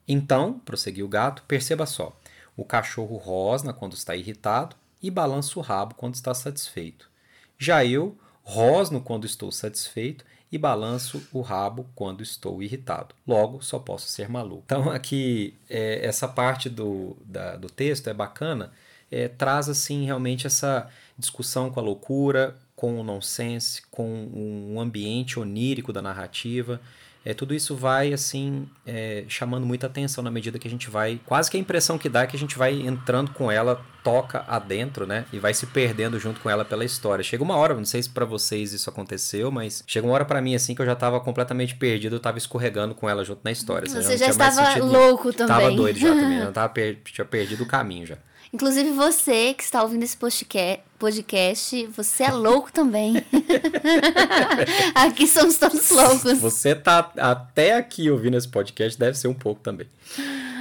Então, 0.07 0.59
prosseguiu 0.59 1.05
o 1.05 1.09
gato, 1.09 1.43
perceba 1.47 1.86
só: 1.86 2.18
o 2.55 2.63
cachorro 2.63 3.18
rosna 3.18 3.74
quando 3.74 3.93
está 3.93 4.15
irritado 4.15 4.76
e 5.01 5.11
balança 5.11 5.59
o 5.59 5.61
rabo 5.61 5.95
quando 5.95 6.15
está 6.15 6.34
satisfeito. 6.34 7.09
Já 7.57 7.84
eu 7.84 8.18
rosno 8.43 9.01
quando 9.01 9.26
estou 9.26 9.51
satisfeito 9.51 10.24
e 10.51 10.57
balanço 10.57 11.28
o 11.34 11.41
rabo 11.41 11.89
quando 11.93 12.24
estou 12.24 12.63
irritado. 12.63 13.13
Logo, 13.28 13.61
só 13.61 13.78
posso 13.78 14.07
ser 14.07 14.30
maluco. 14.30 14.63
Então, 14.65 14.89
aqui, 14.89 15.57
é, 15.70 16.05
essa 16.05 16.28
parte 16.28 16.70
do, 16.70 17.18
da, 17.26 17.57
do 17.57 17.70
texto 17.70 18.09
é 18.09 18.13
bacana 18.13 18.72
é, 19.12 19.28
traz 19.28 19.70
assim 19.70 20.05
realmente 20.05 20.47
essa 20.47 20.88
discussão 21.18 21.70
com 21.70 21.80
a 21.80 21.84
loucura, 21.84 22.55
com 22.76 22.99
o 22.99 23.03
nonsense, 23.03 23.82
com 23.89 24.30
um 24.34 24.80
ambiente 24.80 25.39
onírico 25.39 25.91
da 25.91 26.01
narrativa. 26.01 26.80
É, 27.26 27.34
tudo 27.34 27.53
isso 27.53 27.76
vai 27.76 28.14
assim 28.14 28.70
é, 28.86 29.26
chamando 29.28 29.66
muita 29.66 29.88
atenção 29.88 30.24
na 30.24 30.32
medida 30.32 30.58
que 30.58 30.66
a 30.66 30.72
gente 30.72 30.89
vai. 30.89 31.20
Quase 31.26 31.51
que 31.51 31.58
a 31.58 31.60
impressão 31.60 31.97
que 31.97 32.08
dá 32.08 32.22
é 32.22 32.28
que 32.28 32.38
a 32.38 32.39
gente 32.39 32.58
vai 32.58 32.74
entrando 32.74 33.32
com 33.32 33.51
ela, 33.51 33.84
toca 34.01 34.45
adentro, 34.47 35.05
né? 35.05 35.26
E 35.34 35.38
vai 35.38 35.53
se 35.53 35.66
perdendo 35.66 36.18
junto 36.18 36.39
com 36.39 36.49
ela 36.49 36.64
pela 36.64 36.86
história. 36.86 37.22
Chega 37.22 37.43
uma 37.43 37.58
hora, 37.58 37.74
não 37.74 37.84
sei 37.84 38.01
se 38.01 38.10
para 38.10 38.24
vocês 38.24 38.72
isso 38.72 38.89
aconteceu, 38.89 39.51
mas 39.51 39.84
chega 39.86 40.08
uma 40.08 40.14
hora 40.14 40.24
para 40.24 40.41
mim 40.41 40.55
assim 40.55 40.74
que 40.74 40.82
eu 40.82 40.86
já 40.86 40.95
tava 40.95 41.20
completamente 41.20 41.76
perdido, 41.76 42.16
eu 42.16 42.20
tava 42.22 42.38
escorregando 42.38 42.95
com 42.95 43.10
ela 43.10 43.26
junto 43.26 43.41
na 43.43 43.51
história. 43.51 43.89
Você 43.89 44.16
já, 44.16 44.16
já 44.16 44.28
estava 44.30 44.78
louco 44.78 45.34
também. 45.34 45.47
Tava 45.47 45.72
doido 45.72 45.99
já 45.99 46.14
também, 46.14 46.38
eu 46.39 46.53
tava 46.53 46.70
per 46.70 46.97
tinha 47.03 47.26
perdido 47.26 47.64
o 47.64 47.68
caminho 47.68 48.05
já. 48.05 48.18
Inclusive 48.54 48.91
você 48.91 49.54
que 49.54 49.64
está 49.64 49.84
ouvindo 49.84 50.04
esse 50.04 50.18
podcast, 50.18 51.86
você 51.88 52.24
é 52.24 52.32
louco 52.32 52.72
também. 52.72 53.16
aqui 54.95 55.28
somos 55.28 55.58
todos 55.58 55.89
loucos. 55.89 56.39
Você 56.39 56.74
tá 56.74 57.12
até 57.18 57.76
aqui 57.76 58.10
ouvindo 58.10 58.38
esse 58.38 58.48
podcast, 58.48 58.98
deve 58.98 59.18
ser 59.18 59.28
um 59.28 59.34
pouco 59.34 59.62
também. 59.62 59.88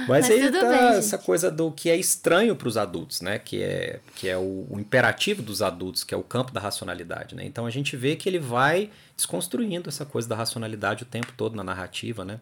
Mas, 0.07 0.29
Mas 0.29 0.31
aí 0.31 0.51
tá 0.51 0.69
bem, 0.69 0.97
essa 0.97 1.17
coisa 1.17 1.51
do 1.51 1.69
que 1.71 1.89
é 1.89 1.95
estranho 1.95 2.55
para 2.55 2.67
os 2.67 2.77
adultos, 2.77 3.21
né? 3.21 3.37
Que 3.39 3.61
é, 3.61 3.99
que 4.15 4.29
é 4.29 4.37
o, 4.37 4.65
o, 4.69 4.79
imperativo 4.79 5.41
dos 5.41 5.61
adultos, 5.61 6.03
que 6.03 6.13
é 6.13 6.17
o 6.17 6.23
campo 6.23 6.51
da 6.53 6.61
racionalidade, 6.61 7.35
né? 7.35 7.45
Então 7.45 7.65
a 7.65 7.69
gente 7.69 7.97
vê 7.97 8.15
que 8.15 8.29
ele 8.29 8.39
vai 8.39 8.89
desconstruindo 9.17 9.89
essa 9.89 10.05
coisa 10.05 10.27
da 10.27 10.35
racionalidade 10.35 11.03
o 11.03 11.05
tempo 11.05 11.33
todo 11.35 11.55
na 11.55 11.63
narrativa, 11.63 12.23
né? 12.23 12.39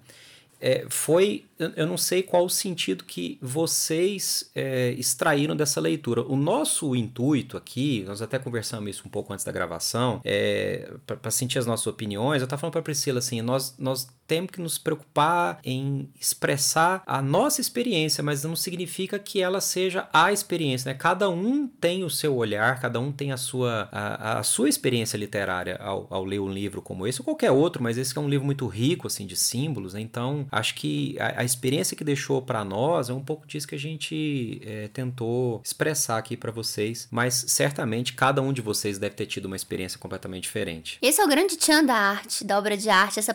É, 0.65 0.87
foi. 0.89 1.45
Eu 1.59 1.85
não 1.85 1.95
sei 1.95 2.23
qual 2.23 2.43
o 2.43 2.49
sentido 2.49 3.03
que 3.03 3.37
vocês 3.39 4.49
é, 4.55 4.95
extraíram 4.97 5.55
dessa 5.55 5.79
leitura. 5.79 6.23
O 6.23 6.35
nosso 6.35 6.95
intuito 6.95 7.55
aqui, 7.55 8.03
nós 8.07 8.19
até 8.19 8.39
conversamos 8.39 8.89
isso 8.89 9.03
um 9.05 9.09
pouco 9.11 9.31
antes 9.31 9.45
da 9.45 9.51
gravação, 9.51 10.19
é, 10.25 10.91
para 11.05 11.29
sentir 11.29 11.59
as 11.59 11.67
nossas 11.67 11.85
opiniões. 11.85 12.41
Eu 12.41 12.45
estava 12.45 12.59
falando 12.59 12.73
para 12.73 12.81
Priscila 12.81 13.19
assim: 13.19 13.43
nós, 13.43 13.75
nós 13.77 14.07
temos 14.27 14.51
que 14.51 14.61
nos 14.61 14.77
preocupar 14.77 15.59
em 15.63 16.09
expressar 16.19 17.03
a 17.05 17.21
nossa 17.21 17.61
experiência, 17.61 18.23
mas 18.23 18.43
não 18.43 18.55
significa 18.55 19.19
que 19.19 19.41
ela 19.41 19.61
seja 19.61 20.07
a 20.11 20.31
experiência. 20.31 20.91
Né? 20.91 20.97
Cada 20.97 21.29
um 21.29 21.67
tem 21.67 22.03
o 22.03 22.09
seu 22.09 22.35
olhar, 22.35 22.79
cada 22.79 22.99
um 22.99 23.11
tem 23.11 23.31
a 23.31 23.37
sua, 23.37 23.87
a, 23.91 24.39
a 24.39 24.43
sua 24.43 24.69
experiência 24.69 25.17
literária 25.17 25.77
ao, 25.77 26.07
ao 26.09 26.23
ler 26.23 26.39
um 26.39 26.49
livro 26.49 26.81
como 26.81 27.05
esse, 27.05 27.21
ou 27.21 27.25
qualquer 27.25 27.51
outro, 27.51 27.81
mas 27.81 27.97
esse 27.97 28.17
é 28.17 28.21
um 28.21 28.29
livro 28.29 28.45
muito 28.45 28.67
rico 28.67 29.07
assim 29.07 29.25
de 29.25 29.35
símbolos, 29.35 29.93
né? 29.93 30.01
então 30.01 30.47
acho 30.51 30.75
que 30.75 31.15
a, 31.19 31.41
a 31.41 31.43
experiência 31.43 31.95
que 31.95 32.03
deixou 32.03 32.41
para 32.41 32.63
nós 32.63 33.09
é 33.09 33.13
um 33.13 33.23
pouco 33.23 33.47
disso 33.47 33.67
que 33.67 33.75
a 33.75 33.79
gente 33.79 34.61
é, 34.65 34.87
tentou 34.89 35.61
expressar 35.63 36.17
aqui 36.17 36.35
para 36.35 36.51
vocês, 36.51 37.07
mas 37.11 37.45
certamente 37.47 38.13
cada 38.13 38.41
um 38.41 38.51
de 38.51 38.61
vocês 38.61 38.97
deve 38.97 39.15
ter 39.15 39.25
tido 39.25 39.45
uma 39.45 39.55
experiência 39.55 39.99
completamente 39.99 40.43
diferente. 40.43 40.97
Esse 41.01 41.21
é 41.21 41.25
o 41.25 41.27
grande 41.27 41.57
tchan 41.57 41.83
da 41.83 41.95
arte, 41.95 42.43
da 42.43 42.57
obra 42.57 42.75
de 42.77 42.89
arte, 42.89 43.19
essa 43.19 43.33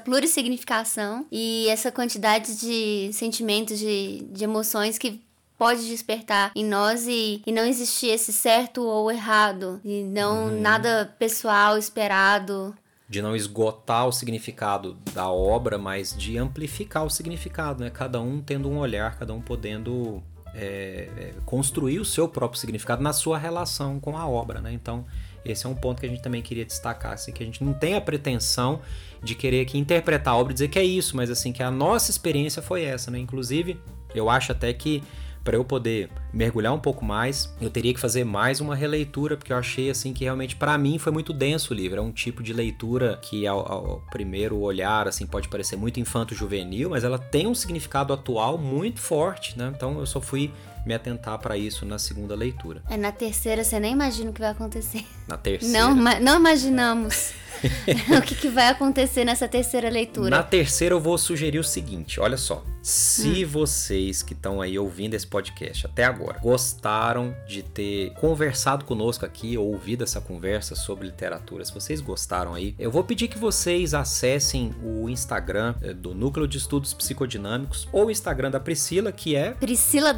plurisignificação 0.80 1.26
e 1.30 1.68
essa 1.68 1.92
quantidade 1.92 2.58
de 2.58 3.12
sentimentos, 3.12 3.78
de, 3.78 4.22
de 4.30 4.44
emoções 4.44 4.98
que 4.98 5.20
pode 5.58 5.86
despertar 5.86 6.52
em 6.56 6.64
nós 6.64 7.06
e, 7.06 7.42
e 7.46 7.52
não 7.52 7.64
existir 7.64 8.08
esse 8.08 8.32
certo 8.32 8.82
ou 8.82 9.10
errado, 9.10 9.80
e 9.84 10.02
não 10.02 10.46
uhum. 10.46 10.60
nada 10.60 11.14
pessoal 11.18 11.76
esperado. 11.76 12.74
De 13.08 13.20
não 13.20 13.36
esgotar 13.36 14.06
o 14.06 14.12
significado 14.12 14.96
da 15.12 15.30
obra, 15.30 15.76
mas 15.76 16.16
de 16.16 16.38
amplificar 16.38 17.04
o 17.04 17.10
significado, 17.10 17.82
né? 17.82 17.90
Cada 17.90 18.20
um 18.20 18.40
tendo 18.40 18.70
um 18.70 18.78
olhar, 18.78 19.18
cada 19.18 19.34
um 19.34 19.40
podendo 19.40 20.22
é, 20.54 21.08
é, 21.16 21.34
construir 21.46 22.00
o 22.00 22.04
seu 22.04 22.28
próprio 22.28 22.60
significado 22.60 23.02
na 23.02 23.12
sua 23.12 23.38
relação 23.38 24.00
com 24.00 24.16
a 24.16 24.26
obra, 24.26 24.60
né? 24.60 24.72
Então, 24.72 25.04
esse 25.44 25.66
é 25.66 25.68
um 25.68 25.74
ponto 25.74 26.00
que 26.00 26.06
a 26.06 26.08
gente 26.08 26.22
também 26.22 26.42
queria 26.42 26.64
destacar, 26.64 27.12
assim, 27.12 27.32
que 27.32 27.42
a 27.42 27.46
gente 27.46 27.62
não 27.64 27.72
tem 27.72 27.94
a 27.94 28.00
pretensão 28.00 28.80
de 29.22 29.34
querer 29.34 29.62
aqui 29.62 29.78
interpretar 29.78 30.34
a 30.34 30.36
obra 30.36 30.52
e 30.52 30.54
dizer 30.54 30.68
que 30.68 30.78
é 30.78 30.84
isso, 30.84 31.16
mas 31.16 31.30
assim, 31.30 31.52
que 31.52 31.62
a 31.62 31.70
nossa 31.70 32.10
experiência 32.10 32.60
foi 32.60 32.82
essa, 32.82 33.10
né? 33.10 33.18
Inclusive, 33.18 33.80
eu 34.14 34.28
acho 34.28 34.52
até 34.52 34.72
que 34.72 35.02
para 35.42 35.56
eu 35.56 35.64
poder 35.64 36.10
mergulhar 36.32 36.72
um 36.72 36.78
pouco 36.78 37.04
mais, 37.04 37.52
eu 37.60 37.70
teria 37.70 37.94
que 37.94 38.00
fazer 38.00 38.24
mais 38.24 38.60
uma 38.60 38.74
releitura, 38.74 39.36
porque 39.36 39.52
eu 39.52 39.56
achei 39.56 39.90
assim 39.90 40.12
que 40.12 40.24
realmente 40.24 40.54
para 40.54 40.76
mim 40.76 40.98
foi 40.98 41.12
muito 41.12 41.32
denso 41.32 41.72
o 41.72 41.76
livro. 41.76 41.98
É 41.98 42.02
um 42.02 42.12
tipo 42.12 42.42
de 42.42 42.52
leitura 42.52 43.18
que 43.22 43.46
ao, 43.46 43.72
ao 43.72 44.02
primeiro 44.10 44.58
olhar 44.58 45.08
assim 45.08 45.26
pode 45.26 45.48
parecer 45.48 45.76
muito 45.76 45.98
infanto-juvenil, 45.98 46.90
mas 46.90 47.04
ela 47.04 47.18
tem 47.18 47.46
um 47.46 47.54
significado 47.54 48.12
atual 48.12 48.58
muito 48.58 49.00
forte, 49.00 49.58
né? 49.58 49.72
Então 49.74 49.98
eu 49.98 50.06
só 50.06 50.20
fui 50.20 50.52
me 50.84 50.94
atentar 50.94 51.38
para 51.38 51.56
isso 51.56 51.84
na 51.84 51.98
segunda 51.98 52.34
leitura. 52.34 52.82
É 52.88 52.96
na 52.96 53.12
terceira 53.12 53.64
você 53.64 53.78
nem 53.78 53.92
imagina 53.92 54.30
o 54.30 54.32
que 54.32 54.40
vai 54.40 54.50
acontecer. 54.50 55.04
Na 55.26 55.36
terceira. 55.38 55.78
Não, 55.78 55.94
não 55.94 56.36
imaginamos. 56.38 57.32
o 58.16 58.22
que, 58.22 58.34
que, 58.34 58.48
vai 58.48 58.68
acontecer 58.68 59.24
nessa 59.24 59.46
terceira 59.46 59.88
leitura? 59.88 60.30
Na 60.30 60.42
terceira 60.42 60.94
eu 60.94 61.00
vou 61.00 61.16
sugerir 61.18 61.58
o 61.58 61.64
seguinte, 61.64 62.20
olha 62.20 62.36
só. 62.36 62.64
Se 62.82 63.44
hum. 63.44 63.48
vocês 63.48 64.22
que 64.22 64.32
estão 64.32 64.62
aí 64.62 64.78
ouvindo 64.78 65.14
esse 65.14 65.26
podcast 65.26 65.86
até 65.86 66.04
agora 66.04 66.38
gostaram 66.38 67.34
de 67.46 67.62
ter 67.62 68.14
conversado 68.14 68.84
conosco 68.86 69.26
aqui 69.26 69.58
ou 69.58 69.66
ouvido 69.72 70.02
essa 70.02 70.20
conversa 70.20 70.74
sobre 70.74 71.06
literatura, 71.06 71.64
se 71.64 71.74
vocês 71.74 72.00
gostaram 72.00 72.54
aí, 72.54 72.74
eu 72.78 72.90
vou 72.90 73.04
pedir 73.04 73.28
que 73.28 73.38
vocês 73.38 73.92
acessem 73.92 74.74
o 74.82 75.08
Instagram 75.08 75.74
eh, 75.82 75.92
do 75.92 76.14
Núcleo 76.14 76.48
de 76.48 76.56
Estudos 76.56 76.94
Psicodinâmicos 76.94 77.86
ou 77.92 78.06
o 78.06 78.10
Instagram 78.10 78.50
da 78.50 78.60
Priscila, 78.60 79.12
que 79.12 79.36
é 79.36 79.50
Priscila 79.50 80.14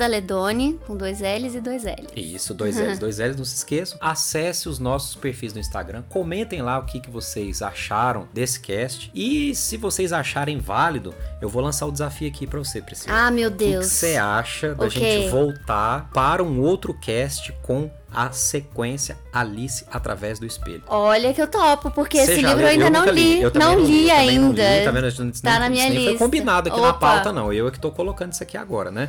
Com 0.86 0.96
dois 0.96 1.20
L's 1.20 1.54
e 1.54 1.60
dois 1.60 1.84
L's. 1.84 2.08
Isso, 2.16 2.54
dois 2.54 2.76
L's, 2.76 2.98
dois 2.98 3.18
L's, 3.18 3.36
não 3.36 3.44
se 3.44 3.56
esqueçam. 3.56 3.98
Acesse 4.00 4.68
os 4.68 4.78
nossos 4.78 5.14
perfis 5.14 5.52
no 5.52 5.60
Instagram, 5.60 6.02
comentem 6.08 6.62
lá 6.62 6.78
o 6.78 6.84
que, 6.84 7.00
que 7.00 7.10
vocês 7.10 7.62
acharam 7.62 8.28
desse 8.32 8.60
cast 8.60 9.10
e 9.14 9.54
se 9.54 9.76
vocês 9.76 10.12
acharem 10.12 10.58
válido, 10.58 11.14
eu 11.40 11.48
vou 11.48 11.62
lançar 11.62 11.86
o 11.86 11.92
desafio 11.92 12.28
aqui 12.28 12.46
para 12.46 12.58
você, 12.58 12.80
Priscila. 12.80 13.26
Ah, 13.26 13.30
meu 13.30 13.50
Deus. 13.50 13.86
O 13.86 13.88
que 13.88 13.94
você 13.94 14.16
acha 14.16 14.74
da 14.74 14.88
gente 14.88 15.28
voltar 15.28 16.10
para 16.12 16.42
um 16.42 16.60
outro 16.60 16.94
cast 16.94 17.52
com 17.62 17.90
a 18.14 18.30
sequência 18.30 19.16
Alice 19.32 19.84
através 19.90 20.38
do 20.38 20.44
espelho. 20.44 20.82
Olha 20.86 21.32
que 21.32 21.40
eu 21.40 21.48
topo, 21.48 21.90
porque 21.90 22.18
Cê 22.24 22.32
esse 22.32 22.42
livro 22.42 22.60
eu 22.60 22.68
ainda 22.68 22.84
eu 22.86 22.90
não 22.90 23.04
li. 23.06 23.42
li. 23.42 23.58
não, 23.58 23.78
li, 23.80 23.86
li 24.04 24.10
ainda. 24.10 24.42
Não 24.42 24.50
li, 24.50 24.84
tá, 24.84 24.90
vendo? 24.90 25.40
tá 25.40 25.58
na 25.58 25.70
minha 25.70 25.88
lista. 25.88 26.00
Não 26.00 26.08
foi 26.10 26.18
combinado 26.18 26.68
aqui 26.68 26.78
Opa. 26.78 26.86
na 26.88 26.94
pauta, 26.94 27.32
não. 27.32 27.52
Eu 27.52 27.68
é 27.68 27.70
que 27.70 27.80
tô 27.80 27.90
colocando 27.90 28.32
isso 28.32 28.42
aqui 28.42 28.56
agora, 28.56 28.90
né? 28.90 29.08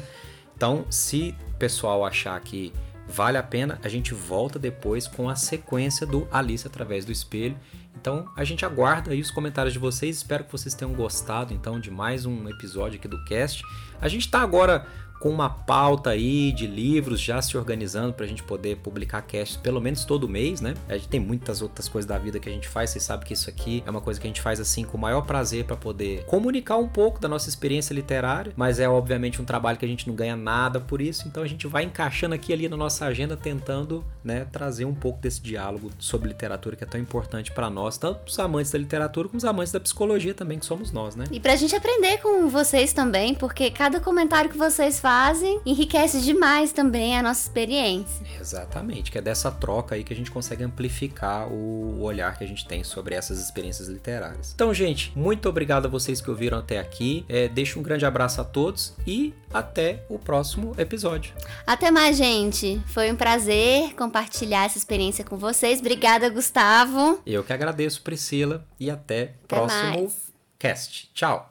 Então, 0.56 0.86
se 0.90 1.36
o 1.52 1.54
pessoal 1.56 2.06
achar 2.06 2.40
que 2.40 2.74
vale 3.08 3.38
a 3.38 3.44
pena, 3.44 3.80
a 3.84 3.90
gente 3.90 4.14
volta 4.14 4.58
depois 4.58 5.08
com 5.08 5.30
a 5.30 5.36
sequência 5.36 6.06
do 6.06 6.28
Alice 6.32 6.66
através 6.66 7.06
do 7.06 7.12
espelho. 7.12 7.58
Então 7.96 8.28
a 8.36 8.44
gente 8.44 8.66
aguarda 8.66 9.12
aí 9.12 9.22
os 9.22 9.32
comentários 9.32 9.74
de 9.74 9.80
vocês. 9.80 10.18
Espero 10.18 10.44
que 10.44 10.52
vocês 10.52 10.74
tenham 10.74 10.94
gostado 10.94 11.54
então 11.54 11.80
de 11.80 11.92
mais 11.92 12.26
um 12.26 12.50
episódio 12.50 12.98
aqui 12.98 13.08
do 13.08 13.24
cast. 13.26 13.64
A 14.02 14.08
gente 14.08 14.26
está 14.26 14.42
agora 14.42 14.86
com 15.24 15.30
uma 15.30 15.50
pauta 15.50 16.10
aí 16.10 16.52
de 16.52 16.68
livros 16.68 17.22
já 17.22 17.42
se 17.42 17.58
organizando 17.58 18.12
para 18.12 18.26
a 18.26 18.28
gente 18.28 18.44
poder 18.44 18.76
publicar 18.80 19.22
casts 19.22 19.56
pelo 19.56 19.80
menos 19.80 20.04
todo 20.04 20.28
mês, 20.28 20.60
né? 20.60 20.74
A 20.90 20.96
gente 20.96 21.08
tem 21.08 21.18
muitas 21.18 21.62
outras 21.62 21.88
coisas 21.88 22.06
da 22.06 22.18
vida 22.18 22.42
que 22.42 22.50
a 22.50 22.52
gente 22.52 22.68
faz, 22.68 22.90
vocês 22.90 23.06
sabem 23.06 23.26
que 23.26 23.34
isso 23.34 23.50
aqui 23.50 23.82
é 23.86 23.90
uma 23.90 24.02
coisa 24.02 24.20
que 24.20 24.28
a 24.28 24.30
gente 24.30 24.42
faz 24.42 24.60
assim 24.60 24.84
com 24.84 24.98
o 24.98 25.00
maior 25.00 25.22
prazer 25.22 25.64
para 25.64 25.78
poder 25.78 26.26
comunicar 26.26 26.76
um 26.76 26.90
pouco 26.90 27.22
da 27.22 27.30
nossa 27.30 27.48
experiência 27.48 27.94
literária, 27.94 28.52
mas 28.58 28.82
é 28.82 28.90
obviamente 28.90 29.42
um 29.42 29.46
trabalho 29.46 29.78
que 29.78 29.86
a 29.86 29.88
gente 29.88 30.10
não 30.10 30.14
ganha 30.14 30.36
nada 30.36 30.82
por 30.82 31.00
isso, 31.00 31.26
então 31.26 31.42
a 31.42 31.48
gente 31.48 31.68
vai 31.68 31.86
encaixando 31.86 32.36
aqui 32.36 32.52
ali 32.52 32.68
na 32.68 32.76
nossa 32.76 33.06
agenda 33.06 33.38
tentando, 33.38 34.04
né, 34.26 34.46
trazer 34.52 34.84
um 34.84 34.94
pouco 34.94 35.22
desse 35.22 35.40
diálogo 35.40 35.90
sobre 36.00 36.28
literatura 36.28 36.76
que 36.76 36.84
é 36.84 36.88
tão 36.88 37.00
importante 37.00 37.50
para 37.50 37.70
nós, 37.70 37.98
tanto 37.98 38.28
os 38.28 38.38
amantes 38.40 38.74
da 38.74 38.78
literatura 38.78 39.30
como 39.30 39.38
os 39.38 39.46
amantes 39.46 39.72
da 39.72 39.80
psicologia 39.80 40.34
também 40.34 40.60
que 40.60 40.66
somos 40.66 40.92
nós, 40.92 41.16
né? 41.16 41.24
E 41.32 41.40
pra 41.40 41.56
gente 41.56 41.74
aprender 41.74 42.18
com 42.18 42.50
vocês 42.50 42.92
também, 42.92 43.34
porque 43.34 43.72
cada 43.72 44.02
comentário 44.02 44.50
que 44.50 44.58
vocês 44.58 45.00
fazem 45.00 45.13
fazem 45.14 45.62
enriquece 45.64 46.20
demais 46.22 46.72
também 46.72 47.16
a 47.16 47.22
nossa 47.22 47.42
experiência. 47.42 48.26
Exatamente, 48.42 49.12
que 49.12 49.18
é 49.20 49.22
dessa 49.22 49.52
troca 49.52 49.94
aí 49.94 50.04
que 50.04 50.12
a 50.12 50.16
gente 50.16 50.32
consegue 50.32 50.64
amplificar 50.64 51.48
o 51.52 52.02
olhar 52.02 52.36
que 52.36 52.44
a 52.44 52.48
gente 52.48 52.68
tem 52.68 52.84
sobre 52.84 53.14
essas 53.14 53.40
experiências 53.40 53.88
literárias. 53.88 54.54
Então, 54.56 54.74
gente, 54.74 55.14
muito 55.16 55.48
obrigado 55.48 55.86
a 55.86 55.88
vocês 55.88 56.20
que 56.20 56.32
ouviram 56.32 56.58
até 56.58 56.80
aqui. 56.80 57.24
É, 57.30 57.48
deixo 57.48 57.80
um 57.80 57.84
grande 57.84 58.08
abraço 58.08 58.42
a 58.42 58.44
todos 58.44 58.96
e 59.06 59.36
até 59.54 60.04
o 60.10 60.18
próximo 60.18 60.74
episódio. 60.80 61.36
Até 61.68 61.92
mais, 61.92 62.18
gente. 62.18 62.82
Foi 62.88 63.12
um 63.12 63.16
prazer 63.16 63.94
compartilhar 63.94 64.66
essa 64.66 64.80
experiência 64.80 65.24
com 65.24 65.38
vocês. 65.38 65.80
Obrigada, 65.80 66.28
Gustavo. 66.28 67.22
Eu 67.24 67.44
que 67.44 67.54
agradeço, 67.54 68.02
Priscila, 68.02 68.66
e 68.80 68.90
até, 68.90 69.22
até 69.22 69.34
próximo 69.48 69.90
mais. 69.92 70.34
cast. 70.58 71.12
Tchau. 71.14 71.42